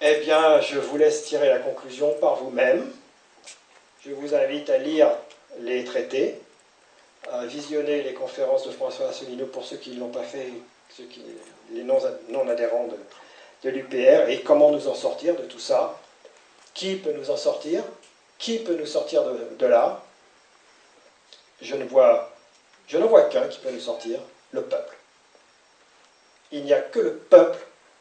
[0.00, 2.90] Eh bien, je vous laisse tirer la conclusion par vous-même.
[4.04, 5.10] Je vous invite à lire
[5.60, 6.40] les traités,
[7.30, 10.52] à visionner les conférences de François Asselineau pour ceux qui ne l'ont pas fait,
[10.96, 11.22] ceux qui,
[11.72, 12.88] les non-adhérents
[13.62, 16.00] de, l'UPR, et comment nous en sortir de tout ça?
[16.72, 17.84] Qui peut nous en sortir?
[18.40, 20.02] Qui peut nous sortir de, là?
[21.60, 22.32] Je ne vois
[22.88, 24.18] vois qu'un qui peut le sortir,
[24.52, 24.96] le peuple.
[26.50, 27.58] Il n'y a que le peuple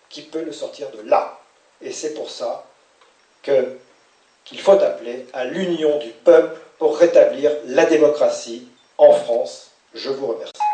[0.07, 1.37] qui peut le sortir de là.
[1.81, 2.65] Et c'est pour ça
[3.43, 8.65] qu'il faut appeler à l'union du peuple pour rétablir la démocratie
[8.97, 9.71] en France.
[9.93, 10.68] Je vous remercie.